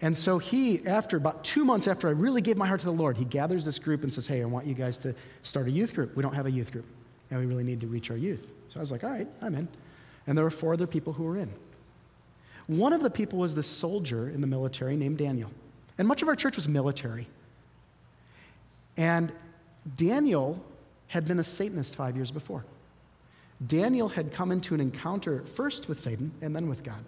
And 0.00 0.16
so 0.18 0.38
he, 0.38 0.84
after 0.86 1.16
about 1.16 1.44
two 1.44 1.64
months 1.64 1.86
after 1.86 2.08
I 2.08 2.10
really 2.10 2.42
gave 2.42 2.56
my 2.56 2.66
heart 2.66 2.80
to 2.80 2.86
the 2.86 2.92
Lord, 2.92 3.16
he 3.16 3.24
gathers 3.24 3.64
this 3.64 3.78
group 3.78 4.02
and 4.02 4.12
says, 4.12 4.26
Hey, 4.26 4.42
I 4.42 4.44
want 4.44 4.66
you 4.66 4.74
guys 4.74 4.98
to 4.98 5.14
start 5.44 5.68
a 5.68 5.70
youth 5.70 5.94
group. 5.94 6.16
We 6.16 6.22
don't 6.22 6.34
have 6.34 6.46
a 6.46 6.50
youth 6.50 6.72
group, 6.72 6.86
and 7.32 7.40
we 7.40 7.46
really 7.46 7.64
need 7.64 7.80
to 7.80 7.86
reach 7.86 8.10
our 8.10 8.16
youth. 8.16 8.52
So 8.68 8.78
I 8.78 8.82
was 8.82 8.92
like, 8.92 9.02
All 9.02 9.10
right, 9.10 9.26
I'm 9.40 9.54
in. 9.54 9.66
And 10.26 10.36
there 10.36 10.44
were 10.44 10.50
four 10.50 10.74
other 10.74 10.86
people 10.86 11.14
who 11.14 11.24
were 11.24 11.38
in. 11.38 11.50
One 12.66 12.92
of 12.92 13.02
the 13.02 13.10
people 13.10 13.38
was 13.38 13.54
this 13.54 13.66
soldier 13.66 14.28
in 14.28 14.40
the 14.40 14.46
military 14.46 14.96
named 14.96 15.18
Daniel. 15.18 15.50
And 15.98 16.06
much 16.06 16.22
of 16.22 16.28
our 16.28 16.36
church 16.36 16.56
was 16.56 16.68
military. 16.68 17.26
And 18.96 19.32
Daniel 19.96 20.62
had 21.08 21.26
been 21.26 21.40
a 21.40 21.44
Satanist 21.44 21.94
five 21.94 22.14
years 22.16 22.30
before. 22.30 22.64
Daniel 23.66 24.08
had 24.08 24.32
come 24.32 24.52
into 24.52 24.74
an 24.74 24.80
encounter 24.80 25.42
first 25.54 25.88
with 25.88 26.00
Satan 26.00 26.30
and 26.42 26.54
then 26.54 26.68
with 26.68 26.84
God. 26.84 27.02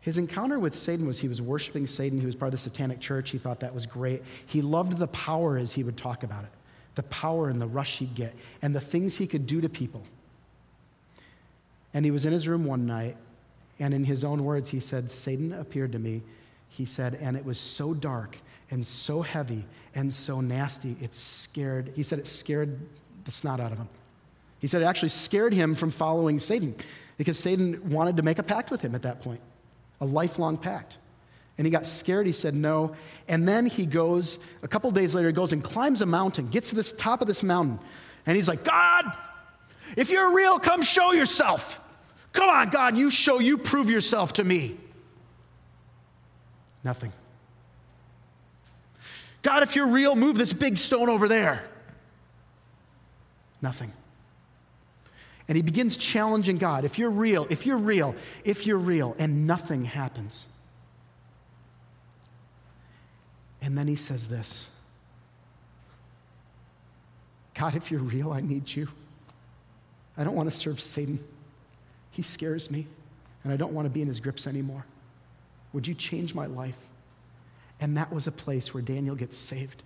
His 0.00 0.16
encounter 0.16 0.58
with 0.58 0.76
Satan 0.76 1.06
was 1.06 1.20
he 1.20 1.28
was 1.28 1.42
worshiping 1.42 1.86
Satan. 1.86 2.18
He 2.18 2.26
was 2.26 2.34
part 2.34 2.48
of 2.48 2.52
the 2.52 2.58
satanic 2.58 3.00
church. 3.00 3.30
He 3.30 3.38
thought 3.38 3.60
that 3.60 3.74
was 3.74 3.84
great. 3.84 4.22
He 4.46 4.62
loved 4.62 4.96
the 4.96 5.08
power 5.08 5.58
as 5.58 5.72
he 5.72 5.84
would 5.84 5.98
talk 5.98 6.22
about 6.22 6.44
it 6.44 6.50
the 6.94 7.02
power 7.04 7.48
and 7.48 7.60
the 7.60 7.66
rush 7.66 7.98
he'd 7.98 8.14
get, 8.14 8.34
and 8.62 8.74
the 8.74 8.80
things 8.80 9.16
he 9.16 9.26
could 9.26 9.46
do 9.46 9.60
to 9.60 9.68
people. 9.68 10.02
And 11.94 12.04
he 12.04 12.10
was 12.10 12.26
in 12.26 12.32
his 12.32 12.46
room 12.46 12.64
one 12.64 12.86
night, 12.86 13.16
and 13.78 13.94
in 13.94 14.04
his 14.04 14.24
own 14.24 14.44
words, 14.44 14.68
he 14.68 14.80
said, 14.80 15.10
Satan 15.10 15.52
appeared 15.54 15.92
to 15.92 15.98
me. 15.98 16.22
He 16.68 16.84
said, 16.84 17.16
and 17.20 17.36
it 17.36 17.44
was 17.44 17.58
so 17.58 17.94
dark 17.94 18.36
and 18.70 18.86
so 18.86 19.22
heavy 19.22 19.64
and 19.94 20.12
so 20.12 20.40
nasty, 20.40 20.96
it 21.00 21.14
scared, 21.14 21.92
he 21.96 22.02
said 22.02 22.18
it 22.18 22.26
scared 22.26 22.78
the 23.24 23.30
snot 23.30 23.60
out 23.60 23.72
of 23.72 23.78
him. 23.78 23.88
He 24.60 24.68
said 24.68 24.82
it 24.82 24.84
actually 24.84 25.08
scared 25.08 25.52
him 25.52 25.74
from 25.74 25.90
following 25.90 26.38
Satan 26.38 26.74
because 27.16 27.38
Satan 27.38 27.90
wanted 27.90 28.16
to 28.16 28.22
make 28.22 28.38
a 28.38 28.42
pact 28.42 28.70
with 28.70 28.80
him 28.80 28.94
at 28.94 29.02
that 29.02 29.22
point, 29.22 29.40
a 30.00 30.06
lifelong 30.06 30.56
pact. 30.56 30.98
And 31.60 31.66
he 31.66 31.70
got 31.70 31.86
scared. 31.86 32.24
He 32.24 32.32
said 32.32 32.54
no. 32.54 32.96
And 33.28 33.46
then 33.46 33.66
he 33.66 33.84
goes, 33.84 34.38
a 34.62 34.66
couple 34.66 34.90
days 34.92 35.14
later, 35.14 35.28
he 35.28 35.34
goes 35.34 35.52
and 35.52 35.62
climbs 35.62 36.00
a 36.00 36.06
mountain, 36.06 36.46
gets 36.46 36.70
to 36.70 36.74
the 36.74 36.82
top 36.82 37.20
of 37.20 37.26
this 37.26 37.42
mountain. 37.42 37.78
And 38.24 38.34
he's 38.34 38.48
like, 38.48 38.64
God, 38.64 39.04
if 39.94 40.08
you're 40.08 40.34
real, 40.34 40.58
come 40.58 40.80
show 40.80 41.12
yourself. 41.12 41.78
Come 42.32 42.48
on, 42.48 42.70
God, 42.70 42.96
you 42.96 43.10
show, 43.10 43.40
you 43.40 43.58
prove 43.58 43.90
yourself 43.90 44.32
to 44.34 44.44
me. 44.44 44.78
Nothing. 46.82 47.12
God, 49.42 49.62
if 49.62 49.76
you're 49.76 49.88
real, 49.88 50.16
move 50.16 50.38
this 50.38 50.54
big 50.54 50.78
stone 50.78 51.10
over 51.10 51.28
there. 51.28 51.62
Nothing. 53.60 53.92
And 55.46 55.56
he 55.56 55.62
begins 55.62 55.98
challenging 55.98 56.56
God. 56.56 56.86
If 56.86 56.98
you're 56.98 57.10
real, 57.10 57.46
if 57.50 57.66
you're 57.66 57.76
real, 57.76 58.14
if 58.46 58.66
you're 58.66 58.78
real, 58.78 59.14
and 59.18 59.46
nothing 59.46 59.84
happens. 59.84 60.46
And 63.62 63.76
then 63.76 63.86
he 63.86 63.96
says 63.96 64.26
this 64.26 64.68
God, 67.54 67.74
if 67.74 67.90
you're 67.90 68.00
real, 68.00 68.32
I 68.32 68.40
need 68.40 68.74
you. 68.74 68.88
I 70.16 70.24
don't 70.24 70.34
want 70.34 70.50
to 70.50 70.56
serve 70.56 70.80
Satan. 70.80 71.18
He 72.10 72.22
scares 72.22 72.70
me, 72.70 72.86
and 73.44 73.52
I 73.52 73.56
don't 73.56 73.72
want 73.72 73.86
to 73.86 73.90
be 73.90 74.02
in 74.02 74.08
his 74.08 74.20
grips 74.20 74.46
anymore. 74.46 74.84
Would 75.72 75.86
you 75.86 75.94
change 75.94 76.34
my 76.34 76.46
life? 76.46 76.76
And 77.80 77.96
that 77.96 78.12
was 78.12 78.26
a 78.26 78.32
place 78.32 78.74
where 78.74 78.82
Daniel 78.82 79.14
gets 79.14 79.38
saved. 79.38 79.82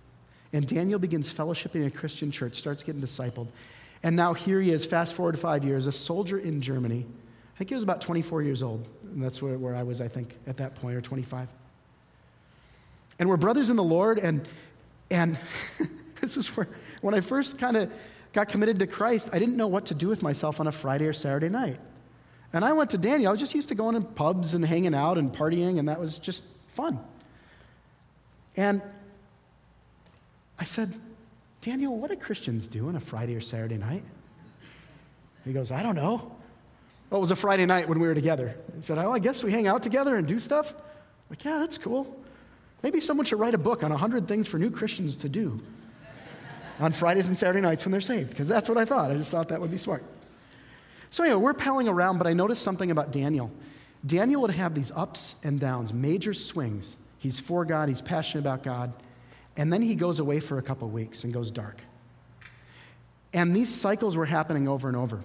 And 0.51 0.67
Daniel 0.67 0.99
begins 0.99 1.31
fellowshipping 1.31 1.75
in 1.75 1.83
a 1.83 1.91
Christian 1.91 2.31
church, 2.31 2.55
starts 2.55 2.83
getting 2.83 3.01
discipled. 3.01 3.47
And 4.03 4.15
now 4.15 4.33
here 4.33 4.61
he 4.61 4.71
is, 4.71 4.85
fast 4.85 5.13
forward 5.13 5.37
five 5.39 5.63
years, 5.63 5.87
a 5.87 5.91
soldier 5.91 6.39
in 6.39 6.61
Germany. 6.61 7.05
I 7.55 7.57
think 7.57 7.69
he 7.69 7.75
was 7.75 7.83
about 7.83 8.01
24 8.01 8.41
years 8.41 8.61
old. 8.61 8.87
And 9.03 9.23
that's 9.23 9.41
where, 9.41 9.57
where 9.57 9.75
I 9.75 9.83
was, 9.83 10.01
I 10.01 10.07
think, 10.07 10.35
at 10.47 10.57
that 10.57 10.75
point, 10.75 10.95
or 10.95 11.01
25. 11.01 11.47
And 13.19 13.29
we're 13.29 13.37
brothers 13.37 13.69
in 13.69 13.75
the 13.75 13.83
Lord. 13.83 14.19
And, 14.19 14.47
and 15.09 15.37
this 16.21 16.37
is 16.37 16.47
where, 16.55 16.67
when 17.01 17.13
I 17.13 17.21
first 17.21 17.57
kind 17.57 17.77
of 17.77 17.91
got 18.33 18.49
committed 18.49 18.79
to 18.79 18.87
Christ, 18.87 19.29
I 19.31 19.39
didn't 19.39 19.57
know 19.57 19.67
what 19.67 19.87
to 19.87 19.93
do 19.93 20.07
with 20.07 20.21
myself 20.21 20.59
on 20.59 20.67
a 20.67 20.71
Friday 20.71 21.05
or 21.07 21.13
Saturday 21.13 21.49
night. 21.49 21.79
And 22.53 22.63
I 22.63 22.73
went 22.73 22.91
to 22.91 22.97
Daniel. 22.97 23.29
I 23.29 23.31
was 23.31 23.41
just 23.41 23.55
used 23.55 23.69
to 23.69 23.75
going 23.75 23.95
to 23.95 24.01
pubs 24.01 24.53
and 24.53 24.65
hanging 24.65 24.95
out 24.95 25.17
and 25.17 25.31
partying, 25.31 25.77
and 25.79 25.89
that 25.89 25.99
was 25.99 26.19
just 26.19 26.43
fun. 26.67 26.99
And 28.55 28.81
I 30.57 30.63
said, 30.63 30.93
Daniel, 31.61 31.97
what 31.97 32.09
do 32.09 32.15
Christians 32.15 32.67
do 32.67 32.87
on 32.87 32.95
a 32.95 32.99
Friday 32.99 33.35
or 33.35 33.41
Saturday 33.41 33.77
night? 33.77 34.03
He 35.43 35.53
goes, 35.53 35.71
I 35.71 35.83
don't 35.83 35.95
know. 35.95 36.35
Oh, 37.11 37.17
it 37.17 37.19
was 37.19 37.31
a 37.31 37.35
Friday 37.35 37.65
night 37.65 37.87
when 37.87 37.99
we 37.99 38.07
were 38.07 38.15
together. 38.15 38.55
He 38.75 38.81
said, 38.81 38.97
Oh, 38.97 39.11
I 39.11 39.19
guess 39.19 39.43
we 39.43 39.51
hang 39.51 39.67
out 39.67 39.83
together 39.83 40.15
and 40.15 40.27
do 40.27 40.39
stuff. 40.39 40.73
I'm 40.73 40.81
like, 41.29 41.43
yeah, 41.43 41.59
that's 41.59 41.77
cool. 41.77 42.15
Maybe 42.85 43.01
someone 43.01 43.25
should 43.25 43.39
write 43.39 43.55
a 43.55 43.57
book 43.57 43.83
on 43.83 43.89
100 43.89 44.27
things 44.27 44.47
for 44.47 44.59
new 44.59 44.69
Christians 44.69 45.15
to 45.15 45.27
do 45.27 45.59
on 46.79 46.91
Fridays 46.91 47.29
and 47.29 47.35
Saturday 47.35 47.59
nights 47.59 47.83
when 47.83 47.91
they're 47.91 47.99
saved, 47.99 48.29
because 48.29 48.47
that's 48.47 48.69
what 48.69 48.77
I 48.77 48.85
thought. 48.85 49.09
I 49.09 49.15
just 49.15 49.31
thought 49.31 49.49
that 49.49 49.59
would 49.59 49.71
be 49.71 49.77
smart. 49.79 50.03
So, 51.09 51.23
anyway, 51.23 51.41
we're 51.41 51.55
palling 51.55 51.87
around, 51.87 52.19
but 52.19 52.27
I 52.27 52.33
noticed 52.33 52.61
something 52.61 52.91
about 52.91 53.09
Daniel. 53.09 53.51
Daniel 54.05 54.39
would 54.43 54.51
have 54.51 54.75
these 54.75 54.91
ups 54.91 55.35
and 55.43 55.59
downs, 55.59 55.93
major 55.93 56.35
swings. 56.35 56.95
He's 57.17 57.39
for 57.39 57.65
God, 57.65 57.89
he's 57.89 58.03
passionate 58.03 58.41
about 58.41 58.61
God, 58.61 58.93
and 59.57 59.73
then 59.73 59.81
he 59.81 59.95
goes 59.95 60.19
away 60.19 60.39
for 60.39 60.59
a 60.59 60.61
couple 60.61 60.87
weeks 60.87 61.23
and 61.23 61.33
goes 61.33 61.49
dark. 61.49 61.81
And 63.33 63.55
these 63.55 63.73
cycles 63.73 64.15
were 64.15 64.27
happening 64.27 64.67
over 64.67 64.87
and 64.87 64.95
over. 64.95 65.21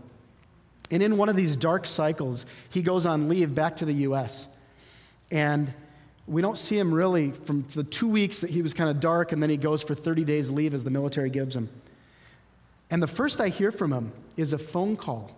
And 0.91 1.03
in 1.03 1.19
one 1.19 1.29
of 1.29 1.37
these 1.37 1.59
dark 1.59 1.85
cycles, 1.85 2.47
he 2.71 2.81
goes 2.81 3.05
on 3.05 3.29
leave 3.29 3.55
back 3.55 3.77
to 3.77 3.85
the 3.85 3.93
US. 4.09 4.49
And 5.31 5.75
we 6.31 6.41
don't 6.41 6.57
see 6.57 6.79
him 6.79 6.95
really 6.95 7.33
from 7.33 7.67
the 7.75 7.83
two 7.83 8.07
weeks 8.07 8.39
that 8.39 8.51
he 8.51 8.63
was 8.63 8.73
kind 8.73 8.89
of 8.89 9.01
dark, 9.01 9.33
and 9.33 9.43
then 9.43 9.51
he 9.51 9.57
goes 9.57 9.83
for 9.83 9.97
30 9.97 10.23
days 10.23 10.49
leave 10.49 10.75
as 10.75 10.85
the 10.85 10.91
military 10.91 11.29
gives 11.29 11.57
him. 11.57 11.69
And 12.89 13.03
the 13.03 13.09
first 13.09 13.41
I 13.41 13.49
hear 13.49 13.73
from 13.73 13.93
him 13.93 14.13
is 14.37 14.53
a 14.53 14.59
phone 14.59 14.97
call 14.97 15.33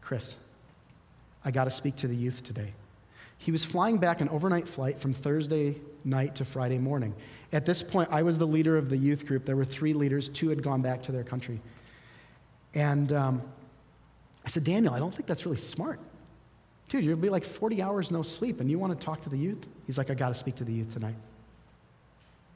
Chris, 0.00 0.36
I 1.44 1.50
got 1.50 1.64
to 1.64 1.70
speak 1.70 1.96
to 1.96 2.08
the 2.08 2.14
youth 2.14 2.44
today. 2.44 2.72
He 3.38 3.50
was 3.50 3.64
flying 3.64 3.98
back 3.98 4.20
an 4.20 4.28
overnight 4.28 4.68
flight 4.68 5.00
from 5.00 5.12
Thursday 5.12 5.76
night 6.04 6.36
to 6.36 6.44
Friday 6.44 6.78
morning. 6.78 7.12
At 7.52 7.66
this 7.66 7.82
point, 7.82 8.08
I 8.12 8.22
was 8.22 8.38
the 8.38 8.46
leader 8.46 8.76
of 8.76 8.88
the 8.88 8.96
youth 8.96 9.26
group. 9.26 9.44
There 9.44 9.56
were 9.56 9.64
three 9.64 9.94
leaders, 9.94 10.28
two 10.28 10.48
had 10.48 10.62
gone 10.62 10.80
back 10.80 11.02
to 11.04 11.12
their 11.12 11.24
country. 11.24 11.60
And 12.74 13.12
um, 13.12 13.42
I 14.44 14.48
said, 14.48 14.62
Daniel, 14.62 14.94
I 14.94 15.00
don't 15.00 15.12
think 15.12 15.26
that's 15.26 15.44
really 15.44 15.58
smart. 15.58 15.98
Dude, 16.88 17.04
you'll 17.04 17.16
be 17.16 17.30
like 17.30 17.44
40 17.44 17.82
hours 17.82 18.10
no 18.10 18.22
sleep 18.22 18.60
and 18.60 18.70
you 18.70 18.78
want 18.78 18.98
to 18.98 19.04
talk 19.04 19.22
to 19.22 19.28
the 19.28 19.36
youth? 19.36 19.66
He's 19.86 19.98
like, 19.98 20.10
I 20.10 20.14
got 20.14 20.28
to 20.28 20.34
speak 20.34 20.56
to 20.56 20.64
the 20.64 20.72
youth 20.72 20.92
tonight. 20.92 21.16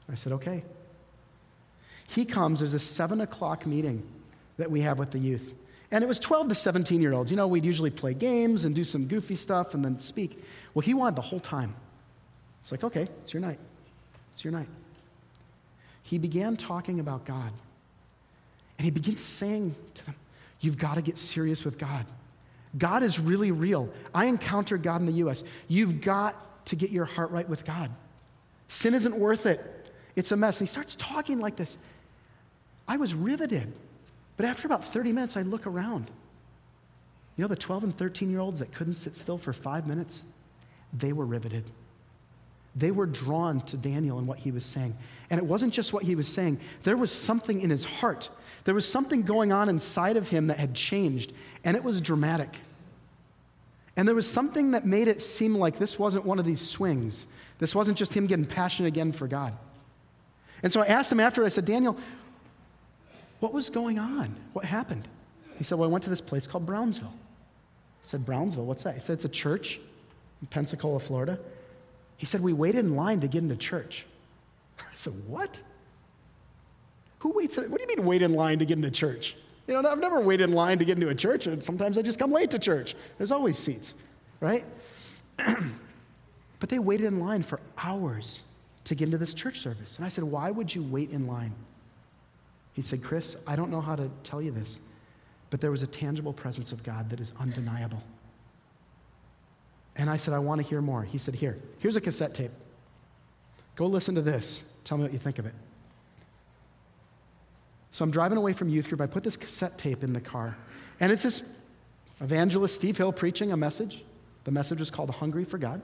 I 0.09 0.15
said, 0.15 0.33
okay. 0.33 0.63
He 2.07 2.25
comes, 2.25 2.59
there's 2.59 2.73
a 2.73 2.79
seven 2.79 3.21
o'clock 3.21 3.65
meeting 3.65 4.03
that 4.57 4.69
we 4.69 4.81
have 4.81 4.99
with 4.99 5.11
the 5.11 5.19
youth. 5.19 5.53
And 5.91 6.03
it 6.03 6.07
was 6.07 6.19
12 6.19 6.49
to 6.49 6.55
17 6.55 7.01
year 7.01 7.13
olds. 7.13 7.31
You 7.31 7.37
know, 7.37 7.47
we'd 7.47 7.65
usually 7.65 7.89
play 7.89 8.13
games 8.13 8.65
and 8.65 8.73
do 8.73 8.83
some 8.83 9.07
goofy 9.07 9.35
stuff 9.35 9.73
and 9.73 9.83
then 9.83 9.99
speak. 9.99 10.43
Well, 10.73 10.81
he 10.81 10.93
wanted 10.93 11.15
the 11.17 11.21
whole 11.21 11.39
time. 11.39 11.75
It's 12.61 12.71
like, 12.71 12.83
okay, 12.83 13.07
it's 13.23 13.33
your 13.33 13.41
night. 13.41 13.59
It's 14.33 14.43
your 14.43 14.53
night. 14.53 14.67
He 16.03 16.17
began 16.17 16.55
talking 16.57 16.99
about 16.99 17.25
God. 17.25 17.51
And 18.77 18.85
he 18.85 18.91
begins 18.91 19.21
saying 19.21 19.75
to 19.95 20.05
them, 20.05 20.15
You've 20.59 20.77
got 20.77 20.95
to 20.95 21.01
get 21.01 21.17
serious 21.17 21.65
with 21.65 21.79
God. 21.79 22.05
God 22.77 23.03
is 23.03 23.19
really 23.19 23.51
real. 23.51 23.89
I 24.13 24.25
encountered 24.25 24.83
God 24.83 25.01
in 25.01 25.07
the 25.07 25.13
U.S. 25.13 25.43
You've 25.67 26.01
got 26.01 26.65
to 26.67 26.75
get 26.75 26.91
your 26.91 27.05
heart 27.05 27.31
right 27.31 27.47
with 27.47 27.65
God. 27.65 27.91
Sin 28.67 28.93
isn't 28.93 29.15
worth 29.15 29.45
it, 29.45 29.91
it's 30.15 30.31
a 30.31 30.37
mess. 30.37 30.59
And 30.59 30.67
he 30.67 30.71
starts 30.71 30.95
talking 30.95 31.39
like 31.39 31.55
this. 31.55 31.77
I 32.87 32.97
was 32.97 33.13
riveted. 33.13 33.71
But 34.37 34.45
after 34.45 34.67
about 34.67 34.83
30 34.83 35.11
minutes, 35.11 35.37
I 35.37 35.41
look 35.41 35.67
around. 35.67 36.09
You 37.35 37.43
know, 37.43 37.47
the 37.47 37.55
12 37.55 37.83
and 37.83 37.97
13 37.97 38.29
year 38.29 38.39
olds 38.39 38.59
that 38.59 38.73
couldn't 38.73 38.95
sit 38.95 39.15
still 39.15 39.37
for 39.37 39.53
five 39.53 39.87
minutes, 39.87 40.23
they 40.93 41.13
were 41.13 41.25
riveted. 41.25 41.63
They 42.75 42.91
were 42.91 43.05
drawn 43.05 43.61
to 43.61 43.77
Daniel 43.77 44.17
and 44.17 44.27
what 44.27 44.39
he 44.39 44.51
was 44.51 44.65
saying. 44.65 44.95
And 45.29 45.39
it 45.39 45.45
wasn't 45.45 45.73
just 45.73 45.93
what 45.93 46.03
he 46.03 46.15
was 46.15 46.27
saying, 46.27 46.59
there 46.83 46.97
was 46.97 47.11
something 47.11 47.61
in 47.61 47.69
his 47.69 47.83
heart. 47.83 48.29
There 48.63 48.75
was 48.75 48.87
something 48.87 49.23
going 49.23 49.51
on 49.51 49.69
inside 49.69 50.17
of 50.17 50.29
him 50.29 50.47
that 50.47 50.57
had 50.57 50.73
changed, 50.73 51.33
and 51.63 51.75
it 51.75 51.83
was 51.83 52.01
dramatic. 52.01 52.55
And 53.95 54.07
there 54.07 54.15
was 54.15 54.29
something 54.29 54.71
that 54.71 54.85
made 54.85 55.07
it 55.07 55.21
seem 55.21 55.55
like 55.55 55.77
this 55.77 55.99
wasn't 55.99 56.25
one 56.25 56.39
of 56.39 56.45
these 56.45 56.61
swings. 56.61 57.25
This 57.59 57.75
wasn't 57.75 57.97
just 57.97 58.13
him 58.13 58.27
getting 58.27 58.45
passionate 58.45 58.87
again 58.87 59.11
for 59.11 59.27
God. 59.27 59.53
And 60.63 60.71
so 60.71 60.81
I 60.81 60.85
asked 60.85 61.11
him 61.11 61.19
after, 61.19 61.43
I 61.43 61.49
said, 61.49 61.65
Daniel, 61.65 61.97
what 63.39 63.53
was 63.53 63.69
going 63.69 63.99
on? 63.99 64.35
What 64.53 64.65
happened? 64.65 65.07
He 65.57 65.63
said, 65.63 65.77
Well, 65.77 65.89
I 65.89 65.91
went 65.91 66.03
to 66.05 66.09
this 66.09 66.21
place 66.21 66.47
called 66.47 66.65
Brownsville. 66.65 67.13
I 67.13 68.07
said, 68.07 68.25
Brownsville, 68.25 68.65
what's 68.65 68.83
that? 68.83 68.95
He 68.95 69.01
said, 69.01 69.13
It's 69.13 69.25
a 69.25 69.29
church 69.29 69.79
in 70.41 70.47
Pensacola, 70.47 70.99
Florida. 70.99 71.39
He 72.17 72.25
said, 72.25 72.41
We 72.41 72.53
waited 72.53 72.79
in 72.79 72.95
line 72.95 73.19
to 73.21 73.27
get 73.27 73.43
into 73.43 73.55
church. 73.55 74.05
I 74.79 74.95
said, 74.95 75.13
What? 75.27 75.59
Who 77.21 77.33
waits? 77.33 77.55
What 77.57 77.69
do 77.69 77.81
you 77.81 77.87
mean 77.87 78.05
wait 78.05 78.23
in 78.23 78.33
line 78.33 78.57
to 78.59 78.65
get 78.65 78.77
into 78.77 78.89
church? 78.89 79.35
You 79.67 79.79
know, 79.79 79.87
I've 79.87 79.99
never 79.99 80.19
waited 80.19 80.49
in 80.49 80.55
line 80.55 80.79
to 80.79 80.85
get 80.85 80.97
into 80.97 81.09
a 81.09 81.15
church. 81.15 81.47
Sometimes 81.61 81.97
I 81.97 82.01
just 82.01 82.17
come 82.17 82.31
late 82.31 82.49
to 82.49 82.59
church. 82.59 82.95
There's 83.19 83.31
always 83.31 83.59
seats, 83.59 83.93
right? 84.39 84.65
but 85.37 86.69
they 86.69 86.79
waited 86.79 87.05
in 87.05 87.19
line 87.19 87.43
for 87.43 87.59
hours 87.77 88.41
to 88.85 88.95
get 88.95 89.05
into 89.05 89.19
this 89.19 89.35
church 89.35 89.59
service. 89.59 89.97
And 89.97 90.05
I 90.05 90.09
said, 90.09 90.23
Why 90.23 90.49
would 90.49 90.73
you 90.73 90.81
wait 90.81 91.11
in 91.11 91.27
line? 91.27 91.53
He 92.73 92.81
said, 92.81 93.03
Chris, 93.03 93.35
I 93.45 93.55
don't 93.55 93.69
know 93.69 93.81
how 93.81 93.95
to 93.95 94.09
tell 94.23 94.41
you 94.41 94.49
this, 94.49 94.79
but 95.51 95.61
there 95.61 95.69
was 95.69 95.83
a 95.83 95.87
tangible 95.87 96.33
presence 96.33 96.71
of 96.71 96.81
God 96.81 97.07
that 97.11 97.19
is 97.19 97.33
undeniable. 97.39 98.01
And 99.95 100.09
I 100.09 100.17
said, 100.17 100.33
I 100.33 100.39
want 100.39 100.59
to 100.59 100.67
hear 100.67 100.81
more. 100.81 101.03
He 101.03 101.19
said, 101.19 101.35
Here, 101.35 101.59
here's 101.77 101.97
a 101.97 102.01
cassette 102.01 102.33
tape. 102.33 102.51
Go 103.75 103.85
listen 103.85 104.15
to 104.15 104.21
this. 104.21 104.63
Tell 104.85 104.97
me 104.97 105.03
what 105.03 105.13
you 105.13 105.19
think 105.19 105.37
of 105.37 105.45
it. 105.45 105.53
So 107.91 108.03
I'm 108.03 108.11
driving 108.11 108.37
away 108.37 108.53
from 108.53 108.69
youth 108.69 108.87
group. 108.87 109.01
I 109.01 109.05
put 109.05 109.23
this 109.23 109.37
cassette 109.37 109.77
tape 109.77 110.03
in 110.03 110.13
the 110.13 110.21
car, 110.21 110.57
and 110.99 111.11
it's 111.11 111.23
this 111.23 111.43
evangelist 112.21 112.75
Steve 112.75 112.97
Hill 112.97 113.11
preaching 113.11 113.51
a 113.51 113.57
message. 113.57 114.03
The 114.43 114.51
message 114.51 114.81
is 114.81 114.89
called 114.89 115.09
Hungry 115.09 115.45
for 115.45 115.57
God. 115.57 115.81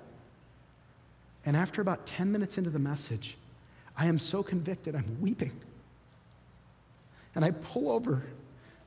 And 1.45 1.55
after 1.55 1.81
about 1.81 2.07
10 2.07 2.31
minutes 2.31 2.57
into 2.57 2.69
the 2.69 2.79
message, 2.79 3.37
I 3.95 4.07
am 4.07 4.19
so 4.19 4.43
convicted, 4.43 4.95
I'm 4.95 5.17
weeping. 5.21 5.53
And 7.35 7.45
I 7.45 7.51
pull 7.51 7.91
over 7.91 8.23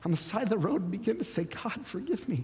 on 0.03 0.11
the 0.11 0.17
side 0.17 0.43
of 0.43 0.49
the 0.49 0.57
road 0.57 0.81
and 0.81 0.91
begin 0.91 1.17
to 1.17 1.23
say, 1.23 1.45
God, 1.45 1.85
forgive 1.85 2.27
me. 2.27 2.43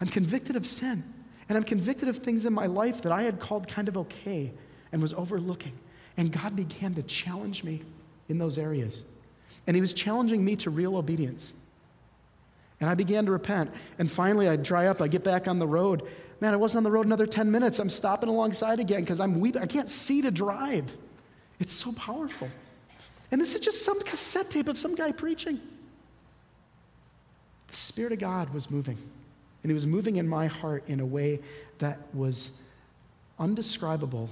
I'm 0.00 0.08
convicted 0.08 0.56
of 0.56 0.66
sin. 0.66 1.04
And 1.48 1.58
I'm 1.58 1.64
convicted 1.64 2.08
of 2.08 2.18
things 2.18 2.44
in 2.44 2.52
my 2.52 2.66
life 2.66 3.02
that 3.02 3.12
I 3.12 3.22
had 3.22 3.38
called 3.38 3.68
kind 3.68 3.88
of 3.88 3.98
okay 3.98 4.52
and 4.92 5.02
was 5.02 5.12
overlooking. 5.12 5.78
And 6.16 6.32
God 6.32 6.56
began 6.56 6.94
to 6.94 7.02
challenge 7.02 7.64
me 7.64 7.82
in 8.28 8.38
those 8.38 8.56
areas. 8.56 9.04
And 9.66 9.76
He 9.76 9.80
was 9.80 9.94
challenging 9.94 10.44
me 10.44 10.56
to 10.56 10.70
real 10.70 10.96
obedience. 10.96 11.54
And 12.80 12.90
I 12.90 12.94
began 12.94 13.24
to 13.26 13.32
repent. 13.32 13.72
And 13.98 14.10
finally, 14.10 14.48
I 14.48 14.56
dry 14.56 14.86
up, 14.86 15.00
I 15.00 15.08
get 15.08 15.24
back 15.24 15.48
on 15.48 15.58
the 15.58 15.66
road. 15.66 16.02
Man, 16.40 16.52
I 16.52 16.56
wasn't 16.56 16.78
on 16.78 16.84
the 16.84 16.90
road 16.90 17.06
another 17.06 17.26
10 17.26 17.50
minutes. 17.50 17.78
I'm 17.78 17.88
stopping 17.88 18.28
alongside 18.28 18.80
again 18.80 19.00
because 19.00 19.20
I'm 19.20 19.40
weeping. 19.40 19.62
I 19.62 19.66
can't 19.66 19.88
see 19.88 20.22
to 20.22 20.30
drive. 20.30 20.94
It's 21.60 21.72
so 21.72 21.92
powerful. 21.92 22.50
And 23.30 23.40
this 23.40 23.54
is 23.54 23.60
just 23.60 23.84
some 23.84 24.00
cassette 24.02 24.50
tape 24.50 24.68
of 24.68 24.76
some 24.76 24.94
guy 24.94 25.12
preaching. 25.12 25.60
The 27.68 27.76
Spirit 27.76 28.12
of 28.12 28.18
God 28.18 28.52
was 28.52 28.70
moving. 28.70 28.98
And 29.62 29.70
He 29.70 29.74
was 29.74 29.86
moving 29.86 30.16
in 30.16 30.28
my 30.28 30.46
heart 30.46 30.84
in 30.88 31.00
a 31.00 31.06
way 31.06 31.40
that 31.78 31.98
was 32.12 32.50
undescribable, 33.38 34.28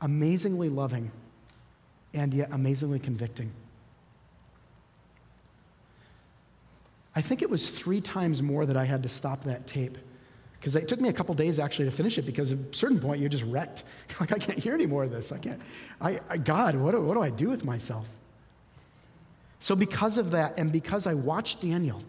amazingly 0.00 0.68
loving, 0.68 1.10
and 2.12 2.34
yet 2.34 2.48
amazingly 2.52 2.98
convicting. 2.98 3.52
I 7.16 7.22
think 7.22 7.40
it 7.40 7.48
was 7.48 7.70
three 7.70 8.02
times 8.02 8.42
more 8.42 8.66
that 8.66 8.76
I 8.76 8.84
had 8.84 9.02
to 9.02 9.08
stop 9.08 9.42
that 9.44 9.66
tape 9.66 9.96
because 10.60 10.76
it 10.76 10.86
took 10.86 11.00
me 11.00 11.08
a 11.08 11.12
couple 11.12 11.34
days 11.34 11.58
actually 11.58 11.86
to 11.86 11.90
finish 11.90 12.18
it 12.18 12.26
because 12.26 12.52
at 12.52 12.58
a 12.58 12.74
certain 12.74 13.00
point 13.00 13.20
you're 13.20 13.30
just 13.30 13.44
wrecked. 13.44 13.84
like, 14.20 14.32
I 14.32 14.38
can't 14.38 14.58
hear 14.58 14.74
any 14.74 14.84
more 14.84 15.04
of 15.04 15.10
this. 15.10 15.32
I 15.32 15.38
can't. 15.38 15.60
I, 15.98 16.20
I 16.28 16.36
God, 16.36 16.76
what 16.76 16.90
do, 16.90 17.00
what 17.00 17.14
do 17.14 17.22
I 17.22 17.30
do 17.30 17.48
with 17.48 17.64
myself? 17.64 18.06
So, 19.60 19.74
because 19.74 20.18
of 20.18 20.30
that, 20.32 20.58
and 20.58 20.70
because 20.70 21.06
I 21.06 21.14
watched 21.14 21.62
Daniel, 21.62 22.02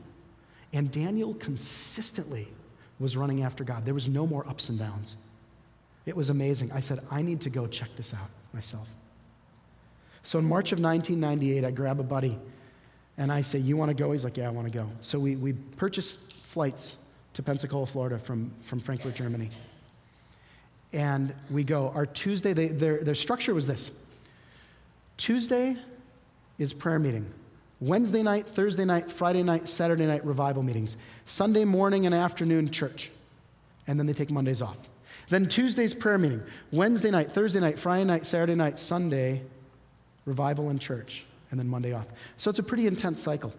and 0.73 0.91
Daniel 0.91 1.33
consistently 1.35 2.49
was 2.99 3.15
running 3.15 3.43
after 3.43 3.63
God, 3.63 3.85
there 3.85 3.93
was 3.93 4.09
no 4.09 4.27
more 4.27 4.45
ups 4.49 4.67
and 4.67 4.77
downs. 4.77 5.15
It 6.05 6.15
was 6.15 6.29
amazing. 6.29 6.71
I 6.73 6.81
said, 6.81 6.99
I 7.09 7.21
need 7.21 7.39
to 7.41 7.49
go 7.49 7.65
check 7.67 7.89
this 7.95 8.13
out 8.13 8.29
myself. 8.53 8.89
So, 10.23 10.39
in 10.39 10.45
March 10.45 10.73
of 10.73 10.79
1998, 10.81 11.63
I 11.63 11.71
grab 11.71 12.01
a 12.01 12.03
buddy 12.03 12.37
and 13.17 13.31
I 13.31 13.41
say, 13.41 13.59
You 13.59 13.77
want 13.77 13.89
to 13.89 13.95
go? 13.95 14.11
He's 14.11 14.23
like, 14.23 14.37
Yeah, 14.37 14.47
I 14.47 14.51
want 14.51 14.71
to 14.71 14.73
go. 14.73 14.87
So, 15.01 15.19
we, 15.19 15.35
we 15.35 15.53
purchased 15.53 16.19
flights 16.43 16.97
to 17.33 17.43
Pensacola, 17.43 17.85
Florida 17.85 18.17
from, 18.17 18.51
from 18.61 18.79
Frankfurt, 18.79 19.15
Germany. 19.15 19.49
And 20.93 21.33
we 21.51 21.63
go. 21.63 21.89
Our 21.89 22.05
Tuesday, 22.05 22.53
they, 22.53 22.69
their, 22.69 23.03
their 23.03 23.15
structure 23.15 23.53
was 23.53 23.67
this 23.67 23.91
Tuesday 25.17 25.77
is 26.57 26.73
prayer 26.73 26.99
meeting. 26.99 27.31
Wednesday 27.79 28.23
night, 28.23 28.47
Thursday 28.47 28.85
night, 28.85 29.11
Friday 29.11 29.43
night, 29.43 29.69
Saturday 29.69 30.07
night, 30.07 30.25
revival 30.25 30.63
meetings. 30.63 30.97
Sunday 31.27 31.63
morning 31.63 32.07
and 32.07 32.15
afternoon, 32.15 32.71
church. 32.71 33.11
And 33.85 33.99
then 33.99 34.07
they 34.07 34.13
take 34.13 34.31
Mondays 34.31 34.61
off. 34.63 34.77
Then 35.29 35.45
Tuesday's 35.45 35.93
prayer 35.93 36.17
meeting. 36.17 36.41
Wednesday 36.71 37.11
night, 37.11 37.31
Thursday 37.31 37.59
night, 37.59 37.77
Friday 37.77 38.05
night, 38.05 38.25
Saturday 38.25 38.55
night, 38.55 38.79
Sunday, 38.79 39.43
revival 40.25 40.69
and 40.69 40.81
church. 40.81 41.26
And 41.49 41.59
then 41.59 41.67
Monday 41.67 41.93
off. 41.93 42.07
So 42.37 42.49
it's 42.49 42.59
a 42.59 42.63
pretty 42.63 42.87
intense 42.87 43.21
cycle. 43.21 43.53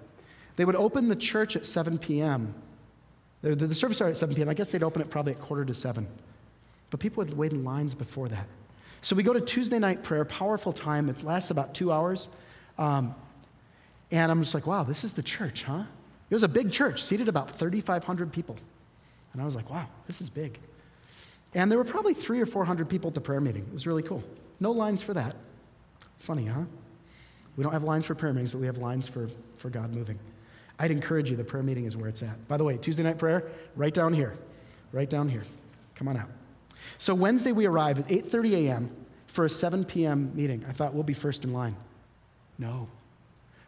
They 0.56 0.64
would 0.64 0.76
open 0.76 1.08
the 1.08 1.16
church 1.16 1.56
at 1.56 1.64
7 1.64 1.98
p.m. 1.98 2.54
The, 3.42 3.54
the, 3.54 3.74
service 3.74 3.96
started 3.96 4.14
at 4.14 4.18
7 4.18 4.34
p.m. 4.34 4.48
I 4.48 4.54
guess 4.54 4.72
they'd 4.72 4.82
open 4.82 5.00
it 5.00 5.10
probably 5.10 5.32
at 5.32 5.40
quarter 5.40 5.64
to 5.64 5.74
7. 5.74 6.06
But 6.90 7.00
people 7.00 7.24
would 7.24 7.36
wait 7.36 7.52
in 7.52 7.64
lines 7.64 7.94
before 7.94 8.28
that. 8.28 8.46
So 9.00 9.14
we 9.14 9.22
go 9.22 9.32
to 9.32 9.40
Tuesday 9.40 9.78
night 9.78 10.02
prayer, 10.02 10.24
powerful 10.24 10.72
time. 10.72 11.08
It 11.08 11.22
lasts 11.22 11.50
about 11.50 11.74
two 11.74 11.92
hours. 11.92 12.28
Um, 12.76 13.14
and 14.10 14.32
I'm 14.32 14.42
just 14.42 14.54
like, 14.54 14.66
wow, 14.66 14.82
this 14.82 15.04
is 15.04 15.12
the 15.12 15.22
church, 15.22 15.62
huh? 15.62 15.84
It 16.30 16.34
was 16.34 16.42
a 16.42 16.48
big 16.48 16.72
church, 16.72 17.02
seated 17.02 17.28
about 17.28 17.50
3,500 17.50 18.32
people. 18.32 18.56
And 19.32 19.42
I 19.42 19.44
was 19.44 19.54
like, 19.54 19.70
wow, 19.70 19.86
this 20.06 20.20
is 20.20 20.30
big. 20.30 20.58
And 21.54 21.70
there 21.70 21.78
were 21.78 21.84
probably 21.84 22.14
three 22.14 22.40
or 22.40 22.46
400 22.46 22.88
people 22.88 23.08
at 23.08 23.14
the 23.14 23.20
prayer 23.20 23.40
meeting. 23.40 23.62
It 23.62 23.72
was 23.72 23.86
really 23.86 24.02
cool. 24.02 24.22
No 24.60 24.70
lines 24.72 25.02
for 25.02 25.14
that. 25.14 25.36
Funny, 26.18 26.46
huh? 26.46 26.64
We 27.58 27.64
don't 27.64 27.72
have 27.72 27.82
lines 27.82 28.06
for 28.06 28.14
prayer 28.14 28.32
meetings, 28.32 28.52
but 28.52 28.60
we 28.60 28.66
have 28.66 28.78
lines 28.78 29.08
for, 29.08 29.28
for 29.56 29.68
God 29.68 29.92
moving. 29.92 30.16
I'd 30.78 30.92
encourage 30.92 31.28
you, 31.28 31.36
the 31.36 31.42
prayer 31.42 31.64
meeting 31.64 31.86
is 31.86 31.96
where 31.96 32.08
it's 32.08 32.22
at. 32.22 32.46
By 32.46 32.56
the 32.56 32.62
way, 32.62 32.76
Tuesday 32.76 33.02
night 33.02 33.18
prayer, 33.18 33.50
right 33.74 33.92
down 33.92 34.12
here. 34.12 34.34
Right 34.92 35.10
down 35.10 35.28
here. 35.28 35.42
Come 35.96 36.06
on 36.06 36.16
out. 36.16 36.30
So 36.98 37.16
Wednesday 37.16 37.50
we 37.50 37.66
arrive 37.66 37.98
at 37.98 38.06
8:30 38.06 38.52
a.m. 38.68 38.96
for 39.26 39.44
a 39.44 39.50
7 39.50 39.84
p.m. 39.84 40.30
meeting. 40.36 40.64
I 40.68 40.72
thought 40.72 40.94
we'll 40.94 41.02
be 41.02 41.14
first 41.14 41.42
in 41.42 41.52
line. 41.52 41.74
No. 42.58 42.86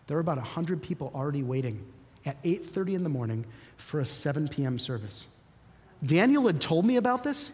There 0.07 0.17
were 0.17 0.21
about 0.21 0.39
100 0.39 0.81
people 0.81 1.11
already 1.13 1.43
waiting 1.43 1.85
at 2.25 2.41
8:30 2.45 2.95
in 2.95 3.03
the 3.03 3.11
morning 3.11 3.45
for 3.77 3.99
a 3.99 4.07
7 4.07 4.47
p.m. 4.47 4.79
service. 4.79 5.27
Daniel 6.07 6.47
had 6.47 6.61
told 6.61 6.87
me 6.87 6.97
about 6.97 7.25
this, 7.25 7.51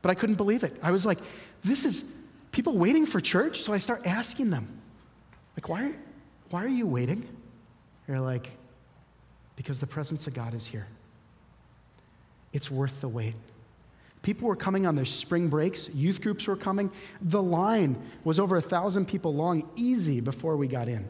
but 0.00 0.10
I 0.10 0.14
couldn't 0.14 0.36
believe 0.36 0.64
it. 0.64 0.74
I 0.82 0.90
was 0.92 1.04
like, 1.04 1.18
this 1.62 1.84
is 1.84 2.04
people 2.52 2.78
waiting 2.78 3.04
for 3.04 3.20
church? 3.20 3.60
So 3.60 3.74
I 3.74 3.78
start 3.78 4.06
asking 4.06 4.48
them, 4.48 4.80
like, 5.56 5.68
why, 5.68 5.92
why 6.50 6.64
are 6.64 6.68
you 6.68 6.86
waiting? 6.86 7.26
You're 8.08 8.20
like, 8.20 8.50
because 9.56 9.80
the 9.80 9.86
presence 9.86 10.26
of 10.26 10.34
God 10.34 10.54
is 10.54 10.66
here. 10.66 10.86
It's 12.52 12.70
worth 12.70 13.00
the 13.00 13.08
wait. 13.08 13.34
People 14.22 14.48
were 14.48 14.56
coming 14.56 14.86
on 14.86 14.96
their 14.96 15.04
spring 15.04 15.48
breaks, 15.48 15.90
youth 15.90 16.22
groups 16.22 16.46
were 16.46 16.56
coming. 16.56 16.90
The 17.20 17.42
line 17.42 18.00
was 18.24 18.40
over 18.40 18.56
a 18.56 18.62
thousand 18.62 19.06
people 19.06 19.34
long, 19.34 19.68
easy 19.76 20.20
before 20.20 20.56
we 20.56 20.66
got 20.66 20.88
in. 20.88 21.06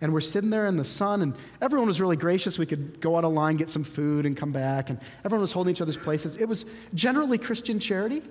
And 0.00 0.12
we're 0.12 0.20
sitting 0.20 0.50
there 0.50 0.66
in 0.66 0.76
the 0.76 0.84
sun, 0.84 1.22
and 1.22 1.34
everyone 1.60 1.88
was 1.88 2.00
really 2.00 2.16
gracious. 2.16 2.58
We 2.58 2.66
could 2.66 3.00
go 3.00 3.16
out 3.16 3.24
of 3.24 3.32
line, 3.32 3.56
get 3.56 3.70
some 3.70 3.84
food, 3.84 4.26
and 4.26 4.36
come 4.36 4.52
back. 4.52 4.90
And 4.90 5.00
everyone 5.24 5.40
was 5.40 5.52
holding 5.52 5.72
each 5.72 5.80
other's 5.80 5.96
places. 5.96 6.36
It 6.36 6.46
was 6.46 6.64
generally 6.94 7.38
Christian 7.38 7.80
charity 7.80 8.22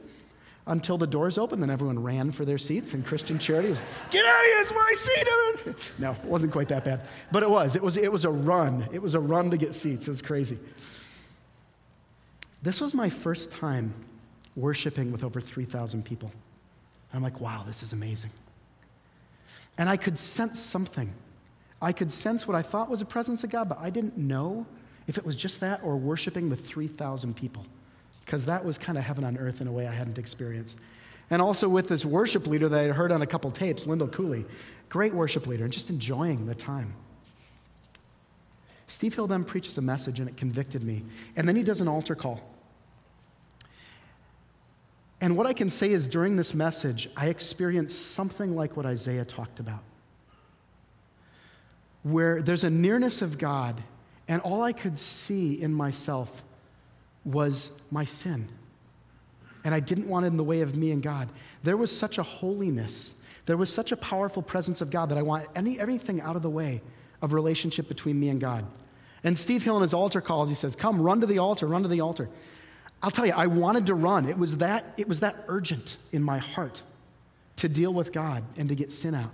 until 0.67 0.97
the 0.97 1.07
doors 1.07 1.37
opened. 1.37 1.61
Then 1.61 1.69
everyone 1.69 2.01
ran 2.01 2.31
for 2.31 2.45
their 2.45 2.57
seats, 2.57 2.93
and 2.93 3.05
Christian 3.05 3.39
charity 3.39 3.69
was, 3.69 3.81
Get 4.09 4.25
out 4.25 4.39
of 4.39 4.45
here, 4.45 4.59
it's 4.61 4.73
my 4.73 4.93
seat. 4.95 5.27
No, 5.97 6.11
it 6.11 6.25
wasn't 6.25 6.51
quite 6.51 6.67
that 6.69 6.83
bad. 6.83 7.01
But 7.31 7.43
it 7.43 7.49
was. 7.49 7.75
It 7.75 7.83
was, 7.83 7.95
it 7.97 8.11
was 8.11 8.25
a 8.25 8.31
run. 8.31 8.87
It 8.91 9.01
was 9.01 9.15
a 9.15 9.19
run 9.19 9.49
to 9.51 9.57
get 9.57 9.75
seats. 9.75 10.07
It 10.07 10.11
was 10.11 10.21
crazy. 10.21 10.57
This 12.61 12.81
was 12.81 12.93
my 12.93 13.09
first 13.09 13.51
time 13.51 13.93
worshiping 14.55 15.11
with 15.11 15.23
over 15.23 15.41
3,000 15.41 16.03
people. 16.03 16.31
And 17.11 17.17
I'm 17.17 17.23
like, 17.23 17.39
wow, 17.39 17.63
this 17.65 17.83
is 17.83 17.93
amazing. 17.93 18.31
And 19.77 19.89
I 19.89 19.97
could 19.97 20.17
sense 20.17 20.59
something. 20.59 21.13
I 21.81 21.91
could 21.91 22.11
sense 22.11 22.47
what 22.47 22.55
I 22.55 22.61
thought 22.61 22.89
was 22.89 23.01
a 23.01 23.05
presence 23.05 23.43
of 23.43 23.49
God, 23.49 23.67
but 23.67 23.79
I 23.79 23.89
didn't 23.89 24.17
know 24.17 24.65
if 25.07 25.17
it 25.17 25.25
was 25.25 25.35
just 25.35 25.59
that 25.59 25.81
or 25.83 25.97
worshiping 25.97 26.49
with 26.49 26.65
3,000 26.65 27.35
people, 27.35 27.65
because 28.25 28.45
that 28.45 28.63
was 28.63 28.77
kind 28.77 28.97
of 28.97 29.03
heaven 29.03 29.23
on 29.23 29.37
earth 29.37 29.61
in 29.61 29.67
a 29.67 29.71
way 29.71 29.87
I 29.87 29.91
hadn't 29.91 30.17
experienced. 30.17 30.77
And 31.29 31.41
also 31.41 31.67
with 31.67 31.87
this 31.87 32.05
worship 32.05 32.47
leader 32.47 32.69
that 32.69 32.79
I 32.79 32.87
heard 32.89 33.11
on 33.11 33.21
a 33.21 33.27
couple 33.27 33.51
tapes, 33.51 33.87
Lindell 33.87 34.07
Cooley, 34.07 34.45
great 34.89 35.13
worship 35.13 35.47
leader, 35.47 35.63
and 35.63 35.73
just 35.73 35.89
enjoying 35.89 36.45
the 36.45 36.55
time. 36.55 36.93
Steve 38.87 39.15
Hill 39.15 39.27
then 39.27 39.43
preaches 39.43 39.77
a 39.77 39.81
message, 39.81 40.19
and 40.19 40.29
it 40.29 40.37
convicted 40.37 40.83
me. 40.83 41.03
And 41.35 41.47
then 41.47 41.55
he 41.55 41.63
does 41.63 41.81
an 41.81 41.87
altar 41.87 42.15
call. 42.15 42.41
And 45.21 45.37
what 45.37 45.47
I 45.47 45.53
can 45.53 45.69
say 45.69 45.91
is 45.91 46.07
during 46.07 46.35
this 46.35 46.53
message, 46.53 47.09
I 47.15 47.27
experienced 47.27 48.11
something 48.11 48.55
like 48.55 48.75
what 48.75 48.85
Isaiah 48.85 49.25
talked 49.25 49.59
about, 49.59 49.79
where 52.03 52.41
there's 52.41 52.65
a 52.65 52.69
nearness 52.69 53.21
of 53.21 53.37
God, 53.37 53.81
and 54.27 54.41
all 54.41 54.61
I 54.61 54.73
could 54.73 54.99
see 54.99 55.61
in 55.61 55.73
myself 55.73 56.43
was 57.25 57.71
my 57.91 58.05
sin. 58.05 58.47
And 59.63 59.73
I 59.73 59.79
didn't 59.79 60.07
want 60.07 60.25
it 60.25 60.29
in 60.29 60.37
the 60.37 60.43
way 60.43 60.61
of 60.61 60.75
me 60.75 60.91
and 60.91 61.01
God. 61.01 61.29
There 61.63 61.77
was 61.77 61.95
such 61.95 62.17
a 62.17 62.23
holiness, 62.23 63.13
there 63.45 63.57
was 63.57 63.73
such 63.73 63.91
a 63.91 63.97
powerful 63.97 64.41
presence 64.41 64.81
of 64.81 64.89
God 64.89 65.09
that 65.09 65.17
I 65.17 65.21
want 65.21 65.47
any, 65.55 65.79
everything 65.79 66.21
out 66.21 66.35
of 66.35 66.41
the 66.41 66.49
way 66.49 66.81
of 67.21 67.33
relationship 67.33 67.87
between 67.87 68.19
me 68.19 68.29
and 68.29 68.39
God. 68.39 68.65
And 69.23 69.37
Steve 69.37 69.63
Hill 69.63 69.77
in 69.77 69.81
his 69.81 69.93
altar 69.93 70.21
calls, 70.21 70.49
he 70.49 70.55
says, 70.55 70.75
Come, 70.75 71.01
run 71.01 71.21
to 71.21 71.27
the 71.27 71.39
altar, 71.39 71.67
run 71.67 71.83
to 71.83 71.87
the 71.87 72.01
altar. 72.01 72.29
I'll 73.01 73.11
tell 73.11 73.25
you, 73.25 73.33
I 73.33 73.47
wanted 73.47 73.85
to 73.87 73.95
run. 73.95 74.27
It 74.27 74.37
was 74.37 74.57
that, 74.57 74.93
it 74.97 75.07
was 75.07 75.21
that 75.21 75.43
urgent 75.47 75.97
in 76.11 76.23
my 76.23 76.37
heart 76.37 76.81
to 77.57 77.69
deal 77.69 77.93
with 77.93 78.11
God 78.11 78.43
and 78.57 78.69
to 78.69 78.75
get 78.75 78.91
sin 78.91 79.15
out. 79.15 79.31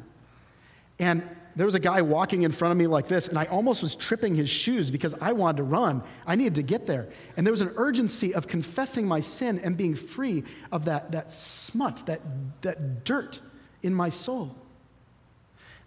And 1.00 1.28
there 1.56 1.66
was 1.66 1.76
a 1.76 1.80
guy 1.80 2.02
walking 2.02 2.44
in 2.44 2.52
front 2.52 2.72
of 2.72 2.78
me 2.78 2.88
like 2.88 3.08
this, 3.08 3.28
and 3.28 3.38
I 3.38 3.46
almost 3.46 3.82
was 3.82 3.96
tripping 3.96 4.36
his 4.36 4.50
shoes 4.50 4.90
because 4.92 5.16
I 5.20 5.34
wanted 5.34 5.58
to 5.58 5.64
run. 5.64 6.04
I 6.26 6.36
needed 6.36 6.56
to 6.56 6.64
get 6.64 6.86
there. 6.86 7.10
And 7.36 7.46
there 7.46 7.52
was 7.52 7.62
an 7.62 7.74
urgency 7.76 8.34
of 8.34 8.48
confessing 8.48 9.08
my 9.08 9.20
sin 9.20 9.60
and 9.60 9.76
being 9.76 9.96
free 9.96 10.44
of 10.72 10.86
that, 10.86 11.12
that 11.12 11.34
smut, 11.34 12.06
that, 12.06 12.22
that 12.62 13.04
dirt 13.04 13.42
in 13.82 13.94
my 13.94 14.10
soul. 14.10 14.56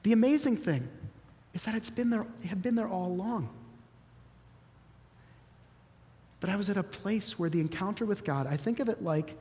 The 0.02 0.12
amazing 0.12 0.56
thing 0.56 0.88
is 1.54 1.64
that 1.64 1.74
it's 1.74 1.90
been 1.90 2.10
there, 2.10 2.26
it 2.42 2.46
had 2.46 2.60
been 2.60 2.74
there 2.74 2.88
all 2.88 3.06
along. 3.06 3.48
But 6.40 6.50
I 6.50 6.56
was 6.56 6.68
at 6.68 6.76
a 6.76 6.82
place 6.82 7.38
where 7.38 7.48
the 7.48 7.60
encounter 7.60 8.04
with 8.04 8.24
God, 8.24 8.48
I 8.48 8.56
think 8.56 8.80
of 8.80 8.88
it 8.88 9.02
like 9.02 9.36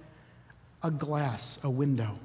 a 0.83 0.91
glass, 0.91 1.57
a 1.63 1.69
window. 1.69 2.19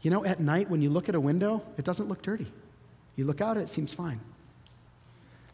You 0.00 0.10
know, 0.10 0.24
at 0.24 0.40
night 0.40 0.70
when 0.70 0.80
you 0.80 0.88
look 0.88 1.10
at 1.10 1.14
a 1.14 1.20
window, 1.20 1.62
it 1.76 1.84
doesn't 1.84 2.08
look 2.08 2.22
dirty. 2.22 2.50
You 3.20 3.26
look 3.26 3.42
out, 3.42 3.58
it 3.58 3.68
seems 3.68 3.92
fine. 3.92 4.18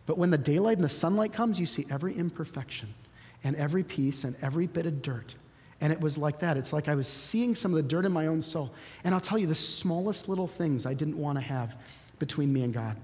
But 0.06 0.18
when 0.18 0.30
the 0.30 0.38
daylight 0.38 0.76
and 0.76 0.84
the 0.84 0.88
sunlight 0.88 1.32
comes, 1.32 1.58
you 1.58 1.66
see 1.66 1.84
every 1.90 2.14
imperfection 2.14 2.94
and 3.42 3.56
every 3.56 3.82
piece 3.82 4.22
and 4.22 4.36
every 4.40 4.68
bit 4.68 4.86
of 4.86 5.02
dirt. 5.02 5.34
And 5.80 5.92
it 5.92 6.00
was 6.00 6.16
like 6.16 6.38
that. 6.38 6.56
It's 6.56 6.72
like 6.72 6.86
I 6.86 6.94
was 6.94 7.08
seeing 7.08 7.56
some 7.56 7.72
of 7.72 7.76
the 7.76 7.82
dirt 7.82 8.04
in 8.04 8.12
my 8.12 8.28
own 8.28 8.40
soul. 8.40 8.72
And 9.02 9.12
I'll 9.12 9.20
tell 9.20 9.36
you, 9.36 9.48
the 9.48 9.54
smallest 9.56 10.28
little 10.28 10.46
things 10.46 10.86
I 10.86 10.94
didn't 10.94 11.18
want 11.18 11.38
to 11.38 11.42
have 11.42 11.74
between 12.20 12.52
me 12.52 12.62
and 12.62 12.72
God. 12.72 12.96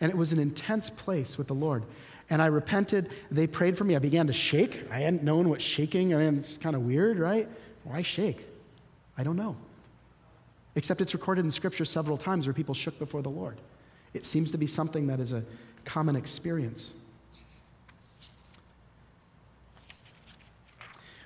And 0.00 0.12
it 0.12 0.16
was 0.16 0.30
an 0.30 0.38
intense 0.38 0.88
place 0.88 1.36
with 1.36 1.48
the 1.48 1.54
Lord 1.54 1.82
and 2.30 2.40
I 2.40 2.46
repented. 2.46 3.10
They 3.32 3.48
prayed 3.48 3.76
for 3.76 3.82
me. 3.82 3.96
I 3.96 3.98
began 3.98 4.28
to 4.28 4.32
shake. 4.32 4.84
I 4.92 5.00
hadn't 5.00 5.24
known 5.24 5.48
what 5.48 5.60
shaking, 5.60 6.14
I 6.14 6.18
mean, 6.18 6.38
it's 6.38 6.56
kind 6.56 6.76
of 6.76 6.82
weird, 6.82 7.18
right? 7.18 7.48
Why 7.82 8.02
shake? 8.02 8.46
I 9.18 9.24
don't 9.24 9.34
know. 9.34 9.56
Except 10.76 11.00
it's 11.00 11.14
recorded 11.14 11.44
in 11.44 11.50
Scripture 11.50 11.84
several 11.84 12.16
times 12.16 12.46
where 12.46 12.54
people 12.54 12.74
shook 12.74 12.98
before 12.98 13.22
the 13.22 13.28
Lord. 13.28 13.60
It 14.14 14.24
seems 14.24 14.50
to 14.52 14.58
be 14.58 14.66
something 14.66 15.06
that 15.08 15.20
is 15.20 15.32
a 15.32 15.44
common 15.84 16.16
experience. 16.16 16.92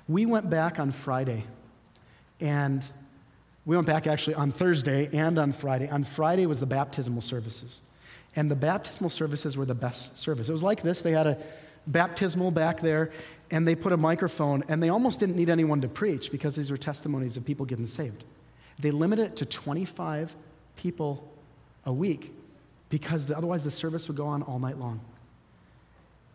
We 0.08 0.26
went 0.26 0.50
back 0.50 0.78
on 0.78 0.92
Friday, 0.92 1.44
and 2.40 2.82
we 3.64 3.76
went 3.76 3.86
back 3.86 4.06
actually 4.06 4.34
on 4.34 4.50
Thursday 4.52 5.08
and 5.12 5.38
on 5.38 5.52
Friday. 5.52 5.88
On 5.88 6.04
Friday 6.04 6.46
was 6.46 6.60
the 6.60 6.66
baptismal 6.66 7.22
services. 7.22 7.80
And 8.36 8.50
the 8.50 8.56
baptismal 8.56 9.10
services 9.10 9.56
were 9.56 9.64
the 9.64 9.74
best 9.74 10.18
service. 10.18 10.48
It 10.48 10.52
was 10.52 10.62
like 10.62 10.82
this 10.82 11.00
they 11.00 11.12
had 11.12 11.26
a 11.26 11.38
baptismal 11.86 12.50
back 12.50 12.80
there, 12.80 13.12
and 13.50 13.66
they 13.66 13.74
put 13.74 13.92
a 13.92 13.96
microphone, 13.96 14.64
and 14.68 14.82
they 14.82 14.88
almost 14.88 15.20
didn't 15.20 15.36
need 15.36 15.50
anyone 15.50 15.80
to 15.82 15.88
preach 15.88 16.30
because 16.30 16.54
these 16.56 16.70
were 16.70 16.76
testimonies 16.76 17.36
of 17.36 17.44
people 17.44 17.64
getting 17.64 17.86
saved. 17.86 18.24
They 18.78 18.90
limited 18.90 19.26
it 19.26 19.36
to 19.36 19.46
25 19.46 20.34
people 20.76 21.30
a 21.84 21.92
week 21.92 22.32
because 22.88 23.26
the, 23.26 23.36
otherwise 23.36 23.64
the 23.64 23.70
service 23.70 24.08
would 24.08 24.16
go 24.16 24.26
on 24.26 24.42
all 24.42 24.58
night 24.58 24.78
long. 24.78 25.00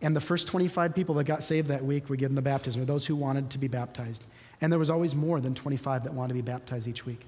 And 0.01 0.15
the 0.15 0.21
first 0.21 0.47
25 0.47 0.95
people 0.95 1.15
that 1.15 1.25
got 1.25 1.43
saved 1.43 1.67
that 1.67 1.83
week 1.83 2.09
would 2.09 2.19
give 2.19 2.29
them 2.29 2.35
the 2.35 2.41
baptism, 2.41 2.81
or 2.81 2.85
those 2.85 3.05
who 3.05 3.15
wanted 3.15 3.49
to 3.49 3.57
be 3.57 3.67
baptized. 3.67 4.25
And 4.61 4.71
there 4.71 4.79
was 4.79 4.89
always 4.89 5.13
more 5.13 5.41
than 5.41 5.53
25 5.53 6.03
that 6.03 6.13
wanted 6.13 6.29
to 6.29 6.33
be 6.35 6.41
baptized 6.41 6.87
each 6.87 7.05
week. 7.05 7.21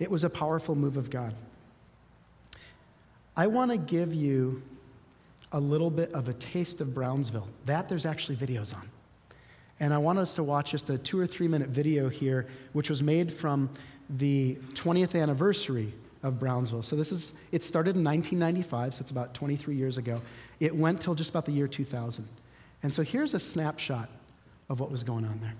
It 0.00 0.10
was 0.10 0.24
a 0.24 0.30
powerful 0.30 0.74
move 0.74 0.96
of 0.96 1.10
God. 1.10 1.34
I 3.36 3.46
want 3.46 3.70
to 3.70 3.76
give 3.76 4.12
you 4.12 4.62
a 5.52 5.60
little 5.60 5.90
bit 5.90 6.12
of 6.12 6.28
a 6.28 6.32
taste 6.34 6.80
of 6.80 6.92
Brownsville. 6.92 7.48
That 7.66 7.88
there's 7.88 8.06
actually 8.06 8.36
videos 8.36 8.74
on. 8.74 8.88
And 9.80 9.92
I 9.92 9.98
want 9.98 10.18
us 10.18 10.34
to 10.36 10.42
watch 10.42 10.70
just 10.70 10.88
a 10.90 10.98
two 10.98 11.18
or 11.18 11.26
three 11.26 11.48
minute 11.48 11.68
video 11.68 12.08
here, 12.08 12.46
which 12.72 12.90
was 12.90 13.02
made 13.02 13.32
from 13.32 13.70
the 14.10 14.56
20th 14.74 15.20
anniversary 15.20 15.92
of 16.22 16.38
Brownsville. 16.38 16.82
So 16.82 16.96
this 16.96 17.12
is, 17.12 17.32
it 17.52 17.62
started 17.62 17.96
in 17.96 18.04
1995, 18.04 18.94
so 18.94 19.02
it's 19.02 19.10
about 19.10 19.34
23 19.34 19.74
years 19.74 19.98
ago. 19.98 20.20
It 20.60 20.74
went 20.74 21.00
till 21.00 21.14
just 21.14 21.30
about 21.30 21.44
the 21.44 21.52
year 21.52 21.68
2000. 21.68 22.26
And 22.82 22.92
so 22.92 23.02
here's 23.02 23.34
a 23.34 23.40
snapshot 23.40 24.08
of 24.68 24.80
what 24.80 24.90
was 24.90 25.04
going 25.04 25.24
on 25.24 25.40
there. 25.40 25.54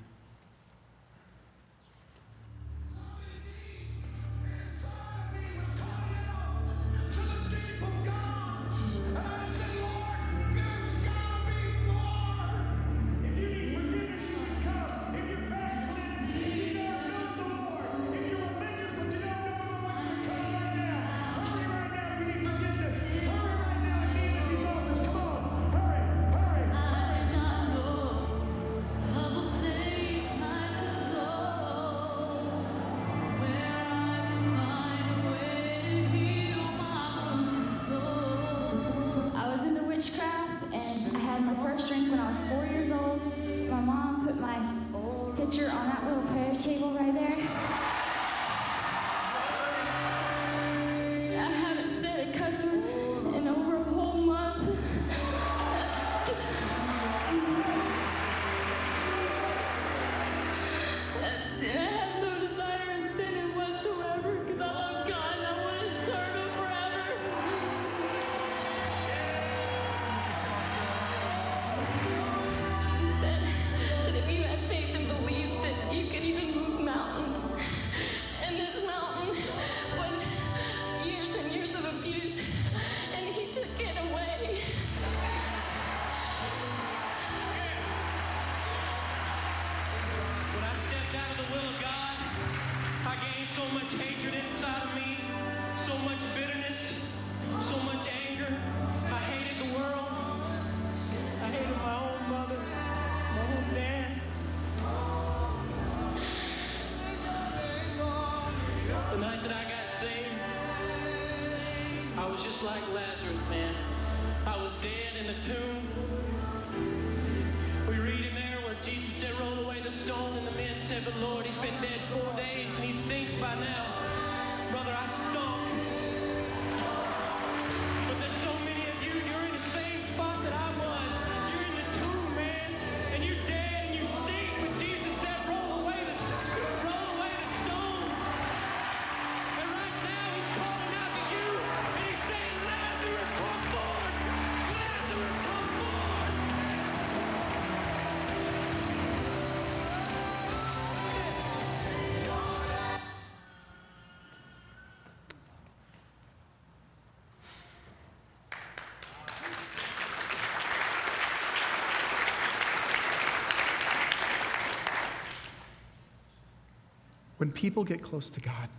When 167.45 167.53
people 167.53 167.85
get 167.85 168.01
close 168.01 168.31
to 168.31 168.41
God, 168.41 168.71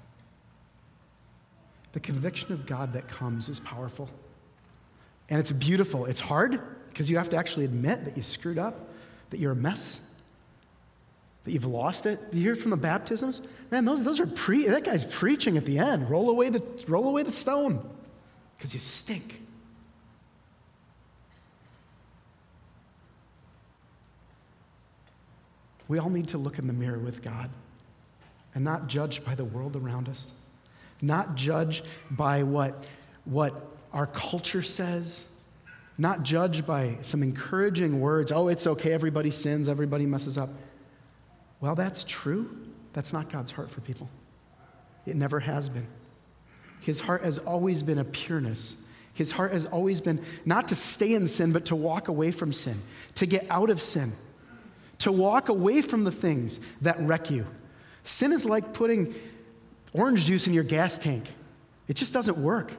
the 1.91 1.99
conviction 1.99 2.51
of 2.51 2.65
God 2.65 2.93
that 2.93 3.07
comes 3.07 3.47
is 3.47 3.59
powerful. 3.59 4.09
And 5.29 5.39
it's 5.39 5.51
beautiful. 5.51 6.05
It's 6.07 6.19
hard 6.19 6.59
because 6.89 7.07
you 7.07 7.17
have 7.17 7.29
to 7.29 7.37
actually 7.37 7.65
admit 7.65 8.05
that 8.05 8.17
you 8.17 8.23
screwed 8.23 8.57
up, 8.57 8.89
that 9.29 9.39
you're 9.39 9.51
a 9.51 9.55
mess, 9.55 9.99
that 11.43 11.51
you've 11.51 11.67
lost 11.67 12.07
it. 12.07 12.19
You 12.31 12.41
hear 12.41 12.55
from 12.55 12.71
the 12.71 12.77
baptisms? 12.77 13.39
Man, 13.69 13.85
those, 13.85 14.03
those 14.03 14.19
are 14.19 14.25
pre 14.25 14.65
that 14.65 14.83
guy's 14.83 15.05
preaching 15.05 15.57
at 15.57 15.65
the 15.65 15.77
end. 15.77 16.09
Roll 16.09 16.31
away 16.31 16.49
the, 16.49 16.63
roll 16.87 17.07
away 17.07 17.21
the 17.21 17.31
stone 17.31 17.87
because 18.57 18.73
you 18.73 18.79
stink. 18.79 19.43
We 25.87 25.99
all 25.99 26.09
need 26.09 26.29
to 26.29 26.39
look 26.39 26.57
in 26.57 26.65
the 26.65 26.73
mirror 26.73 26.97
with 26.97 27.21
God 27.21 27.51
and 28.55 28.63
not 28.63 28.87
judge 28.87 29.23
by 29.23 29.35
the 29.35 29.45
world 29.45 29.75
around 29.75 30.09
us, 30.09 30.31
not 31.01 31.35
judge 31.35 31.83
by 32.11 32.41
what, 32.41 32.85
what 33.25 33.71
our 33.93 34.07
culture 34.07 34.63
says, 34.63 35.25
not 35.97 36.23
judge 36.23 36.65
by 36.65 36.97
some 37.01 37.21
encouraging 37.21 37.99
words. 37.99 38.31
Oh, 38.31 38.47
it's 38.47 38.65
okay, 38.65 38.91
everybody 38.93 39.31
sins, 39.31 39.67
everybody 39.69 40.05
messes 40.05 40.37
up. 40.37 40.49
Well, 41.61 41.75
that's 41.75 42.03
true. 42.05 42.49
That's 42.93 43.13
not 43.13 43.29
God's 43.29 43.51
heart 43.51 43.69
for 43.69 43.81
people. 43.81 44.09
It 45.05 45.15
never 45.15 45.39
has 45.39 45.69
been. 45.69 45.87
His 46.81 46.99
heart 46.99 47.23
has 47.23 47.39
always 47.39 47.83
been 47.83 47.99
a 47.99 48.03
pureness. 48.03 48.77
His 49.13 49.31
heart 49.31 49.53
has 49.53 49.65
always 49.65 50.01
been 50.01 50.21
not 50.45 50.67
to 50.69 50.75
stay 50.75 51.13
in 51.13 51.27
sin, 51.27 51.51
but 51.51 51.65
to 51.65 51.75
walk 51.75 52.07
away 52.07 52.31
from 52.31 52.51
sin, 52.51 52.81
to 53.15 53.25
get 53.25 53.47
out 53.49 53.69
of 53.69 53.81
sin, 53.81 54.13
to 54.99 55.11
walk 55.11 55.49
away 55.49 55.81
from 55.81 56.03
the 56.03 56.11
things 56.11 56.59
that 56.81 56.99
wreck 56.99 57.31
you. 57.31 57.45
Sin 58.05 58.31
is 58.31 58.45
like 58.45 58.73
putting 58.73 59.13
orange 59.93 60.25
juice 60.25 60.47
in 60.47 60.53
your 60.53 60.63
gas 60.63 60.97
tank, 60.97 61.25
it 61.87 61.95
just 61.95 62.13
doesn't 62.13 62.37
work. 62.37 62.71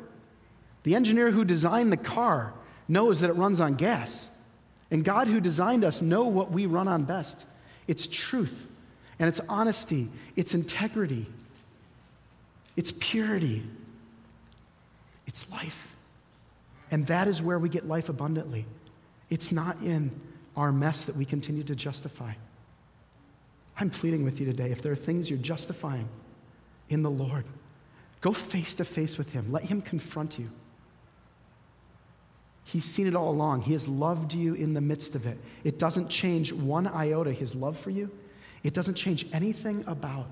The 0.84 0.94
engineer 0.94 1.30
who 1.30 1.44
designed 1.44 1.92
the 1.92 1.96
car 1.96 2.54
knows 2.88 3.20
that 3.20 3.30
it 3.30 3.34
runs 3.34 3.60
on 3.60 3.74
gas. 3.74 4.28
And 4.90 5.04
God, 5.04 5.26
who 5.26 5.40
designed 5.40 5.84
us, 5.84 6.00
know 6.00 6.24
what 6.24 6.52
we 6.52 6.66
run 6.66 6.86
on 6.86 7.04
best. 7.04 7.44
It's 7.88 8.06
truth, 8.06 8.68
and 9.18 9.28
it's 9.28 9.40
honesty, 9.48 10.08
it's 10.36 10.54
integrity, 10.54 11.26
it's 12.76 12.92
purity, 12.98 13.64
it's 15.26 15.50
life. 15.50 15.96
And 16.92 17.04
that 17.08 17.26
is 17.26 17.42
where 17.42 17.58
we 17.58 17.68
get 17.68 17.88
life 17.88 18.08
abundantly. 18.08 18.64
It's 19.28 19.50
not 19.50 19.80
in 19.80 20.12
our 20.56 20.70
mess 20.70 21.04
that 21.04 21.16
we 21.16 21.24
continue 21.24 21.64
to 21.64 21.74
justify. 21.74 22.32
I'm 23.78 23.90
pleading 23.90 24.24
with 24.24 24.40
you 24.40 24.46
today 24.46 24.70
if 24.70 24.82
there 24.82 24.92
are 24.92 24.96
things 24.96 25.28
you're 25.28 25.38
justifying 25.38 26.08
in 26.88 27.02
the 27.02 27.10
Lord, 27.10 27.44
go 28.20 28.32
face 28.32 28.74
to 28.76 28.84
face 28.84 29.18
with 29.18 29.30
Him. 29.30 29.52
Let 29.52 29.64
Him 29.64 29.82
confront 29.82 30.38
you. 30.38 30.50
He's 32.64 32.84
seen 32.84 33.06
it 33.06 33.14
all 33.14 33.30
along. 33.30 33.62
He 33.62 33.74
has 33.74 33.86
loved 33.86 34.32
you 34.32 34.54
in 34.54 34.74
the 34.74 34.80
midst 34.80 35.14
of 35.14 35.24
it. 35.26 35.38
It 35.62 35.78
doesn't 35.78 36.08
change 36.08 36.52
one 36.52 36.86
iota, 36.86 37.32
His 37.32 37.54
love 37.54 37.78
for 37.78 37.90
you. 37.90 38.10
It 38.62 38.74
doesn't 38.74 38.94
change 38.94 39.26
anything 39.32 39.84
about 39.86 40.26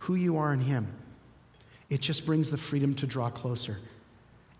who 0.00 0.14
you 0.16 0.36
are 0.36 0.52
in 0.52 0.60
Him. 0.60 0.86
It 1.88 2.00
just 2.00 2.26
brings 2.26 2.50
the 2.50 2.58
freedom 2.58 2.94
to 2.96 3.06
draw 3.06 3.30
closer. 3.30 3.78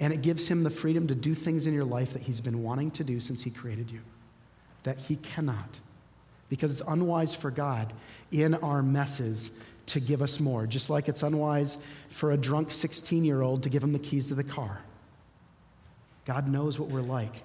And 0.00 0.12
it 0.12 0.22
gives 0.22 0.48
Him 0.48 0.62
the 0.62 0.70
freedom 0.70 1.06
to 1.08 1.14
do 1.14 1.34
things 1.34 1.66
in 1.66 1.74
your 1.74 1.84
life 1.84 2.12
that 2.14 2.22
He's 2.22 2.40
been 2.40 2.62
wanting 2.62 2.90
to 2.92 3.04
do 3.04 3.20
since 3.20 3.42
He 3.42 3.50
created 3.50 3.90
you, 3.90 4.00
that 4.84 4.98
He 4.98 5.16
cannot. 5.16 5.80
Because 6.48 6.72
it's 6.72 6.82
unwise 6.86 7.34
for 7.34 7.50
God 7.50 7.92
in 8.30 8.54
our 8.54 8.82
messes 8.82 9.50
to 9.86 10.00
give 10.00 10.22
us 10.22 10.40
more, 10.40 10.66
just 10.66 10.90
like 10.90 11.08
it's 11.08 11.22
unwise 11.22 11.78
for 12.08 12.32
a 12.32 12.36
drunk 12.36 12.70
16 12.70 13.24
year 13.24 13.42
old 13.42 13.62
to 13.62 13.68
give 13.68 13.82
him 13.82 13.92
the 13.92 13.98
keys 13.98 14.28
to 14.28 14.34
the 14.34 14.44
car. 14.44 14.80
God 16.24 16.48
knows 16.48 16.78
what 16.78 16.88
we're 16.88 17.02
like, 17.02 17.42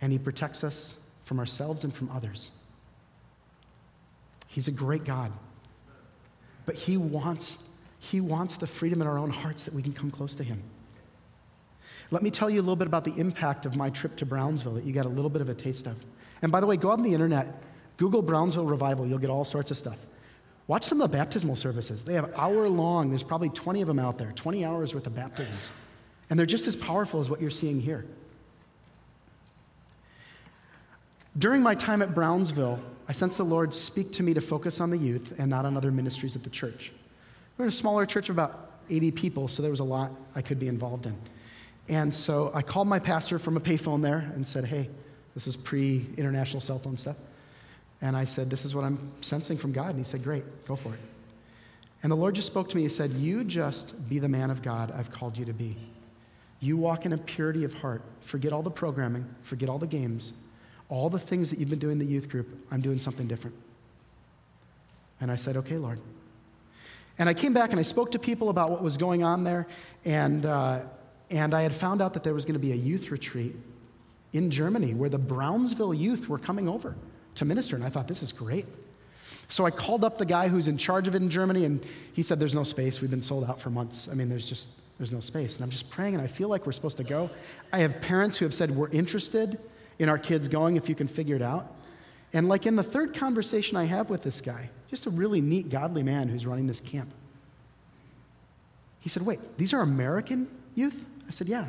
and 0.00 0.12
He 0.12 0.18
protects 0.18 0.62
us 0.62 0.96
from 1.24 1.38
ourselves 1.38 1.84
and 1.84 1.92
from 1.92 2.10
others. 2.10 2.50
He's 4.46 4.68
a 4.68 4.72
great 4.72 5.04
God, 5.04 5.32
but 6.64 6.76
He 6.76 6.96
wants, 6.96 7.58
he 7.98 8.20
wants 8.20 8.56
the 8.56 8.66
freedom 8.66 9.02
in 9.02 9.08
our 9.08 9.18
own 9.18 9.30
hearts 9.30 9.64
that 9.64 9.74
we 9.74 9.82
can 9.82 9.92
come 9.92 10.10
close 10.10 10.36
to 10.36 10.44
Him. 10.44 10.62
Let 12.12 12.22
me 12.22 12.30
tell 12.30 12.48
you 12.48 12.60
a 12.60 12.62
little 12.62 12.76
bit 12.76 12.86
about 12.86 13.02
the 13.02 13.14
impact 13.16 13.66
of 13.66 13.74
my 13.74 13.90
trip 13.90 14.16
to 14.16 14.26
Brownsville 14.26 14.74
that 14.74 14.84
you 14.84 14.92
got 14.92 15.06
a 15.06 15.10
little 15.10 15.30
bit 15.30 15.42
of 15.42 15.48
a 15.48 15.54
taste 15.54 15.88
of. 15.88 15.96
And 16.40 16.52
by 16.52 16.60
the 16.60 16.66
way, 16.66 16.76
go 16.76 16.90
on 16.90 17.02
the 17.02 17.12
internet, 17.12 17.60
Google 17.96 18.22
Brownsville 18.22 18.66
Revival, 18.66 19.06
you'll 19.06 19.18
get 19.18 19.30
all 19.30 19.44
sorts 19.44 19.70
of 19.70 19.76
stuff. 19.76 19.98
Watch 20.66 20.84
some 20.84 21.00
of 21.00 21.10
the 21.10 21.16
baptismal 21.16 21.56
services. 21.56 22.02
They 22.02 22.14
have 22.14 22.34
hour 22.36 22.68
long, 22.68 23.10
there's 23.10 23.22
probably 23.22 23.50
20 23.50 23.82
of 23.82 23.88
them 23.88 23.98
out 23.98 24.18
there, 24.18 24.32
20 24.32 24.64
hours 24.64 24.94
worth 24.94 25.06
of 25.06 25.14
baptisms. 25.14 25.70
And 26.28 26.38
they're 26.38 26.46
just 26.46 26.66
as 26.66 26.74
powerful 26.74 27.20
as 27.20 27.30
what 27.30 27.40
you're 27.40 27.50
seeing 27.50 27.80
here. 27.80 28.04
During 31.38 31.62
my 31.62 31.74
time 31.74 32.02
at 32.02 32.14
Brownsville, 32.14 32.80
I 33.08 33.12
sensed 33.12 33.36
the 33.36 33.44
Lord 33.44 33.72
speak 33.72 34.12
to 34.14 34.22
me 34.22 34.34
to 34.34 34.40
focus 34.40 34.80
on 34.80 34.90
the 34.90 34.98
youth 34.98 35.34
and 35.38 35.48
not 35.48 35.64
on 35.64 35.76
other 35.76 35.92
ministries 35.92 36.34
at 36.34 36.42
the 36.42 36.50
church. 36.50 36.92
We're 37.56 37.66
in 37.66 37.68
a 37.68 37.72
smaller 37.72 38.04
church 38.04 38.28
of 38.28 38.34
about 38.34 38.80
80 38.90 39.10
people, 39.12 39.48
so 39.48 39.62
there 39.62 39.70
was 39.70 39.80
a 39.80 39.84
lot 39.84 40.12
I 40.34 40.42
could 40.42 40.58
be 40.58 40.68
involved 40.68 41.06
in. 41.06 41.16
And 41.88 42.12
so 42.12 42.50
I 42.54 42.62
called 42.62 42.88
my 42.88 42.98
pastor 42.98 43.38
from 43.38 43.56
a 43.56 43.60
payphone 43.60 44.02
there 44.02 44.30
and 44.34 44.46
said, 44.46 44.64
Hey, 44.64 44.90
this 45.34 45.46
is 45.46 45.56
pre 45.56 46.06
international 46.16 46.60
cell 46.60 46.78
phone 46.78 46.96
stuff. 46.96 47.16
And 48.02 48.16
I 48.16 48.24
said, 48.24 48.50
This 48.50 48.64
is 48.64 48.74
what 48.74 48.84
I'm 48.84 49.12
sensing 49.20 49.56
from 49.56 49.72
God. 49.72 49.90
And 49.90 49.98
he 49.98 50.04
said, 50.04 50.22
Great, 50.22 50.44
go 50.66 50.76
for 50.76 50.92
it. 50.92 51.00
And 52.02 52.12
the 52.12 52.16
Lord 52.16 52.34
just 52.34 52.46
spoke 52.46 52.68
to 52.68 52.76
me. 52.76 52.82
He 52.82 52.88
said, 52.88 53.12
You 53.12 53.44
just 53.44 54.08
be 54.08 54.18
the 54.18 54.28
man 54.28 54.50
of 54.50 54.62
God 54.62 54.92
I've 54.92 55.10
called 55.10 55.36
you 55.36 55.44
to 55.46 55.52
be. 55.52 55.76
You 56.60 56.76
walk 56.76 57.06
in 57.06 57.12
a 57.12 57.18
purity 57.18 57.64
of 57.64 57.74
heart. 57.74 58.02
Forget 58.20 58.52
all 58.52 58.62
the 58.62 58.70
programming, 58.70 59.26
forget 59.42 59.68
all 59.68 59.78
the 59.78 59.86
games, 59.86 60.32
all 60.88 61.10
the 61.10 61.18
things 61.18 61.50
that 61.50 61.58
you've 61.58 61.70
been 61.70 61.78
doing 61.78 61.92
in 61.92 61.98
the 61.98 62.06
youth 62.06 62.28
group. 62.28 62.48
I'm 62.70 62.80
doing 62.80 62.98
something 62.98 63.26
different. 63.26 63.56
And 65.20 65.30
I 65.30 65.36
said, 65.36 65.56
Okay, 65.56 65.76
Lord. 65.76 66.00
And 67.18 67.30
I 67.30 67.34
came 67.34 67.54
back 67.54 67.70
and 67.70 67.80
I 67.80 67.82
spoke 67.82 68.10
to 68.12 68.18
people 68.18 68.50
about 68.50 68.70
what 68.70 68.82
was 68.82 68.98
going 68.98 69.24
on 69.24 69.42
there. 69.42 69.66
And, 70.04 70.44
uh, 70.44 70.80
and 71.30 71.54
I 71.54 71.62
had 71.62 71.74
found 71.74 72.02
out 72.02 72.12
that 72.12 72.22
there 72.22 72.34
was 72.34 72.44
going 72.44 72.54
to 72.54 72.60
be 72.60 72.72
a 72.72 72.76
youth 72.76 73.10
retreat 73.10 73.56
in 74.34 74.50
Germany 74.50 74.92
where 74.92 75.08
the 75.08 75.18
Brownsville 75.18 75.94
youth 75.94 76.28
were 76.28 76.38
coming 76.38 76.68
over 76.68 76.94
to 77.36 77.44
minister. 77.44 77.76
And 77.76 77.84
I 77.84 77.88
thought, 77.88 78.08
this 78.08 78.22
is 78.22 78.32
great. 78.32 78.66
So 79.48 79.64
I 79.64 79.70
called 79.70 80.04
up 80.04 80.18
the 80.18 80.26
guy 80.26 80.48
who's 80.48 80.68
in 80.68 80.76
charge 80.76 81.06
of 81.06 81.14
it 81.14 81.22
in 81.22 81.30
Germany, 81.30 81.64
and 81.64 81.84
he 82.12 82.22
said, 82.22 82.40
There's 82.40 82.54
no 82.54 82.64
space. 82.64 83.00
We've 83.00 83.10
been 83.10 83.22
sold 83.22 83.44
out 83.44 83.60
for 83.60 83.70
months. 83.70 84.08
I 84.10 84.14
mean, 84.14 84.28
there's 84.28 84.48
just 84.48 84.68
there's 84.98 85.12
no 85.12 85.20
space. 85.20 85.54
And 85.54 85.62
I'm 85.62 85.70
just 85.70 85.90
praying, 85.90 86.14
and 86.14 86.22
I 86.22 86.26
feel 86.26 86.48
like 86.48 86.66
we're 86.66 86.72
supposed 86.72 86.96
to 86.96 87.04
go. 87.04 87.30
I 87.72 87.80
have 87.80 88.00
parents 88.00 88.38
who 88.38 88.44
have 88.44 88.54
said, 88.54 88.70
We're 88.70 88.90
interested 88.90 89.58
in 89.98 90.08
our 90.08 90.18
kids 90.18 90.48
going 90.48 90.76
if 90.76 90.88
you 90.88 90.94
can 90.94 91.08
figure 91.08 91.36
it 91.36 91.42
out. 91.42 91.72
And 92.32 92.48
like 92.48 92.66
in 92.66 92.76
the 92.76 92.82
third 92.82 93.14
conversation 93.14 93.76
I 93.76 93.84
have 93.84 94.10
with 94.10 94.22
this 94.22 94.40
guy, 94.40 94.68
just 94.90 95.06
a 95.06 95.10
really 95.10 95.40
neat, 95.40 95.70
godly 95.70 96.02
man 96.02 96.28
who's 96.28 96.44
running 96.44 96.66
this 96.66 96.80
camp, 96.80 97.12
he 99.00 99.08
said, 99.08 99.24
Wait, 99.24 99.40
these 99.58 99.72
are 99.72 99.80
American 99.80 100.48
youth? 100.74 101.04
I 101.28 101.30
said, 101.30 101.48
Yeah. 101.48 101.66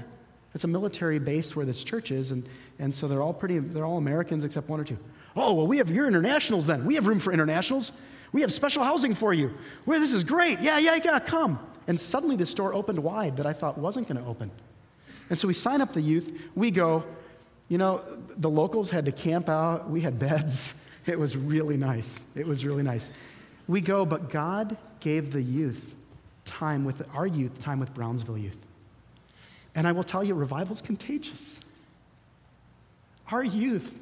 It's 0.56 0.64
a 0.64 0.68
military 0.68 1.20
base 1.20 1.56
where 1.56 1.68
this 1.68 1.84
church 1.84 2.10
is, 2.10 2.32
and, 2.32 2.48
and 2.80 2.96
so 2.96 3.08
they're 3.08 3.22
all 3.22 3.34
pretty, 3.34 3.60
they're 3.60 3.86
all 3.86 3.98
Americans 3.98 4.44
except 4.44 4.70
one 4.70 4.80
or 4.80 4.84
two. 4.84 4.98
Oh, 5.38 5.54
well, 5.54 5.68
we 5.68 5.78
have 5.78 5.90
your 5.90 6.08
internationals 6.08 6.66
then. 6.68 6.86
We 6.86 6.96
have 6.96 7.08
room 7.08 7.20
for 7.20 7.32
internationals. 7.32 7.92
We 8.32 8.42
have 8.42 8.52
special 8.52 8.84
housing 8.84 9.14
for 9.16 9.34
you. 9.34 9.54
Where 9.86 10.00
this 10.00 10.12
is 10.12 10.24
great. 10.24 10.60
Yeah, 10.62 10.80
yeah, 10.80 11.00
yeah, 11.04 11.20
come. 11.20 11.60
And 11.88 12.00
suddenly 12.00 12.36
this 12.36 12.54
door 12.54 12.74
opened 12.74 13.00
wide 13.00 13.38
that 13.38 13.46
I 13.46 13.54
thought 13.54 13.78
wasn't 13.78 14.08
going 14.08 14.22
to 14.22 14.28
open. 14.28 14.52
And 15.30 15.40
so 15.40 15.48
we 15.48 15.54
sign 15.54 15.80
up 15.82 15.94
the 15.94 16.02
youth. 16.02 16.42
We 16.56 16.72
go. 16.72 17.06
You 17.70 17.78
know, 17.78 18.02
the 18.38 18.50
locals 18.50 18.90
had 18.90 19.06
to 19.06 19.12
camp 19.12 19.50
out. 19.50 19.90
We 19.90 20.02
had 20.02 20.20
beds. 20.20 20.74
It 21.06 21.18
was 21.18 21.38
really 21.38 21.78
nice. 21.78 22.22
It 22.36 22.46
was 22.46 22.66
really 22.66 22.84
nice. 22.84 23.10
We 23.66 23.80
go, 23.80 24.06
but 24.06 24.30
God 24.30 24.76
gave 25.00 25.32
the 25.32 25.42
youth 25.42 25.96
time 26.44 26.84
with 26.84 27.02
our 27.16 27.26
youth, 27.26 27.62
time 27.62 27.80
with 27.80 27.94
Brownsville 27.94 28.38
youth. 28.38 28.58
And 29.74 29.88
I 29.88 29.94
will 29.94 30.04
tell 30.04 30.22
you, 30.22 30.34
revival's 30.34 30.82
contagious. 30.82 31.62
Our 33.32 33.42
youth, 33.42 33.98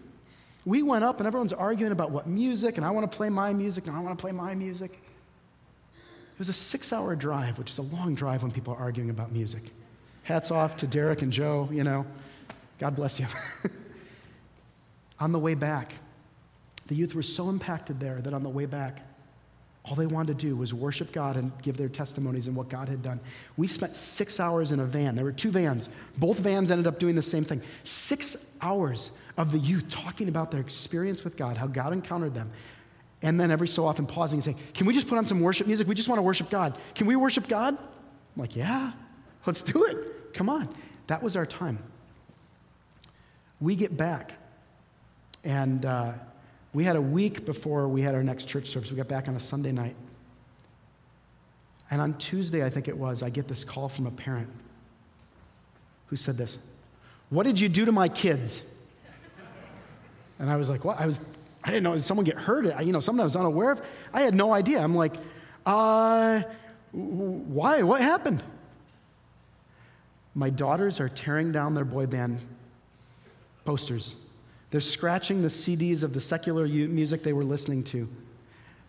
we 0.66 0.82
went 0.82 1.04
up 1.04 1.20
and 1.20 1.28
everyone's 1.28 1.54
arguing 1.54 1.92
about 1.92 2.12
what 2.12 2.28
music, 2.28 2.78
and 2.78 2.86
I 2.86 2.90
want 2.90 3.10
to 3.10 3.16
play 3.16 3.30
my 3.30 3.54
music, 3.54 3.88
and 3.88 3.96
I 3.96 4.00
want 4.00 4.18
to 4.18 4.22
play 4.22 4.32
my 4.32 4.56
music. 4.56 4.92
It 4.92 6.40
was 6.40 6.50
a 6.50 6.54
six 6.54 6.92
hour 6.92 7.16
drive, 7.16 7.58
which 7.58 7.72
is 7.72 7.78
a 7.78 7.84
long 7.84 8.16
drive 8.16 8.42
when 8.42 8.52
people 8.52 8.74
are 8.74 8.80
arguing 8.80 9.10
about 9.10 9.32
music. 9.32 9.72
Hats 10.24 10.52
off 10.52 10.76
to 10.78 10.88
Derek 10.88 11.22
and 11.22 11.32
Joe, 11.32 11.70
you 11.72 11.84
know. 11.84 12.06
God 12.80 12.96
bless 12.96 13.20
you. 13.20 13.28
on 15.20 15.32
the 15.32 15.40
way 15.40 15.54
back, 15.54 15.94
the 16.88 16.96
youth 16.96 17.16
were 17.16 17.24
so 17.24 17.48
impacted 17.48 18.00
there 18.00 18.22
that 18.22 18.34
on 18.34 18.44
the 18.44 18.50
way 18.50 18.66
back, 18.66 19.02
all 19.86 19.96
they 19.96 20.08
wanted 20.08 20.40
to 20.40 20.46
do 20.48 20.56
was 20.56 20.74
worship 20.74 21.12
God 21.12 21.38
and 21.38 21.52
give 21.62 21.78
their 21.78 21.90
testimonies 21.90 22.48
and 22.48 22.56
what 22.56 22.70
God 22.70 22.90
had 22.90 23.04
done. 23.04 23.20
We 23.56 23.68
spent 23.68 23.96
six 23.96 24.40
hours 24.40 24.72
in 24.72 24.80
a 24.80 24.86
van. 24.86 25.16
There 25.16 25.26
were 25.26 25.32
two 25.32 25.52
vans. 25.52 25.90
Both 26.18 26.40
vans 26.40 26.72
ended 26.72 26.88
up 26.88 26.98
doing 26.98 27.16
the 27.16 27.22
same 27.22 27.46
thing. 27.46 27.62
Six 27.84 28.36
hours 28.62 29.12
of 29.38 29.52
the 29.52 29.58
youth 29.58 29.90
talking 29.90 30.30
about 30.30 30.52
their 30.52 30.62
experience 30.62 31.24
with 31.24 31.36
God, 31.36 31.58
how 31.58 31.68
God 31.68 31.94
encountered 31.94 32.34
them. 32.34 32.52
And 33.22 33.40
then 33.40 33.52
every 33.52 33.68
so 33.68 33.86
often 33.86 34.06
pausing 34.06 34.38
and 34.38 34.44
saying, 34.44 34.58
Can 34.74 34.86
we 34.88 34.94
just 34.94 35.08
put 35.08 35.18
on 35.18 35.26
some 35.26 35.42
worship 35.42 35.68
music? 35.68 35.88
We 35.88 35.96
just 35.96 36.10
want 36.10 36.20
to 36.20 36.24
worship 36.24 36.50
God. 36.50 36.78
Can 36.94 37.08
we 37.08 37.16
worship 37.16 37.48
God? 37.48 37.78
I'm 37.78 38.42
like, 38.42 38.56
Yeah, 38.56 38.92
let's 39.46 39.62
do 39.62 39.86
it. 39.86 40.34
Come 40.34 40.50
on. 40.50 40.70
That 41.08 41.24
was 41.24 41.36
our 41.36 41.46
time. 41.46 41.80
We 43.62 43.76
get 43.76 43.96
back, 43.96 44.34
and 45.44 45.86
uh, 45.86 46.12
we 46.74 46.84
had 46.84 46.98
a 46.98 47.02
week 47.02 47.46
before 47.46 47.88
we 47.88 48.02
had 48.02 48.16
our 48.16 48.24
next 48.24 48.48
church 48.48 48.68
service. 48.68 48.92
We 48.92 48.98
got 48.98 49.08
back 49.08 49.28
on 49.28 49.36
a 49.36 49.40
Sunday 49.40 49.72
night. 49.72 49.96
And 51.92 52.02
on 52.02 52.18
Tuesday, 52.18 52.66
I 52.66 52.70
think 52.70 52.88
it 52.88 52.98
was, 52.98 53.24
I 53.24 53.30
get 53.30 53.48
this 53.48 53.64
call 53.64 53.88
from 53.88 54.08
a 54.08 54.12
parent 54.12 54.50
who 56.08 56.16
said 56.16 56.38
this 56.38 56.58
What 57.30 57.44
did 57.44 57.60
you 57.60 57.70
do 57.70 57.86
to 57.86 57.92
my 57.92 58.10
kids? 58.10 58.64
And 60.40 60.50
I 60.50 60.56
was 60.56 60.70
like, 60.70 60.84
What? 60.84 61.00
I 61.00 61.06
was, 61.06 61.20
I 61.64 61.70
didn't 61.70 61.84
know. 61.84 61.94
Did 61.94 62.04
someone 62.04 62.26
get 62.26 62.38
hurt? 62.38 62.68
I, 62.74 62.82
you 62.82 62.92
know, 62.92 63.00
someone 63.00 63.22
I 63.22 63.26
was 63.26 63.36
unaware 63.36 63.72
of. 63.72 63.82
I 64.14 64.22
had 64.22 64.36
no 64.36 64.54
idea. 64.54 64.80
I'm 64.80 64.96
like, 64.96 65.16
uh, 65.66 66.44
why? 66.92 67.82
What 67.82 68.02
happened? 68.02 68.44
My 70.36 70.50
daughters 70.50 71.00
are 71.00 71.10
tearing 71.10 71.52
down 71.52 71.74
their 71.74 71.86
boy 71.86 72.06
band 72.06 72.40
posters 73.64 74.16
they're 74.76 74.82
scratching 74.82 75.42
the 75.42 75.48
CDs 75.48 76.04
of 76.04 76.12
the 76.12 76.20
secular 76.20 76.68
music 76.68 77.24
they 77.24 77.32
were 77.32 77.46
listening 77.46 77.82
to. 77.86 78.10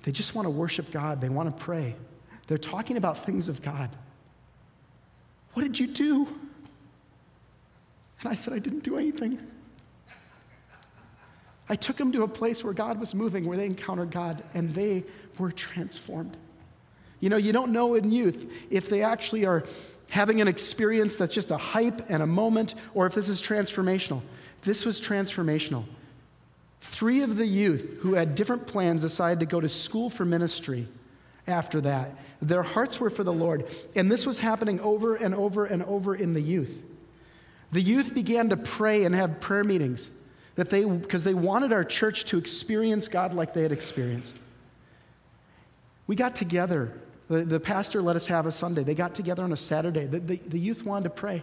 They 0.02 0.10
just 0.10 0.34
want 0.34 0.46
to 0.46 0.50
worship 0.50 0.90
God, 0.90 1.20
they 1.20 1.28
want 1.28 1.56
to 1.56 1.64
pray. 1.64 1.94
They're 2.48 2.58
talking 2.58 2.96
about 2.96 3.24
things 3.24 3.48
of 3.48 3.62
God. 3.62 3.90
What 5.52 5.62
did 5.62 5.78
you 5.78 5.86
do? 5.86 6.26
And 8.20 8.32
I 8.32 8.34
said, 8.34 8.52
I 8.52 8.58
didn't 8.58 8.82
do 8.82 8.98
anything. 8.98 9.38
I 11.68 11.76
took 11.76 11.96
them 11.96 12.12
to 12.12 12.22
a 12.22 12.28
place 12.28 12.62
where 12.62 12.72
God 12.72 13.00
was 13.00 13.14
moving, 13.14 13.44
where 13.44 13.56
they 13.56 13.66
encountered 13.66 14.10
God, 14.10 14.42
and 14.54 14.74
they 14.74 15.04
were 15.38 15.50
transformed. 15.50 16.36
You 17.20 17.28
know, 17.28 17.36
you 17.36 17.52
don't 17.52 17.72
know 17.72 17.94
in 17.94 18.12
youth 18.12 18.52
if 18.70 18.88
they 18.88 19.02
actually 19.02 19.46
are 19.46 19.64
having 20.10 20.40
an 20.40 20.48
experience 20.48 21.16
that's 21.16 21.34
just 21.34 21.50
a 21.50 21.56
hype 21.56 22.08
and 22.08 22.22
a 22.22 22.26
moment, 22.26 22.74
or 22.94 23.06
if 23.06 23.14
this 23.14 23.28
is 23.28 23.40
transformational. 23.40 24.22
This 24.62 24.84
was 24.84 25.00
transformational. 25.00 25.84
Three 26.80 27.22
of 27.22 27.36
the 27.36 27.46
youth 27.46 27.98
who 28.00 28.14
had 28.14 28.34
different 28.34 28.66
plans 28.66 29.02
decided 29.02 29.40
to 29.40 29.46
go 29.46 29.60
to 29.60 29.68
school 29.68 30.08
for 30.08 30.24
ministry 30.24 30.86
after 31.46 31.80
that. 31.80 32.16
Their 32.40 32.62
hearts 32.62 33.00
were 33.00 33.10
for 33.10 33.24
the 33.24 33.32
Lord. 33.32 33.66
And 33.94 34.10
this 34.10 34.26
was 34.26 34.38
happening 34.38 34.80
over 34.80 35.16
and 35.16 35.34
over 35.34 35.64
and 35.64 35.82
over 35.84 36.14
in 36.14 36.32
the 36.32 36.40
youth. 36.40 36.82
The 37.72 37.80
youth 37.80 38.14
began 38.14 38.50
to 38.50 38.56
pray 38.56 39.04
and 39.04 39.14
have 39.14 39.40
prayer 39.40 39.64
meetings 39.64 40.10
that 40.56 40.70
they 40.70 40.84
because 40.84 41.22
they 41.22 41.34
wanted 41.34 41.72
our 41.72 41.84
church 41.84 42.24
to 42.26 42.38
experience 42.38 43.08
God 43.08 43.32
like 43.34 43.54
they 43.54 43.62
had 43.62 43.72
experienced. 43.72 44.38
We 46.06 46.16
got 46.16 46.34
together. 46.34 46.92
The, 47.28 47.44
the 47.44 47.60
pastor 47.60 48.00
let 48.00 48.16
us 48.16 48.26
have 48.26 48.46
a 48.46 48.52
Sunday. 48.52 48.82
They 48.84 48.94
got 48.94 49.14
together 49.14 49.42
on 49.42 49.52
a 49.52 49.56
Saturday. 49.56 50.06
The, 50.06 50.20
the, 50.20 50.36
the 50.36 50.58
youth 50.58 50.84
wanted 50.84 51.04
to 51.04 51.10
pray. 51.10 51.42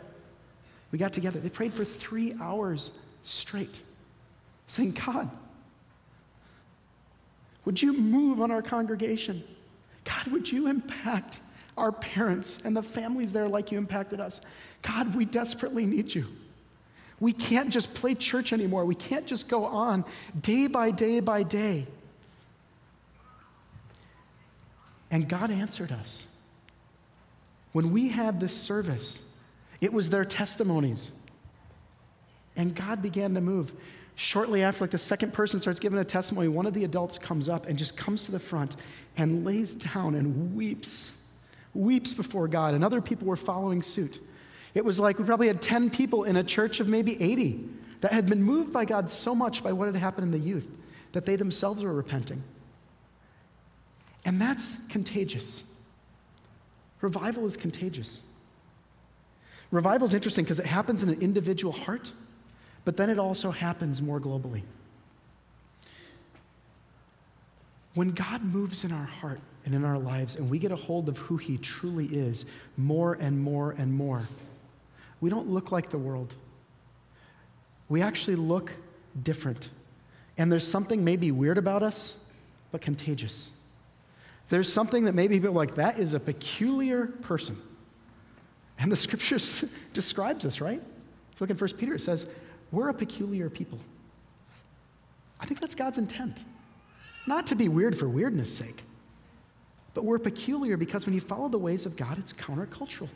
We 0.92 1.00
got 1.00 1.12
together. 1.12 1.40
They 1.40 1.50
prayed 1.50 1.74
for 1.74 1.84
three 1.84 2.36
hours 2.40 2.92
straight, 3.24 3.82
saying, 4.68 4.98
God, 5.06 5.30
would 7.66 7.82
you 7.82 7.94
move 7.94 8.42
on 8.42 8.52
our 8.52 8.62
congregation? 8.62 9.44
God, 10.04 10.28
would 10.28 10.52
you 10.52 10.68
impact 10.68 11.40
our 11.78 11.92
parents 11.92 12.60
and 12.64 12.76
the 12.76 12.84
families 12.84 13.34
there 13.34 13.48
like 13.48 13.72
you 13.72 13.78
impacted 13.78 14.20
us? 14.20 14.40
God, 14.82 15.16
we 15.16 15.26
desperately 15.26 15.86
need 15.86 16.14
you. 16.14 16.28
We 17.24 17.32
can't 17.32 17.70
just 17.70 17.94
play 17.94 18.16
church 18.16 18.52
anymore. 18.52 18.84
We 18.84 18.96
can't 18.96 19.26
just 19.26 19.48
go 19.48 19.64
on 19.64 20.04
day 20.42 20.68
by 20.68 20.92
day 20.92 21.22
by 21.22 21.44
day. 21.44 21.88
And 25.10 25.30
God 25.30 25.50
answered 25.50 25.94
us. 25.94 26.28
When 27.72 27.94
we 27.94 28.10
had 28.10 28.42
this 28.42 28.54
service, 28.54 29.20
it 29.80 29.94
was 29.94 30.10
their 30.10 30.26
testimonies 30.26 31.14
and 32.58 32.76
God 32.76 33.02
began 33.02 33.34
to 33.36 33.42
move. 33.42 33.72
Shortly 34.16 34.62
after, 34.62 34.84
like 34.84 34.92
the 34.92 34.98
second 34.98 35.32
person 35.32 35.62
starts 35.62 35.80
giving 35.80 36.00
a 36.00 36.04
testimony, 36.04 36.50
one 36.50 36.66
of 36.66 36.74
the 36.74 36.84
adults 36.84 37.18
comes 37.18 37.48
up 37.48 37.68
and 37.68 37.80
just 37.80 37.96
comes 37.96 38.26
to 38.26 38.34
the 38.34 38.40
front 38.40 38.76
and 39.16 39.46
lays 39.46 39.76
down 39.76 40.16
and 40.16 40.54
weeps, 40.54 41.14
weeps 41.74 42.14
before 42.14 42.50
God. 42.50 42.74
And 42.74 42.84
other 42.84 43.00
people 43.00 43.28
were 43.28 43.38
following 43.38 43.82
suit. 43.82 44.20
It 44.74 44.84
was 44.84 45.00
like 45.00 45.20
we 45.20 45.26
probably 45.26 45.48
had 45.48 45.62
10 45.62 45.90
people 45.90 46.24
in 46.24 46.38
a 46.38 46.44
church 46.44 46.80
of 46.80 46.88
maybe 46.88 47.22
80 47.22 47.70
that 48.02 48.12
had 48.12 48.28
been 48.28 48.42
moved 48.42 48.74
by 48.74 48.86
God 48.86 49.10
so 49.10 49.36
much 49.36 49.64
by 49.64 49.72
what 49.72 49.86
had 49.86 49.96
happened 49.96 50.26
in 50.26 50.32
the 50.32 50.46
youth 50.46 50.70
that 51.12 51.26
they 51.26 51.36
themselves 51.36 51.84
were 51.84 51.94
repenting. 51.94 52.44
And 54.26 54.42
that's 54.42 54.78
contagious. 54.90 55.64
Revival 57.02 57.46
is 57.46 57.58
contagious. 57.58 58.22
Revival 59.72 60.08
is 60.08 60.14
interesting 60.14 60.44
because 60.44 60.60
it 60.60 60.66
happens 60.66 61.04
in 61.04 61.10
an 61.10 61.22
individual 61.22 61.74
heart 61.74 62.12
but 62.86 62.98
then 62.98 63.10
it 63.10 63.20
also 63.20 63.52
happens 63.52 64.02
more 64.02 64.20
globally. 64.20 64.62
When 67.96 68.12
God 68.12 68.44
moves 68.44 68.84
in 68.84 68.92
our 68.92 69.06
heart 69.06 69.40
and 69.66 69.74
in 69.74 69.86
our 69.86 69.98
lives, 69.98 70.36
and 70.36 70.50
we 70.50 70.60
get 70.60 70.72
a 70.72 70.76
hold 70.76 71.08
of 71.08 71.18
who 71.18 71.38
He 71.38 71.58
truly 71.58 72.08
is 72.08 72.46
more 72.76 73.14
and 73.20 73.40
more 73.40 73.72
and 73.78 73.94
more, 73.94 74.28
we 75.24 75.30
don't 75.30 75.48
look 75.48 75.72
like 75.72 75.90
the 75.90 75.98
world. 75.98 76.36
We 77.88 78.02
actually 78.02 78.36
look 78.36 78.74
different. 79.24 79.70
And 80.38 80.52
there's 80.52 80.68
something 80.68 81.02
maybe 81.02 81.32
weird 81.32 81.58
about 81.58 81.82
us, 81.82 82.18
but 82.74 82.82
contagious. 82.82 83.50
There's 84.50 84.72
something 84.72 85.06
that 85.06 85.16
maybe 85.16 85.40
people 85.40 85.54
like, 85.54 85.76
that 85.76 85.98
is 85.98 86.14
a 86.14 86.20
peculiar 86.20 87.08
person. 87.08 87.56
And 88.78 88.92
the 88.92 88.98
scriptures 89.08 89.64
describes 89.94 90.44
this, 90.44 90.60
right? 90.60 90.82
If 90.82 91.40
you 91.40 91.48
look 91.48 91.52
in 91.52 91.58
1 91.58 91.70
Peter, 91.80 91.96
it 91.96 92.02
says, 92.02 92.28
we're 92.74 92.90
a 92.90 92.94
peculiar 92.94 93.50
people. 93.50 93.80
I 95.40 95.46
think 95.46 95.62
that's 95.62 95.74
God's 95.74 96.00
intent. 96.00 96.44
Not 97.28 97.48
to 97.48 97.56
be 97.56 97.70
weird 97.70 97.98
for 97.98 98.10
weirdness' 98.10 98.54
sake, 98.54 98.84
but 99.94 100.04
we're 100.04 100.20
peculiar 100.20 100.76
because 100.76 101.06
when 101.06 101.16
you 101.16 101.22
follow 101.22 101.48
the 101.48 101.58
ways 101.58 101.86
of 101.86 101.96
God, 101.96 102.18
it's 102.18 102.34
countercultural. 102.34 103.08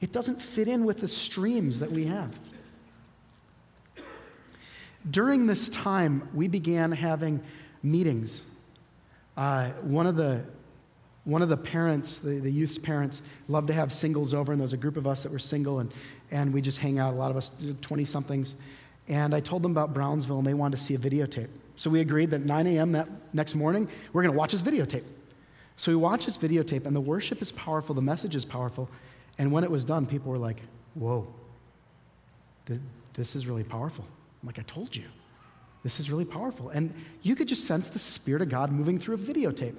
It 0.00 0.12
doesn't 0.12 0.40
fit 0.40 0.68
in 0.68 0.84
with 0.84 0.98
the 0.98 1.08
streams 1.08 1.80
that 1.80 1.90
we 1.90 2.06
have. 2.06 2.38
During 5.10 5.46
this 5.46 5.68
time, 5.70 6.28
we 6.34 6.48
began 6.48 6.92
having 6.92 7.42
meetings. 7.82 8.44
Uh, 9.36 9.70
one 9.82 10.06
of 10.06 10.16
the 10.16 10.42
one 11.28 11.42
of 11.42 11.50
the 11.50 11.56
parents, 11.58 12.20
the, 12.20 12.38
the 12.38 12.50
youth's 12.50 12.78
parents, 12.78 13.20
loved 13.48 13.68
to 13.68 13.74
have 13.74 13.92
singles 13.92 14.32
over, 14.32 14.50
and 14.50 14.58
there 14.58 14.64
was 14.64 14.72
a 14.72 14.78
group 14.78 14.96
of 14.96 15.06
us 15.06 15.22
that 15.22 15.30
were 15.30 15.38
single, 15.38 15.80
and, 15.80 15.92
and 16.30 16.54
we 16.54 16.62
just 16.62 16.78
hang 16.78 16.98
out, 16.98 17.12
a 17.12 17.16
lot 17.16 17.30
of 17.30 17.36
us 17.36 17.52
20 17.82 18.02
somethings. 18.06 18.56
And 19.08 19.34
I 19.34 19.40
told 19.40 19.62
them 19.62 19.72
about 19.72 19.92
Brownsville, 19.92 20.38
and 20.38 20.46
they 20.46 20.54
wanted 20.54 20.78
to 20.78 20.82
see 20.82 20.94
a 20.94 20.98
videotape. 20.98 21.48
So 21.76 21.90
we 21.90 22.00
agreed 22.00 22.30
that 22.30 22.46
9 22.46 22.66
a.m. 22.68 22.92
that 22.92 23.08
next 23.34 23.54
morning, 23.54 23.88
we're 24.14 24.22
going 24.22 24.32
to 24.32 24.38
watch 24.38 24.52
this 24.52 24.62
videotape. 24.62 25.04
So 25.76 25.92
we 25.92 25.96
watched 25.96 26.24
this 26.24 26.38
videotape, 26.38 26.86
and 26.86 26.96
the 26.96 27.00
worship 27.00 27.42
is 27.42 27.52
powerful, 27.52 27.94
the 27.94 28.00
message 28.00 28.34
is 28.34 28.46
powerful. 28.46 28.88
And 29.38 29.52
when 29.52 29.64
it 29.64 29.70
was 29.70 29.84
done, 29.84 30.04
people 30.06 30.30
were 30.32 30.38
like, 30.38 30.60
whoa, 30.94 31.26
this 33.14 33.36
is 33.36 33.46
really 33.46 33.64
powerful. 33.64 34.04
I'm 34.42 34.46
like, 34.46 34.58
I 34.58 34.62
told 34.62 34.94
you. 34.94 35.04
This 35.84 36.00
is 36.00 36.10
really 36.10 36.24
powerful. 36.24 36.70
And 36.70 36.92
you 37.22 37.36
could 37.36 37.48
just 37.48 37.64
sense 37.64 37.88
the 37.88 37.98
Spirit 38.00 38.42
of 38.42 38.48
God 38.48 38.72
moving 38.72 38.98
through 38.98 39.14
a 39.14 39.18
videotape. 39.18 39.76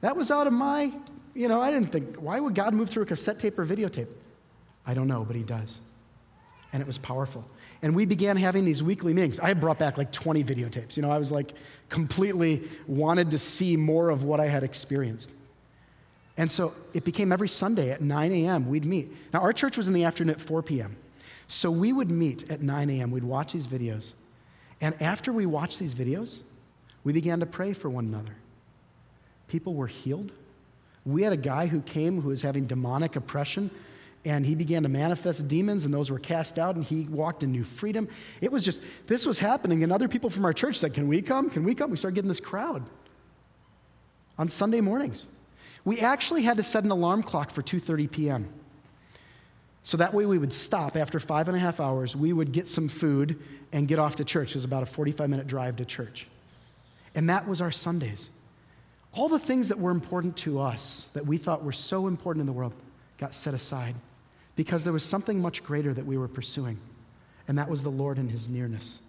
That 0.00 0.16
was 0.16 0.30
out 0.30 0.46
of 0.46 0.52
my, 0.52 0.92
you 1.34 1.48
know, 1.48 1.60
I 1.60 1.70
didn't 1.70 1.90
think, 1.92 2.16
why 2.16 2.38
would 2.40 2.54
God 2.54 2.74
move 2.74 2.90
through 2.90 3.02
a 3.02 3.06
cassette 3.06 3.38
tape 3.38 3.58
or 3.58 3.66
videotape? 3.66 4.08
I 4.86 4.94
don't 4.94 5.08
know, 5.08 5.24
but 5.24 5.36
He 5.36 5.42
does. 5.42 5.80
and 6.72 6.80
it 6.80 6.86
was 6.86 6.98
powerful. 6.98 7.44
And 7.82 7.94
we 7.94 8.06
began 8.06 8.36
having 8.36 8.64
these 8.64 8.82
weekly 8.82 9.12
meetings. 9.12 9.38
I 9.40 9.52
brought 9.54 9.78
back 9.78 9.98
like 9.98 10.10
20 10.12 10.42
videotapes. 10.44 10.96
You 10.96 11.02
know, 11.02 11.10
I 11.10 11.18
was 11.18 11.30
like 11.30 11.52
completely 11.88 12.62
wanted 12.86 13.30
to 13.32 13.38
see 13.38 13.76
more 13.76 14.08
of 14.08 14.24
what 14.24 14.40
I 14.40 14.46
had 14.46 14.62
experienced. 14.62 15.30
And 16.36 16.50
so 16.50 16.74
it 16.94 17.04
became 17.04 17.30
every 17.30 17.48
Sunday 17.48 17.90
at 17.90 18.00
9 18.00 18.32
a.m. 18.32 18.68
we'd 18.68 18.84
meet. 18.84 19.12
Now, 19.32 19.40
our 19.40 19.52
church 19.52 19.76
was 19.76 19.86
in 19.86 19.92
the 19.92 20.04
afternoon 20.04 20.34
at 20.34 20.40
4 20.40 20.62
p.m. 20.62 20.96
So 21.48 21.70
we 21.70 21.92
would 21.92 22.10
meet 22.10 22.50
at 22.50 22.62
9 22.62 22.90
a.m. 22.90 23.10
We'd 23.10 23.24
watch 23.24 23.52
these 23.52 23.66
videos. 23.66 24.14
And 24.80 25.00
after 25.02 25.32
we 25.32 25.44
watched 25.46 25.78
these 25.78 25.94
videos, 25.94 26.38
we 27.04 27.12
began 27.12 27.40
to 27.40 27.46
pray 27.46 27.72
for 27.72 27.90
one 27.90 28.06
another. 28.06 28.34
People 29.48 29.74
were 29.74 29.86
healed. 29.86 30.32
We 31.04 31.22
had 31.22 31.32
a 31.32 31.36
guy 31.36 31.66
who 31.66 31.82
came 31.82 32.20
who 32.22 32.30
was 32.30 32.42
having 32.42 32.66
demonic 32.66 33.16
oppression, 33.16 33.70
and 34.24 34.46
he 34.46 34.54
began 34.54 34.84
to 34.84 34.88
manifest 34.88 35.46
demons, 35.48 35.84
and 35.84 35.92
those 35.92 36.10
were 36.10 36.18
cast 36.18 36.58
out, 36.58 36.76
and 36.76 36.84
he 36.84 37.02
walked 37.02 37.42
in 37.42 37.52
new 37.52 37.64
freedom. 37.64 38.08
It 38.40 38.50
was 38.50 38.64
just, 38.64 38.80
this 39.06 39.26
was 39.26 39.38
happening, 39.38 39.82
and 39.82 39.92
other 39.92 40.08
people 40.08 40.30
from 40.30 40.44
our 40.44 40.52
church 40.52 40.78
said, 40.78 40.94
Can 40.94 41.08
we 41.08 41.20
come? 41.20 41.50
Can 41.50 41.64
we 41.64 41.74
come? 41.74 41.90
We 41.90 41.96
started 41.96 42.14
getting 42.14 42.28
this 42.28 42.40
crowd 42.40 42.88
on 44.38 44.48
Sunday 44.48 44.80
mornings. 44.80 45.26
We 45.84 46.00
actually 46.00 46.42
had 46.42 46.58
to 46.58 46.62
set 46.62 46.84
an 46.84 46.90
alarm 46.90 47.22
clock 47.22 47.50
for 47.50 47.62
2:30 47.62 48.10
p.m. 48.10 48.52
So 49.84 49.96
that 49.96 50.14
way 50.14 50.26
we 50.26 50.38
would 50.38 50.52
stop 50.52 50.96
after 50.96 51.18
five 51.18 51.48
and 51.48 51.56
a 51.56 51.60
half 51.60 51.80
hours, 51.80 52.14
we 52.14 52.32
would 52.32 52.52
get 52.52 52.68
some 52.68 52.88
food 52.88 53.42
and 53.72 53.88
get 53.88 53.98
off 53.98 54.16
to 54.16 54.24
church. 54.24 54.50
It 54.50 54.54
was 54.56 54.64
about 54.64 54.84
a 54.84 54.86
45 54.86 55.28
minute 55.28 55.46
drive 55.46 55.76
to 55.76 55.84
church. 55.84 56.28
And 57.14 57.28
that 57.28 57.48
was 57.48 57.60
our 57.60 57.72
Sundays. 57.72 58.30
All 59.12 59.28
the 59.28 59.38
things 59.38 59.68
that 59.68 59.78
were 59.78 59.90
important 59.90 60.36
to 60.38 60.60
us, 60.60 61.08
that 61.12 61.26
we 61.26 61.36
thought 61.36 61.64
were 61.64 61.72
so 61.72 62.06
important 62.06 62.40
in 62.40 62.46
the 62.46 62.52
world, 62.52 62.72
got 63.18 63.34
set 63.34 63.54
aside 63.54 63.94
because 64.56 64.84
there 64.84 64.92
was 64.92 65.04
something 65.04 65.40
much 65.40 65.62
greater 65.62 65.92
that 65.92 66.06
we 66.06 66.16
were 66.16 66.28
pursuing, 66.28 66.78
and 67.48 67.58
that 67.58 67.68
was 67.68 67.82
the 67.82 67.90
Lord 67.90 68.18
and 68.18 68.30
His 68.30 68.48
nearness. 68.48 69.00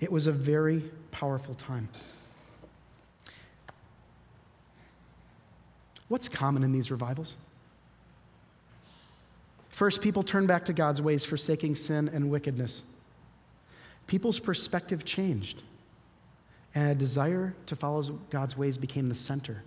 It 0.00 0.10
was 0.10 0.26
a 0.26 0.32
very 0.32 0.80
powerful 1.10 1.54
time. 1.54 1.88
What's 6.14 6.28
common 6.28 6.62
in 6.62 6.70
these 6.70 6.92
revivals? 6.92 7.34
First, 9.70 10.00
people 10.00 10.22
turn 10.22 10.46
back 10.46 10.64
to 10.66 10.72
God's 10.72 11.02
ways, 11.02 11.24
forsaking 11.24 11.74
sin 11.74 12.08
and 12.14 12.30
wickedness. 12.30 12.84
People's 14.06 14.38
perspective 14.38 15.04
changed, 15.04 15.64
and 16.72 16.88
a 16.88 16.94
desire 16.94 17.52
to 17.66 17.74
follow 17.74 18.00
God's 18.30 18.56
ways 18.56 18.78
became 18.78 19.08
the 19.08 19.14
center. 19.16 19.64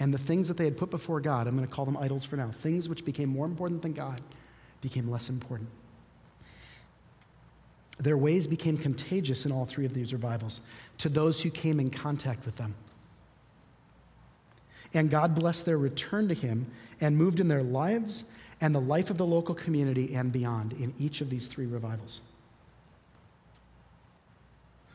And 0.00 0.12
the 0.12 0.18
things 0.18 0.48
that 0.48 0.56
they 0.56 0.64
had 0.64 0.76
put 0.76 0.90
before 0.90 1.20
God, 1.20 1.46
I'm 1.46 1.54
going 1.56 1.68
to 1.68 1.72
call 1.72 1.84
them 1.84 1.96
idols 1.96 2.24
for 2.24 2.34
now, 2.34 2.50
things 2.50 2.88
which 2.88 3.04
became 3.04 3.28
more 3.28 3.46
important 3.46 3.82
than 3.82 3.92
God, 3.92 4.20
became 4.80 5.08
less 5.08 5.28
important. 5.28 5.68
Their 8.00 8.16
ways 8.16 8.48
became 8.48 8.76
contagious 8.76 9.46
in 9.46 9.52
all 9.52 9.64
three 9.64 9.86
of 9.86 9.94
these 9.94 10.12
revivals 10.12 10.60
to 10.98 11.08
those 11.08 11.40
who 11.40 11.50
came 11.50 11.78
in 11.78 11.88
contact 11.88 12.46
with 12.46 12.56
them. 12.56 12.74
And 14.94 15.10
God 15.10 15.34
blessed 15.34 15.64
their 15.64 15.78
return 15.78 16.28
to 16.28 16.34
Him 16.34 16.66
and 17.00 17.16
moved 17.16 17.40
in 17.40 17.48
their 17.48 17.62
lives 17.62 18.24
and 18.60 18.74
the 18.74 18.80
life 18.80 19.10
of 19.10 19.18
the 19.18 19.26
local 19.26 19.54
community 19.54 20.14
and 20.14 20.30
beyond 20.30 20.72
in 20.74 20.94
each 20.98 21.20
of 21.20 21.30
these 21.30 21.46
three 21.46 21.66
revivals. 21.66 22.20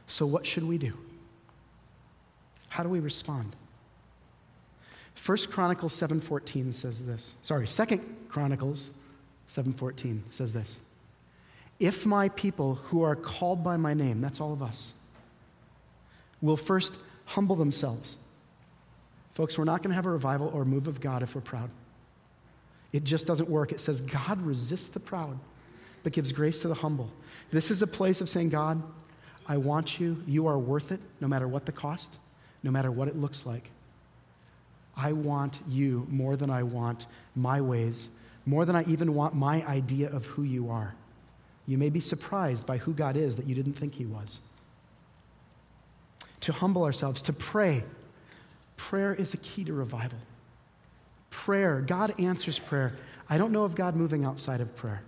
So, 0.08 0.26
what 0.26 0.46
should 0.46 0.64
we 0.64 0.78
do? 0.78 0.94
How 2.70 2.84
do 2.84 2.90
we 2.90 3.00
respond? 3.00 3.56
First 5.16 5.52
Chronicles 5.52 5.94
7:14 5.94 6.72
says 6.74 7.04
this. 7.04 7.34
Sorry, 7.42 7.68
Second 7.68 8.02
Chronicles 8.30 8.90
7:14 9.50 10.24
says 10.30 10.54
this. 10.54 10.78
If 11.80 12.06
my 12.06 12.30
people 12.30 12.76
who 12.76 13.02
are 13.02 13.16
called 13.16 13.64
by 13.64 13.78
my 13.78 13.94
name, 13.94 14.22
that's 14.22 14.40
all 14.40 14.54
of 14.54 14.62
us, 14.62 14.94
will 16.42 16.58
first 16.58 16.96
humble 17.26 17.56
themselves 17.56 18.18
Folks, 19.38 19.56
we're 19.56 19.66
not 19.66 19.84
going 19.84 19.92
to 19.92 19.96
have 19.96 20.08
a 20.08 20.10
revival 20.10 20.48
or 20.48 20.64
a 20.64 20.66
move 20.66 20.88
of 20.88 21.00
God 21.00 21.22
if 21.22 21.36
we're 21.36 21.42
proud. 21.42 21.70
It 22.92 23.04
just 23.04 23.28
doesn't 23.28 23.48
work. 23.48 23.72
It 23.72 23.80
says 23.80 24.02
God 24.02 24.42
resists 24.42 24.88
the 24.88 25.00
proud, 25.00 25.38
but 26.02 26.12
gives 26.12 26.32
grace 26.32 26.64
to 26.64 26.68
the 26.68 26.74
humble. 26.74 27.12
This 27.52 27.70
is 27.70 27.84
a 27.84 27.86
place 27.86 28.20
of 28.20 28.30
saying, 28.30 28.50
God, 28.50 28.82
I 29.48 29.58
want 29.58 30.00
you. 30.00 30.24
You 30.26 30.48
are 30.48 30.58
worth 30.58 30.92
it, 30.92 31.02
no 31.22 31.28
matter 31.28 31.48
what 31.48 31.68
the 31.68 31.72
cost, 31.72 32.18
no 32.64 32.72
matter 32.72 32.90
what 32.90 33.08
it 33.08 33.16
looks 33.16 33.46
like. 33.46 33.70
I 34.96 35.14
want 35.14 35.60
you 35.68 36.08
more 36.10 36.36
than 36.36 36.50
I 36.50 36.64
want 36.64 37.06
my 37.36 37.62
ways, 37.62 38.10
more 38.48 38.66
than 38.66 38.76
I 38.76 38.86
even 38.86 39.14
want 39.14 39.36
my 39.36 39.64
idea 39.68 40.10
of 40.10 40.26
who 40.26 40.42
you 40.42 40.72
are. 40.72 40.96
You 41.68 41.78
may 41.78 41.92
be 41.92 42.00
surprised 42.00 42.66
by 42.66 42.78
who 42.78 42.92
God 42.92 43.16
is 43.16 43.36
that 43.36 43.46
you 43.46 43.54
didn't 43.54 43.74
think 43.74 43.94
he 43.94 44.08
was. 44.08 44.42
To 46.40 46.52
humble 46.52 46.84
ourselves, 46.86 47.22
to 47.22 47.34
pray 47.34 47.84
Prayer 48.88 49.14
is 49.14 49.34
a 49.34 49.38
key 49.38 49.66
to 49.66 49.74
revival. 49.74 50.18
Prayer, 51.30 51.82
God 51.82 52.18
answers 52.22 52.58
prayer. 52.58 52.94
I 53.30 53.38
don't 53.38 53.52
know 53.52 53.66
of 53.66 53.76
God 53.76 53.98
moving 53.98 54.24
outside 54.24 54.62
of 54.62 54.74
prayer. 54.78 55.02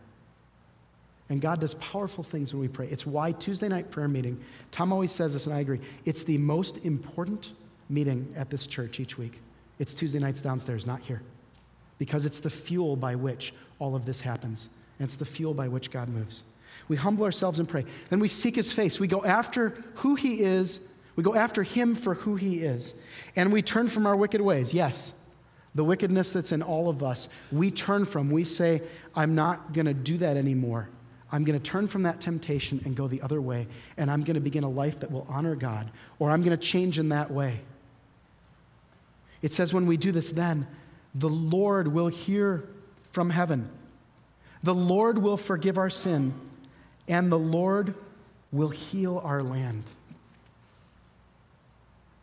And 1.29 1.39
God 1.39 1.61
does 1.61 1.75
powerful 1.75 2.21
things 2.21 2.53
when 2.53 2.59
we 2.59 2.67
pray. 2.67 2.89
It's 2.89 3.07
why 3.07 3.31
Tuesday 3.31 3.69
night 3.69 3.89
prayer 3.89 4.09
meeting, 4.09 4.37
Tom 4.71 4.91
always 4.91 5.13
says 5.13 5.31
this, 5.31 5.45
and 5.45 5.55
I 5.55 5.61
agree, 5.61 5.79
it's 6.03 6.25
the 6.25 6.37
most 6.37 6.83
important 6.83 7.53
meeting 7.87 8.27
at 8.35 8.49
this 8.49 8.67
church 8.67 8.99
each 8.99 9.17
week. 9.17 9.39
It's 9.79 9.93
Tuesday 9.93 10.19
nights 10.19 10.41
downstairs, 10.41 10.85
not 10.85 10.99
here. 10.99 11.21
Because 11.99 12.25
it's 12.25 12.41
the 12.41 12.49
fuel 12.49 12.97
by 12.97 13.15
which 13.15 13.53
all 13.79 13.95
of 13.95 14.05
this 14.05 14.19
happens. 14.19 14.67
And 14.99 15.07
it's 15.07 15.15
the 15.15 15.23
fuel 15.23 15.53
by 15.53 15.69
which 15.69 15.89
God 15.89 16.09
moves. 16.09 16.43
We 16.89 16.97
humble 16.97 17.23
ourselves 17.23 17.59
and 17.59 17.69
pray. 17.69 17.85
Then 18.09 18.19
we 18.19 18.27
seek 18.27 18.57
his 18.57 18.73
face. 18.73 18.99
We 18.99 19.07
go 19.07 19.23
after 19.23 19.81
who 19.93 20.15
he 20.15 20.41
is 20.41 20.81
we 21.15 21.23
go 21.23 21.35
after 21.35 21.63
him 21.63 21.95
for 21.95 22.13
who 22.13 22.35
he 22.35 22.59
is. 22.59 22.93
And 23.35 23.51
we 23.51 23.61
turn 23.61 23.89
from 23.89 24.07
our 24.07 24.15
wicked 24.15 24.41
ways. 24.41 24.73
Yes, 24.73 25.13
the 25.75 25.83
wickedness 25.83 26.31
that's 26.31 26.51
in 26.51 26.61
all 26.61 26.89
of 26.89 27.03
us, 27.03 27.29
we 27.51 27.71
turn 27.71 28.05
from. 28.05 28.31
We 28.31 28.43
say, 28.43 28.81
I'm 29.15 29.35
not 29.35 29.73
going 29.73 29.85
to 29.85 29.93
do 29.93 30.17
that 30.19 30.37
anymore. 30.37 30.89
I'm 31.31 31.43
going 31.43 31.59
to 31.59 31.63
turn 31.63 31.87
from 31.87 32.03
that 32.03 32.21
temptation 32.21 32.81
and 32.85 32.95
go 32.95 33.07
the 33.07 33.21
other 33.21 33.41
way. 33.41 33.67
And 33.97 34.09
I'm 34.09 34.23
going 34.23 34.35
to 34.35 34.41
begin 34.41 34.63
a 34.63 34.69
life 34.69 34.99
that 35.01 35.11
will 35.11 35.27
honor 35.29 35.55
God, 35.55 35.91
or 36.17 36.31
I'm 36.31 36.41
going 36.41 36.57
to 36.57 36.65
change 36.65 36.97
in 36.97 37.09
that 37.09 37.29
way. 37.29 37.59
It 39.41 39.53
says, 39.53 39.73
when 39.73 39.85
we 39.85 39.95
do 39.95 40.11
this, 40.11 40.31
then 40.31 40.67
the 41.15 41.29
Lord 41.29 41.87
will 41.87 42.07
hear 42.07 42.67
from 43.11 43.29
heaven. 43.29 43.69
The 44.63 44.73
Lord 44.73 45.17
will 45.17 45.37
forgive 45.37 45.77
our 45.77 45.89
sin, 45.89 46.33
and 47.07 47.31
the 47.31 47.39
Lord 47.39 47.93
will 48.51 48.69
heal 48.69 49.21
our 49.23 49.41
land. 49.41 49.83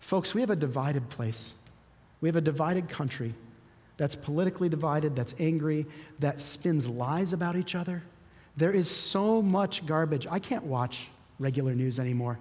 Folks, 0.06 0.34
we 0.34 0.40
have 0.40 0.50
a 0.50 0.56
divided 0.56 1.08
place. 1.10 1.54
We 2.20 2.28
have 2.28 2.36
a 2.36 2.40
divided 2.40 2.88
country 2.88 3.34
that's 3.96 4.14
politically 4.14 4.68
divided, 4.68 5.16
that's 5.16 5.34
angry, 5.40 5.84
that 6.20 6.40
spins 6.40 6.86
lies 6.86 7.32
about 7.32 7.56
each 7.56 7.74
other. 7.74 8.04
There 8.56 8.70
is 8.70 8.88
so 8.88 9.42
much 9.42 9.84
garbage. 9.84 10.28
I 10.30 10.38
can't 10.38 10.62
watch 10.62 11.08
regular 11.40 11.74
news 11.74 11.98
anymore. 11.98 12.38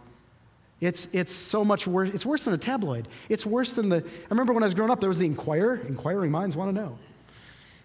It's, 0.80 1.08
it's 1.12 1.34
so 1.34 1.66
much 1.66 1.88
worse. 1.88 2.12
It's 2.14 2.24
worse 2.24 2.44
than 2.44 2.54
a 2.54 2.58
tabloid. 2.60 3.08
It's 3.30 3.48
worse 3.48 3.74
than 3.74 3.90
the. 3.90 3.98
I 4.06 4.28
remember 4.30 4.54
when 4.54 4.62
I 4.62 4.68
was 4.68 4.76
growing 4.76 4.92
up, 4.92 5.00
there 5.00 5.10
was 5.10 5.18
the 5.18 5.26
Enquirer. 5.26 5.82
Inquiring 5.88 6.30
minds 6.30 6.56
want 6.56 6.70
to 6.70 6.80
know, 6.80 7.00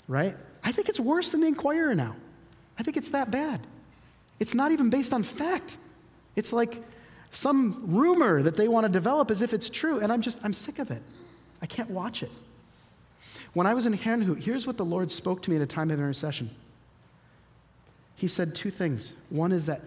right? 0.08 0.36
I 0.62 0.72
think 0.72 0.90
it's 0.90 1.00
worse 1.00 1.30
than 1.30 1.40
the 1.40 1.46
Enquirer 1.46 1.94
now. 1.94 2.16
I 2.78 2.82
think 2.82 2.98
it's 2.98 3.08
that 3.10 3.30
bad. 3.30 3.66
It's 4.40 4.52
not 4.52 4.72
even 4.72 4.90
based 4.90 5.14
on 5.14 5.22
fact. 5.22 5.78
It's 6.36 6.52
like 6.52 6.82
some 7.30 7.82
rumor 7.86 8.42
that 8.42 8.56
they 8.56 8.68
want 8.68 8.84
to 8.84 8.92
develop 8.92 9.30
as 9.30 9.42
if 9.42 9.52
it's 9.52 9.70
true, 9.70 10.00
and 10.00 10.12
I'm 10.12 10.20
just, 10.20 10.38
I'm 10.42 10.52
sick 10.52 10.78
of 10.78 10.90
it. 10.90 11.02
I 11.62 11.66
can't 11.66 11.90
watch 11.90 12.22
it. 12.22 12.30
When 13.52 13.66
I 13.66 13.74
was 13.74 13.86
in 13.86 13.96
Herrnhut, 13.96 14.42
here's 14.42 14.66
what 14.66 14.76
the 14.76 14.84
Lord 14.84 15.10
spoke 15.10 15.42
to 15.42 15.50
me 15.50 15.56
at 15.56 15.62
a 15.62 15.66
time 15.66 15.90
of 15.90 15.98
intercession. 15.98 16.50
He 18.16 18.28
said 18.28 18.54
two 18.54 18.70
things. 18.70 19.14
One 19.28 19.52
is 19.52 19.66
that 19.66 19.80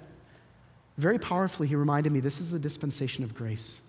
very 0.97 1.19
powerfully, 1.19 1.67
he 1.67 1.75
reminded 1.75 2.11
me 2.11 2.19
this 2.19 2.39
is 2.39 2.51
the 2.51 2.59
dispensation 2.59 3.23
of 3.23 3.33
grace. 3.33 3.79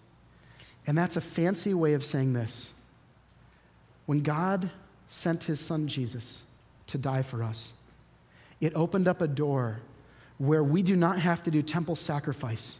And 0.86 0.96
that's 0.96 1.16
a 1.16 1.20
fancy 1.20 1.74
way 1.74 1.94
of 1.94 2.04
saying 2.04 2.32
this. 2.32 2.72
When 4.06 4.20
God 4.20 4.70
sent 5.08 5.44
his 5.44 5.60
son 5.60 5.86
Jesus 5.86 6.42
to 6.88 6.98
die 6.98 7.22
for 7.22 7.42
us, 7.42 7.72
it 8.60 8.72
opened 8.74 9.08
up 9.08 9.20
a 9.20 9.28
door 9.28 9.80
where 10.38 10.64
we 10.64 10.82
do 10.82 10.96
not 10.96 11.18
have 11.18 11.42
to 11.44 11.50
do 11.50 11.62
temple 11.62 11.96
sacrifice 11.96 12.78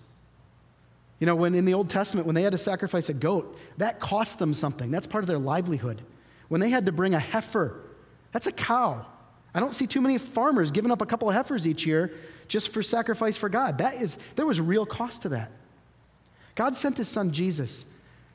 you 1.19 1.27
know, 1.27 1.37
when 1.37 1.55
in 1.55 1.65
the 1.65 1.75
Old 1.75 1.91
Testament, 1.91 2.27
when 2.27 2.35
they 2.35 2.43
had 2.43 2.53
to 2.53 2.59
sacrifice 2.59 3.09
a 3.09 3.15
goat, 3.15 3.59
that 3.79 4.01
cost 4.01 4.39
them 4.39 4.53
something. 4.53 4.91
That's 4.91 5.07
part 5.07 5.25
of 5.25 5.29
their 5.29 5.39
livelihood. 5.39 6.03
When 6.49 6.61
they 6.61 6.71
had 6.71 6.87
to 6.87 6.93
bring 6.93 7.15
a 7.15 7.19
heifer, 7.19 7.81
that's 8.33 8.47
a 8.47 8.53
cow. 8.53 9.07
I 9.55 9.61
don't 9.61 9.75
see 9.75 9.87
too 9.87 10.01
many 10.01 10.19
farmers 10.19 10.73
giving 10.73 10.91
up 10.91 11.01
a 11.01 11.07
couple 11.07 11.29
of 11.29 11.35
heifers 11.35 11.67
each 11.67 11.87
year 11.87 12.13
just 12.49 12.71
for 12.71 12.83
sacrifice 12.83 13.37
for 13.37 13.49
God. 13.49 13.79
That 13.79 14.03
is, 14.03 14.17
there 14.35 14.47
was 14.47 14.61
real 14.61 14.85
cost 14.85 15.23
to 15.23 15.31
that. 15.31 15.51
God 16.55 16.77
sent 16.77 16.99
his 16.99 17.09
son 17.09 17.33
Jesus 17.33 17.87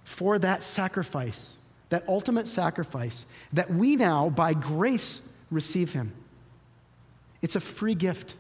for 0.03 0.39
that 0.39 0.63
sacrifice, 0.63 1.53
that 1.89 2.03
ultimate 2.07 2.47
sacrifice, 2.47 3.25
that 3.53 3.71
we 3.71 3.95
now, 3.95 4.30
by 4.30 4.53
grace, 4.53 5.21
receive 5.51 5.91
him. 5.91 6.13
It's 7.41 7.55
a 7.55 7.61
free 7.61 7.95
gift. 7.95 8.36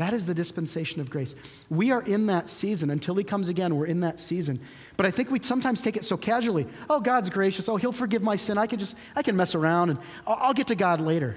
That 0.00 0.14
is 0.14 0.24
the 0.24 0.32
dispensation 0.32 1.02
of 1.02 1.10
grace. 1.10 1.34
We 1.68 1.90
are 1.90 2.00
in 2.00 2.24
that 2.28 2.48
season. 2.48 2.88
Until 2.88 3.14
he 3.16 3.22
comes 3.22 3.50
again, 3.50 3.76
we're 3.76 3.84
in 3.84 4.00
that 4.00 4.18
season. 4.18 4.58
But 4.96 5.04
I 5.04 5.10
think 5.10 5.30
we 5.30 5.42
sometimes 5.42 5.82
take 5.82 5.94
it 5.98 6.06
so 6.06 6.16
casually. 6.16 6.66
Oh, 6.88 7.00
God's 7.00 7.28
gracious. 7.28 7.68
Oh, 7.68 7.76
he'll 7.76 7.92
forgive 7.92 8.22
my 8.22 8.36
sin. 8.36 8.56
I 8.56 8.66
can 8.66 8.78
just, 8.78 8.96
I 9.14 9.20
can 9.20 9.36
mess 9.36 9.54
around 9.54 9.90
and 9.90 9.98
I'll, 10.26 10.54
get 10.54 10.68
to 10.68 10.74
God 10.74 11.02
later. 11.02 11.36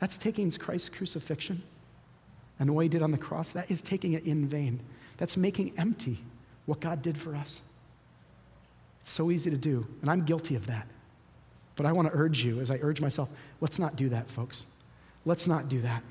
That's 0.00 0.18
taking 0.18 0.50
Christ's 0.50 0.90
crucifixion 0.90 1.62
and 2.58 2.74
what 2.74 2.82
he 2.82 2.90
did 2.90 3.00
on 3.00 3.10
the 3.10 3.16
cross. 3.16 3.48
That 3.52 3.70
is 3.70 3.80
taking 3.80 4.12
it 4.12 4.26
in 4.26 4.46
vain. 4.46 4.80
That's 5.16 5.38
making 5.38 5.78
empty 5.78 6.18
what 6.66 6.80
God 6.80 7.00
did 7.00 7.16
for 7.16 7.34
us. 7.34 7.62
It's 9.00 9.12
so 9.12 9.30
easy 9.30 9.48
to 9.48 9.56
do, 9.56 9.86
and 10.02 10.10
I'm 10.10 10.26
guilty 10.26 10.56
of 10.56 10.66
that. 10.66 10.88
But 11.74 11.86
I 11.86 11.92
want 11.92 12.06
to 12.08 12.14
urge 12.14 12.44
you, 12.44 12.60
as 12.60 12.70
I 12.70 12.78
urge 12.82 13.00
myself, 13.00 13.30
let's 13.62 13.78
not 13.78 13.96
do 13.96 14.10
that, 14.10 14.28
folks. 14.28 14.66
Let's 15.24 15.46
not 15.46 15.70
do 15.70 15.80
that. 15.80 16.02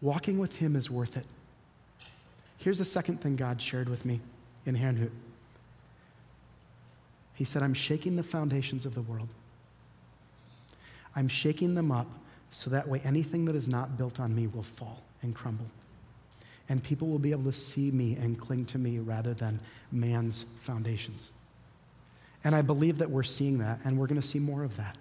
Walking 0.00 0.38
with 0.38 0.56
Him 0.56 0.76
is 0.76 0.90
worth 0.90 1.16
it. 1.16 1.26
Here's 2.58 2.78
the 2.78 2.84
second 2.84 3.20
thing 3.20 3.36
God 3.36 3.60
shared 3.60 3.88
with 3.88 4.04
me 4.04 4.20
in 4.66 4.76
Herrnhut. 4.76 5.10
He 7.34 7.44
said, 7.44 7.62
I'm 7.62 7.74
shaking 7.74 8.16
the 8.16 8.22
foundations 8.22 8.84
of 8.84 8.94
the 8.94 9.02
world. 9.02 9.28
I'm 11.14 11.28
shaking 11.28 11.74
them 11.74 11.92
up 11.92 12.08
so 12.50 12.70
that 12.70 12.86
way 12.88 13.00
anything 13.04 13.44
that 13.44 13.54
is 13.54 13.68
not 13.68 13.96
built 13.96 14.18
on 14.20 14.34
me 14.34 14.48
will 14.48 14.62
fall 14.62 15.02
and 15.22 15.34
crumble. 15.34 15.66
And 16.68 16.82
people 16.82 17.08
will 17.08 17.18
be 17.18 17.30
able 17.30 17.44
to 17.44 17.52
see 17.52 17.90
me 17.90 18.16
and 18.20 18.38
cling 18.38 18.66
to 18.66 18.78
me 18.78 18.98
rather 18.98 19.34
than 19.34 19.58
man's 19.92 20.44
foundations. 20.60 21.30
And 22.44 22.54
I 22.54 22.62
believe 22.62 22.98
that 22.98 23.10
we're 23.10 23.22
seeing 23.22 23.58
that, 23.58 23.80
and 23.84 23.98
we're 23.98 24.06
going 24.06 24.20
to 24.20 24.26
see 24.26 24.38
more 24.38 24.64
of 24.64 24.76
that. 24.76 24.96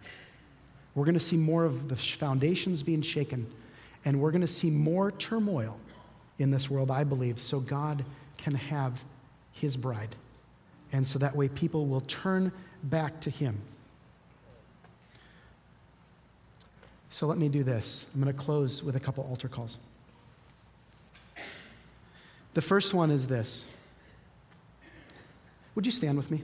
We're 0.96 1.06
going 1.06 1.14
to 1.14 1.20
see 1.20 1.38
more 1.38 1.66
of 1.66 1.90
the 1.90 1.96
foundations 1.96 2.84
being 2.84 3.02
shaken 3.02 3.46
and 4.08 4.22
we're 4.22 4.32
going 4.32 4.40
to 4.40 4.48
see 4.48 4.70
more 4.70 5.12
turmoil 5.12 5.78
in 6.40 6.50
this 6.50 6.70
world, 6.70 6.90
I 6.90 7.04
believe, 7.04 7.42
so 7.42 7.60
God 7.60 8.06
can 8.38 8.56
have 8.56 9.04
his 9.52 9.76
bride. 9.76 10.16
And 10.94 11.06
so 11.06 11.20
that 11.20 11.36
way 11.36 11.50
people 11.50 11.88
will 11.88 12.00
turn 12.00 12.54
back 12.84 13.20
to 13.20 13.30
him. 13.30 13.60
So 17.10 17.28
let 17.28 17.38
me 17.38 17.50
do 17.50 17.64
this. 17.64 18.06
I'm 18.14 18.22
going 18.22 18.34
to 18.34 18.42
close 18.42 18.82
with 18.82 18.96
a 18.96 19.00
couple 19.02 19.26
altar 19.26 19.50
calls. 19.50 19.78
The 22.54 22.62
first 22.62 22.94
one 22.94 23.12
is 23.12 23.28
this. 23.28 23.66
Would 25.76 25.86
you 25.86 25.92
stand 25.92 26.16
with 26.16 26.32
me? 26.32 26.44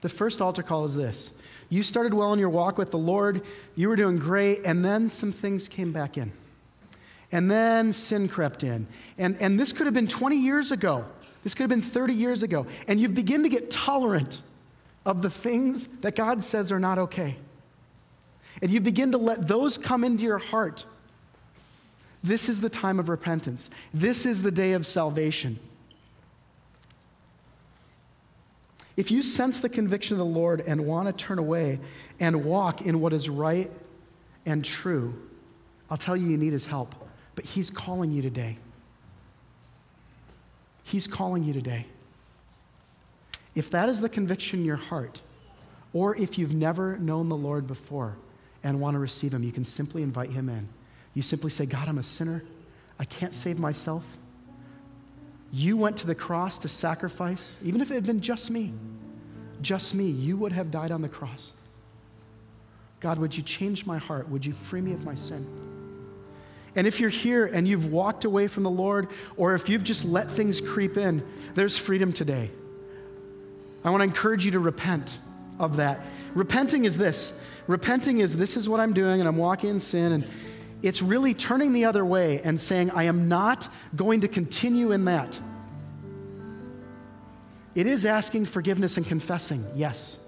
The 0.00 0.08
first 0.08 0.40
altar 0.40 0.62
call 0.62 0.84
is 0.84 0.94
this 0.94 1.32
You 1.68 1.82
started 1.82 2.14
well 2.14 2.32
in 2.32 2.38
your 2.38 2.50
walk 2.50 2.78
with 2.78 2.90
the 2.90 2.98
Lord, 2.98 3.42
you 3.74 3.88
were 3.88 3.96
doing 3.96 4.18
great, 4.18 4.60
and 4.64 4.84
then 4.84 5.08
some 5.08 5.32
things 5.32 5.68
came 5.68 5.92
back 5.92 6.16
in. 6.16 6.32
And 7.30 7.50
then 7.50 7.92
sin 7.92 8.28
crept 8.28 8.64
in. 8.64 8.86
And, 9.18 9.36
and 9.40 9.60
this 9.60 9.72
could 9.72 9.86
have 9.86 9.94
been 9.94 10.08
20 10.08 10.36
years 10.36 10.72
ago. 10.72 11.04
This 11.44 11.54
could 11.54 11.64
have 11.64 11.70
been 11.70 11.82
30 11.82 12.14
years 12.14 12.42
ago. 12.42 12.66
And 12.86 12.98
you 12.98 13.08
begin 13.08 13.42
to 13.42 13.50
get 13.50 13.70
tolerant 13.70 14.40
of 15.04 15.20
the 15.20 15.28
things 15.30 15.88
that 16.00 16.16
God 16.16 16.42
says 16.42 16.72
are 16.72 16.80
not 16.80 16.98
okay. 16.98 17.36
And 18.62 18.70
you 18.70 18.80
begin 18.80 19.12
to 19.12 19.18
let 19.18 19.46
those 19.46 19.76
come 19.78 20.04
into 20.04 20.22
your 20.22 20.38
heart. 20.38 20.86
This 22.24 22.48
is 22.48 22.60
the 22.60 22.70
time 22.70 22.98
of 22.98 23.08
repentance. 23.08 23.70
This 23.94 24.26
is 24.26 24.42
the 24.42 24.50
day 24.50 24.72
of 24.72 24.86
salvation. 24.86 25.58
If 28.98 29.12
you 29.12 29.22
sense 29.22 29.60
the 29.60 29.68
conviction 29.68 30.14
of 30.14 30.18
the 30.18 30.24
Lord 30.24 30.60
and 30.66 30.84
want 30.84 31.06
to 31.06 31.24
turn 31.24 31.38
away 31.38 31.78
and 32.18 32.44
walk 32.44 32.82
in 32.82 33.00
what 33.00 33.12
is 33.12 33.28
right 33.28 33.70
and 34.44 34.64
true, 34.64 35.14
I'll 35.88 35.96
tell 35.96 36.16
you, 36.16 36.26
you 36.26 36.36
need 36.36 36.52
his 36.52 36.66
help. 36.66 36.96
But 37.36 37.44
he's 37.44 37.70
calling 37.70 38.10
you 38.10 38.22
today. 38.22 38.56
He's 40.82 41.06
calling 41.06 41.44
you 41.44 41.52
today. 41.52 41.86
If 43.54 43.70
that 43.70 43.88
is 43.88 44.00
the 44.00 44.08
conviction 44.08 44.58
in 44.58 44.64
your 44.64 44.74
heart, 44.74 45.22
or 45.92 46.16
if 46.16 46.36
you've 46.36 46.54
never 46.54 46.98
known 46.98 47.28
the 47.28 47.36
Lord 47.36 47.68
before 47.68 48.16
and 48.64 48.80
want 48.80 48.96
to 48.96 48.98
receive 48.98 49.32
him, 49.32 49.44
you 49.44 49.52
can 49.52 49.64
simply 49.64 50.02
invite 50.02 50.30
him 50.30 50.48
in. 50.48 50.68
You 51.14 51.22
simply 51.22 51.50
say, 51.50 51.66
God, 51.66 51.86
I'm 51.86 51.98
a 51.98 52.02
sinner. 52.02 52.42
I 52.98 53.04
can't 53.04 53.32
save 53.32 53.60
myself. 53.60 54.04
You 55.52 55.76
went 55.76 55.96
to 55.98 56.06
the 56.06 56.14
cross 56.14 56.58
to 56.58 56.68
sacrifice, 56.68 57.56
even 57.62 57.80
if 57.80 57.90
it 57.90 57.94
had 57.94 58.06
been 58.06 58.20
just 58.20 58.50
me, 58.50 58.74
just 59.62 59.94
me, 59.94 60.04
you 60.04 60.36
would 60.36 60.52
have 60.52 60.70
died 60.70 60.90
on 60.90 61.02
the 61.02 61.08
cross. 61.08 61.52
God, 63.00 63.18
would 63.18 63.36
you 63.36 63.42
change 63.42 63.86
my 63.86 63.98
heart? 63.98 64.28
Would 64.28 64.44
you 64.44 64.52
free 64.52 64.80
me 64.80 64.92
of 64.92 65.04
my 65.04 65.14
sin? 65.14 65.46
And 66.76 66.86
if 66.86 67.00
you're 67.00 67.10
here 67.10 67.46
and 67.46 67.66
you've 67.66 67.90
walked 67.90 68.24
away 68.24 68.46
from 68.46 68.62
the 68.62 68.70
Lord, 68.70 69.08
or 69.36 69.54
if 69.54 69.68
you've 69.68 69.84
just 69.84 70.04
let 70.04 70.30
things 70.30 70.60
creep 70.60 70.96
in, 70.96 71.26
there's 71.54 71.78
freedom 71.78 72.12
today. 72.12 72.50
I 73.84 73.90
want 73.90 74.00
to 74.00 74.04
encourage 74.04 74.44
you 74.44 74.52
to 74.52 74.60
repent 74.60 75.18
of 75.58 75.76
that. 75.76 76.00
Repenting 76.34 76.84
is 76.84 76.96
this 76.96 77.32
repenting 77.66 78.18
is 78.18 78.36
this 78.36 78.56
is 78.56 78.68
what 78.68 78.80
I'm 78.80 78.92
doing, 78.92 79.20
and 79.20 79.28
I'm 79.28 79.36
walking 79.36 79.70
in 79.70 79.80
sin, 79.80 80.12
and 80.12 80.26
it's 80.82 81.02
really 81.02 81.34
turning 81.34 81.72
the 81.72 81.84
other 81.84 82.04
way 82.04 82.40
and 82.42 82.60
saying, 82.60 82.90
I 82.92 83.04
am 83.04 83.28
not 83.28 83.68
going 83.96 84.20
to 84.20 84.28
continue 84.28 84.92
in 84.92 85.04
that. 85.06 85.38
It 87.74 87.86
is 87.86 88.04
asking 88.04 88.46
forgiveness 88.46 88.96
and 88.96 89.06
confessing, 89.06 89.64
yes. 89.74 90.18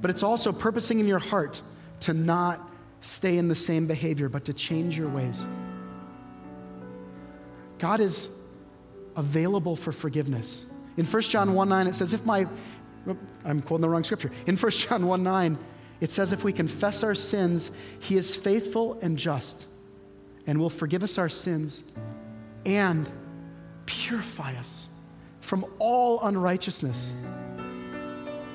But 0.00 0.10
it's 0.10 0.22
also 0.22 0.52
purposing 0.52 1.00
in 1.00 1.06
your 1.06 1.18
heart 1.18 1.60
to 2.00 2.14
not 2.14 2.68
stay 3.00 3.38
in 3.38 3.48
the 3.48 3.54
same 3.54 3.86
behavior, 3.86 4.28
but 4.28 4.44
to 4.46 4.52
change 4.52 4.96
your 4.96 5.08
ways. 5.08 5.46
God 7.78 8.00
is 8.00 8.28
available 9.16 9.76
for 9.76 9.92
forgiveness. 9.92 10.64
In 10.96 11.06
1 11.06 11.22
John 11.22 11.54
1 11.54 11.68
9, 11.68 11.86
it 11.86 11.94
says, 11.94 12.12
if 12.12 12.24
my, 12.26 12.46
I'm 13.44 13.62
quoting 13.62 13.82
the 13.82 13.88
wrong 13.88 14.04
scripture. 14.04 14.30
In 14.46 14.56
1 14.56 14.70
John 14.72 15.06
1 15.06 15.22
9, 15.22 15.58
it 16.00 16.10
says, 16.10 16.32
if 16.32 16.44
we 16.44 16.52
confess 16.52 17.02
our 17.02 17.14
sins, 17.14 17.70
he 17.98 18.16
is 18.16 18.34
faithful 18.34 18.98
and 19.02 19.18
just 19.18 19.66
and 20.46 20.58
will 20.58 20.70
forgive 20.70 21.04
us 21.04 21.18
our 21.18 21.28
sins 21.28 21.82
and 22.64 23.08
purify 23.86 24.54
us 24.56 24.88
from 25.40 25.64
all 25.78 26.20
unrighteousness. 26.22 27.12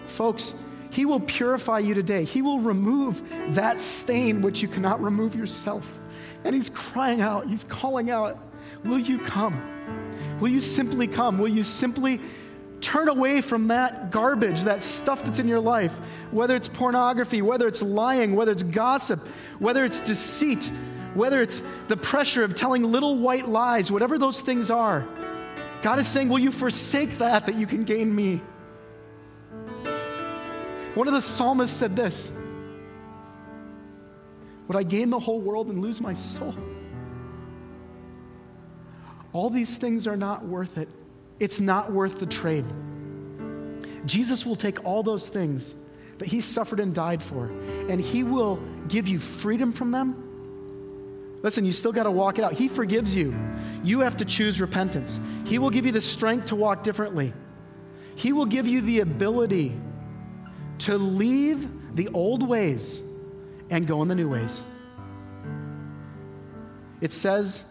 Folks, 0.08 0.54
He 0.92 1.06
will 1.06 1.20
purify 1.20 1.80
you 1.80 1.94
today. 1.94 2.24
He 2.24 2.42
will 2.42 2.60
remove 2.60 3.22
that 3.54 3.82
stain 3.82 4.42
which 4.42 4.62
you 4.62 4.68
cannot 4.68 5.04
remove 5.04 5.36
yourself. 5.36 6.00
And 6.44 6.56
He's 6.56 6.70
crying 6.70 7.22
out, 7.22 7.48
He's 7.48 7.64
calling 7.64 8.10
out, 8.10 8.40
Will 8.84 9.00
you 9.00 9.20
come? 9.20 10.40
Will 10.40 10.50
you 10.50 10.62
simply 10.62 11.08
come? 11.08 11.38
Will 11.38 11.50
you 11.50 11.64
simply 11.64 12.22
turn 12.86 13.10
away 13.10 13.42
from 13.42 13.70
that 13.70 14.12
garbage, 14.12 14.62
that 14.62 14.84
stuff 14.84 15.24
that's 15.24 15.40
in 15.40 15.48
your 15.48 15.60
life, 15.60 15.92
whether 16.30 16.56
it's 16.56 16.70
pornography, 16.70 17.42
whether 17.42 17.68
it's 17.68 17.82
lying, 17.82 18.36
whether 18.36 18.52
it's 18.52 18.62
gossip, 18.62 19.20
whether 19.58 19.84
it's 19.84 20.00
deceit, 20.02 20.64
whether 21.16 21.42
it's 21.42 21.64
the 21.88 21.98
pressure 21.98 22.44
of 22.44 22.56
telling 22.56 22.84
little 22.84 23.18
white 23.18 23.48
lies, 23.48 23.92
whatever 23.92 24.20
those 24.20 24.40
things 24.40 24.70
are, 24.70 25.04
God 25.82 25.98
is 25.98 26.08
saying, 26.08 26.30
Will 26.30 26.38
you 26.38 26.52
forsake 26.52 27.18
that 27.18 27.48
that 27.48 27.56
you 27.56 27.66
can 27.66 27.86
gain 27.86 28.16
me? 28.16 28.40
One 30.94 31.08
of 31.08 31.14
the 31.16 31.22
psalmists 31.22 31.76
said 31.76 31.96
this 31.96 32.32
Would 34.68 34.78
I 34.78 34.84
gain 34.84 35.10
the 35.10 35.20
whole 35.20 35.42
world 35.42 35.70
and 35.70 35.82
lose 35.82 36.00
my 36.02 36.14
soul? 36.14 36.54
All 39.34 39.50
these 39.50 39.76
things 39.76 40.06
are 40.06 40.16
not 40.16 40.46
worth 40.46 40.78
it. 40.78 40.88
It's 41.40 41.60
not 41.60 41.92
worth 41.92 42.20
the 42.20 42.26
trade. 42.26 42.66
Jesus 44.06 44.46
will 44.46 44.56
take 44.56 44.86
all 44.86 45.04
those 45.04 45.28
things 45.28 45.76
that 46.18 46.28
he 46.28 46.42
suffered 46.42 46.80
and 46.80 46.94
died 46.94 47.22
for, 47.22 47.48
and 47.90 48.00
he 48.00 48.24
will 48.24 48.60
give 48.88 49.08
you 49.08 49.20
freedom 49.20 49.74
from 49.74 49.92
them 49.92 50.26
Listen, 51.46 51.64
you 51.64 51.74
still 51.74 51.92
got 51.92 52.06
to 52.06 52.12
walk 52.12 52.40
it 52.40 52.44
out. 52.44 52.54
He 52.54 52.68
forgives 52.68 53.16
you. 53.16 53.36
You 53.84 54.00
have 54.00 54.18
to 54.18 54.26
choose 54.26 54.60
repentance. 54.60 55.20
He 55.46 55.60
will 55.60 55.70
give 55.70 55.86
you 55.86 55.92
the 55.92 56.02
strength 56.02 56.48
to 56.48 56.56
walk 56.56 56.82
differently. 56.82 57.34
He 58.16 58.34
will 58.34 58.48
give 58.48 58.68
you 58.68 58.82
the 58.82 59.02
ability 59.02 59.80
to 60.80 60.98
leave 60.98 61.96
the 61.96 62.08
old 62.16 62.42
ways 62.42 63.00
and 63.70 63.86
go 63.86 64.02
in 64.02 64.08
the 64.08 64.16
new 64.16 64.28
ways. 64.28 64.60
It 67.00 67.14
says 67.14 67.64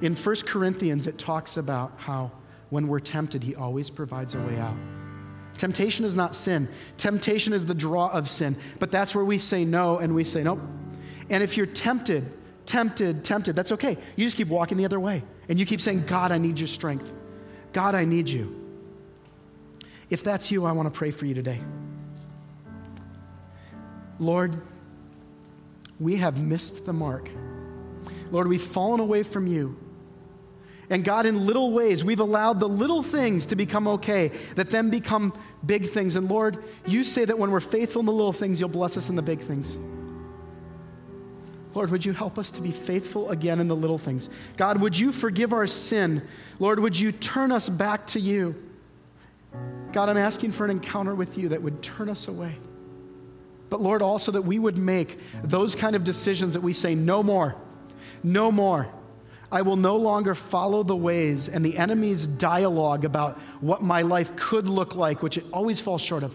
in 0.00 0.14
1 0.14 0.36
Corinthians, 0.46 1.06
it 1.06 1.18
talks 1.18 1.56
about 1.56 1.92
how 1.96 2.30
when 2.70 2.86
we're 2.86 3.00
tempted, 3.00 3.42
he 3.42 3.54
always 3.54 3.90
provides 3.90 4.34
a 4.34 4.38
way 4.40 4.58
out. 4.58 4.76
Temptation 5.56 6.04
is 6.04 6.14
not 6.14 6.34
sin. 6.34 6.68
Temptation 6.96 7.52
is 7.52 7.66
the 7.66 7.74
draw 7.74 8.08
of 8.08 8.28
sin. 8.28 8.56
But 8.78 8.90
that's 8.90 9.14
where 9.14 9.24
we 9.24 9.38
say 9.38 9.64
no 9.64 9.98
and 9.98 10.14
we 10.14 10.24
say 10.24 10.42
nope. 10.42 10.60
And 11.30 11.42
if 11.42 11.56
you're 11.56 11.66
tempted, 11.66 12.32
tempted, 12.64 13.24
tempted, 13.24 13.56
that's 13.56 13.72
okay. 13.72 13.96
You 14.16 14.24
just 14.24 14.36
keep 14.36 14.48
walking 14.48 14.78
the 14.78 14.84
other 14.84 15.00
way. 15.00 15.24
And 15.48 15.58
you 15.58 15.66
keep 15.66 15.80
saying, 15.80 16.04
God, 16.06 16.30
I 16.30 16.38
need 16.38 16.58
your 16.58 16.68
strength. 16.68 17.12
God, 17.72 17.94
I 17.94 18.04
need 18.04 18.28
you. 18.28 18.54
If 20.10 20.22
that's 20.22 20.50
you, 20.50 20.64
I 20.64 20.72
want 20.72 20.92
to 20.92 20.96
pray 20.96 21.10
for 21.10 21.26
you 21.26 21.34
today. 21.34 21.60
Lord, 24.18 24.54
we 26.00 26.16
have 26.16 26.40
missed 26.40 26.86
the 26.86 26.92
mark. 26.92 27.28
Lord, 28.30 28.46
we've 28.46 28.62
fallen 28.62 29.00
away 29.00 29.22
from 29.22 29.46
you. 29.46 29.76
And 30.90 31.04
God, 31.04 31.26
in 31.26 31.46
little 31.46 31.72
ways, 31.72 32.04
we've 32.04 32.20
allowed 32.20 32.60
the 32.60 32.68
little 32.68 33.02
things 33.02 33.46
to 33.46 33.56
become 33.56 33.86
okay, 33.88 34.28
that 34.54 34.70
then 34.70 34.88
become 34.88 35.34
big 35.64 35.90
things. 35.90 36.16
And 36.16 36.28
Lord, 36.28 36.64
you 36.86 37.04
say 37.04 37.24
that 37.24 37.38
when 37.38 37.50
we're 37.50 37.60
faithful 37.60 38.00
in 38.00 38.06
the 38.06 38.12
little 38.12 38.32
things, 38.32 38.58
you'll 38.58 38.70
bless 38.70 38.96
us 38.96 39.10
in 39.10 39.16
the 39.16 39.22
big 39.22 39.40
things. 39.40 39.76
Lord, 41.74 41.90
would 41.90 42.04
you 42.04 42.12
help 42.12 42.38
us 42.38 42.50
to 42.52 42.62
be 42.62 42.72
faithful 42.72 43.30
again 43.30 43.60
in 43.60 43.68
the 43.68 43.76
little 43.76 43.98
things? 43.98 44.30
God, 44.56 44.80
would 44.80 44.98
you 44.98 45.12
forgive 45.12 45.52
our 45.52 45.66
sin? 45.66 46.26
Lord, 46.58 46.80
would 46.80 46.98
you 46.98 47.12
turn 47.12 47.52
us 47.52 47.68
back 47.68 48.06
to 48.08 48.20
you? 48.20 48.54
God, 49.92 50.08
I'm 50.08 50.16
asking 50.16 50.52
for 50.52 50.64
an 50.64 50.70
encounter 50.70 51.14
with 51.14 51.36
you 51.36 51.50
that 51.50 51.62
would 51.62 51.82
turn 51.82 52.08
us 52.08 52.28
away. 52.28 52.56
But 53.70 53.82
Lord, 53.82 54.00
also 54.00 54.32
that 54.32 54.42
we 54.42 54.58
would 54.58 54.78
make 54.78 55.18
those 55.44 55.74
kind 55.74 55.94
of 55.94 56.04
decisions 56.04 56.54
that 56.54 56.62
we 56.62 56.72
say, 56.72 56.94
no 56.94 57.22
more, 57.22 57.54
no 58.22 58.50
more. 58.50 58.88
I 59.50 59.62
will 59.62 59.76
no 59.76 59.96
longer 59.96 60.34
follow 60.34 60.82
the 60.82 60.96
ways 60.96 61.48
and 61.48 61.64
the 61.64 61.78
enemy's 61.78 62.26
dialogue 62.26 63.04
about 63.04 63.38
what 63.60 63.82
my 63.82 64.02
life 64.02 64.36
could 64.36 64.68
look 64.68 64.94
like, 64.94 65.22
which 65.22 65.38
it 65.38 65.44
always 65.52 65.80
falls 65.80 66.02
short 66.02 66.22
of. 66.22 66.34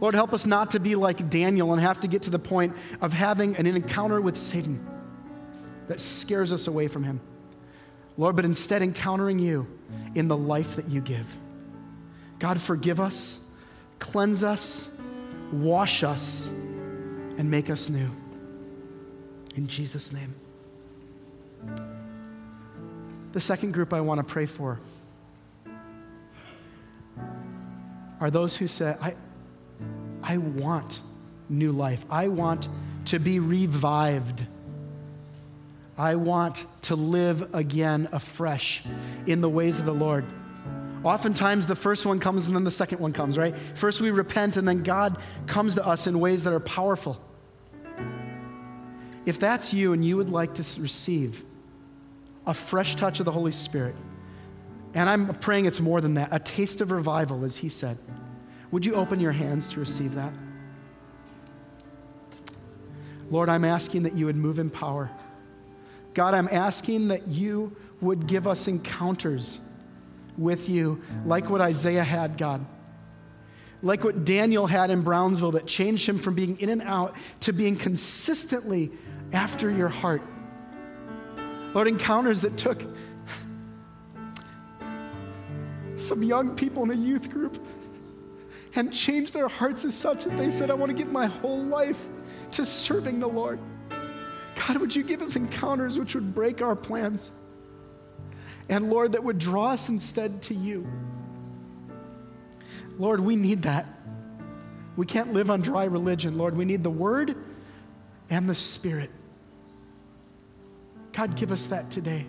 Lord, 0.00 0.14
help 0.14 0.34
us 0.34 0.44
not 0.44 0.72
to 0.72 0.80
be 0.80 0.96
like 0.96 1.30
Daniel 1.30 1.72
and 1.72 1.80
have 1.80 2.00
to 2.00 2.08
get 2.08 2.22
to 2.22 2.30
the 2.30 2.38
point 2.38 2.74
of 3.00 3.14
having 3.14 3.56
an 3.56 3.66
encounter 3.66 4.20
with 4.20 4.36
Satan 4.36 4.86
that 5.88 5.98
scares 5.98 6.52
us 6.52 6.66
away 6.66 6.88
from 6.88 7.04
him. 7.04 7.20
Lord, 8.18 8.36
but 8.36 8.44
instead 8.44 8.82
encountering 8.82 9.38
you 9.38 9.66
in 10.14 10.28
the 10.28 10.36
life 10.36 10.76
that 10.76 10.88
you 10.88 11.00
give. 11.00 11.26
God, 12.38 12.60
forgive 12.60 13.00
us, 13.00 13.38
cleanse 13.98 14.42
us, 14.42 14.90
wash 15.52 16.02
us, 16.02 16.46
and 16.46 17.50
make 17.50 17.70
us 17.70 17.88
new. 17.88 18.10
In 19.56 19.66
Jesus' 19.66 20.12
name. 20.12 20.34
The 23.32 23.40
second 23.40 23.72
group 23.72 23.92
I 23.92 24.00
want 24.00 24.18
to 24.18 24.24
pray 24.24 24.46
for 24.46 24.78
are 28.20 28.30
those 28.30 28.56
who 28.56 28.68
say, 28.68 28.94
I, 29.00 29.14
I 30.22 30.38
want 30.38 31.00
new 31.48 31.72
life. 31.72 32.04
I 32.08 32.28
want 32.28 32.68
to 33.06 33.18
be 33.18 33.40
revived. 33.40 34.46
I 35.98 36.14
want 36.14 36.64
to 36.82 36.96
live 36.96 37.54
again 37.54 38.08
afresh 38.12 38.84
in 39.26 39.40
the 39.40 39.48
ways 39.48 39.80
of 39.80 39.86
the 39.86 39.94
Lord. 39.94 40.24
Oftentimes, 41.02 41.66
the 41.66 41.76
first 41.76 42.06
one 42.06 42.18
comes 42.18 42.46
and 42.46 42.56
then 42.56 42.64
the 42.64 42.70
second 42.70 42.98
one 42.98 43.12
comes, 43.12 43.36
right? 43.36 43.54
First, 43.74 44.00
we 44.00 44.10
repent, 44.10 44.56
and 44.56 44.66
then 44.66 44.82
God 44.82 45.18
comes 45.46 45.74
to 45.74 45.86
us 45.86 46.06
in 46.06 46.18
ways 46.18 46.44
that 46.44 46.52
are 46.54 46.60
powerful. 46.60 47.20
If 49.26 49.38
that's 49.38 49.72
you 49.72 49.92
and 49.92 50.04
you 50.04 50.16
would 50.16 50.30
like 50.30 50.54
to 50.54 50.80
receive 50.80 51.44
a 52.46 52.54
fresh 52.54 52.96
touch 52.96 53.20
of 53.20 53.26
the 53.26 53.32
Holy 53.32 53.52
Spirit, 53.52 53.94
and 54.94 55.08
I'm 55.08 55.34
praying 55.34 55.66
it's 55.66 55.80
more 55.80 56.00
than 56.00 56.14
that, 56.14 56.28
a 56.30 56.38
taste 56.38 56.80
of 56.80 56.90
revival, 56.90 57.44
as 57.44 57.56
He 57.56 57.68
said, 57.68 57.98
would 58.70 58.84
you 58.84 58.94
open 58.94 59.20
your 59.20 59.32
hands 59.32 59.70
to 59.70 59.80
receive 59.80 60.14
that? 60.14 60.34
Lord, 63.30 63.48
I'm 63.48 63.64
asking 63.64 64.02
that 64.02 64.14
you 64.14 64.26
would 64.26 64.36
move 64.36 64.58
in 64.58 64.70
power. 64.70 65.10
God, 66.12 66.34
I'm 66.34 66.48
asking 66.50 67.08
that 67.08 67.26
you 67.26 67.74
would 68.00 68.26
give 68.26 68.46
us 68.46 68.68
encounters 68.68 69.60
with 70.36 70.68
you, 70.68 71.00
like 71.24 71.48
what 71.48 71.60
Isaiah 71.60 72.04
had, 72.04 72.36
God. 72.36 72.64
Like 73.82 74.04
what 74.04 74.24
Daniel 74.24 74.66
had 74.66 74.90
in 74.90 75.02
Brownsville 75.02 75.52
that 75.52 75.66
changed 75.66 76.08
him 76.08 76.18
from 76.18 76.34
being 76.34 76.58
in 76.58 76.68
and 76.68 76.82
out 76.82 77.16
to 77.40 77.52
being 77.52 77.76
consistently 77.76 78.90
after 79.32 79.70
your 79.70 79.88
heart. 79.88 80.22
Lord, 81.74 81.88
encounters 81.88 82.40
that 82.42 82.56
took 82.56 82.82
some 85.98 86.22
young 86.22 86.54
people 86.54 86.84
in 86.84 86.90
a 86.90 86.94
youth 86.94 87.30
group 87.30 87.58
and 88.76 88.92
changed 88.92 89.34
their 89.34 89.48
hearts 89.48 89.84
as 89.84 89.94
such 89.94 90.24
that 90.24 90.36
they 90.36 90.50
said, 90.50 90.70
I 90.70 90.74
want 90.74 90.90
to 90.90 90.96
give 90.96 91.10
my 91.10 91.26
whole 91.26 91.62
life 91.62 92.00
to 92.52 92.64
serving 92.64 93.20
the 93.20 93.28
Lord. 93.28 93.58
God, 94.54 94.76
would 94.78 94.94
you 94.94 95.02
give 95.02 95.20
us 95.20 95.36
encounters 95.36 95.98
which 95.98 96.14
would 96.14 96.34
break 96.34 96.62
our 96.62 96.76
plans? 96.76 97.30
And 98.68 98.90
Lord, 98.90 99.12
that 99.12 99.24
would 99.24 99.38
draw 99.38 99.70
us 99.70 99.88
instead 99.88 100.42
to 100.42 100.54
you. 100.54 100.86
Lord, 102.98 103.20
we 103.20 103.34
need 103.34 103.62
that. 103.62 103.86
We 104.96 105.06
can't 105.06 105.32
live 105.32 105.50
on 105.50 105.60
dry 105.60 105.84
religion, 105.84 106.38
Lord. 106.38 106.56
We 106.56 106.64
need 106.64 106.84
the 106.84 106.90
Word 106.90 107.34
and 108.30 108.48
the 108.48 108.54
Spirit. 108.54 109.10
God, 111.14 111.36
give 111.36 111.52
us 111.52 111.68
that 111.68 111.90
today. 111.90 112.26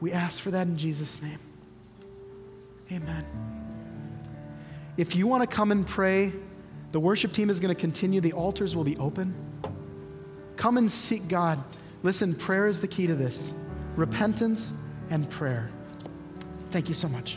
We 0.00 0.12
ask 0.12 0.40
for 0.40 0.50
that 0.52 0.66
in 0.66 0.76
Jesus' 0.76 1.20
name. 1.20 1.38
Amen. 2.92 3.24
If 4.96 5.16
you 5.16 5.26
want 5.26 5.48
to 5.48 5.56
come 5.56 5.72
and 5.72 5.86
pray, 5.86 6.32
the 6.92 7.00
worship 7.00 7.32
team 7.32 7.50
is 7.50 7.58
going 7.58 7.74
to 7.74 7.80
continue. 7.80 8.20
The 8.20 8.34
altars 8.34 8.76
will 8.76 8.84
be 8.84 8.96
open. 8.98 9.34
Come 10.56 10.76
and 10.76 10.90
seek 10.90 11.26
God. 11.28 11.62
Listen, 12.02 12.34
prayer 12.34 12.66
is 12.68 12.80
the 12.80 12.88
key 12.88 13.06
to 13.06 13.14
this 13.14 13.52
repentance 13.96 14.70
and 15.10 15.28
prayer. 15.30 15.70
Thank 16.70 16.88
you 16.88 16.94
so 16.94 17.08
much. 17.08 17.36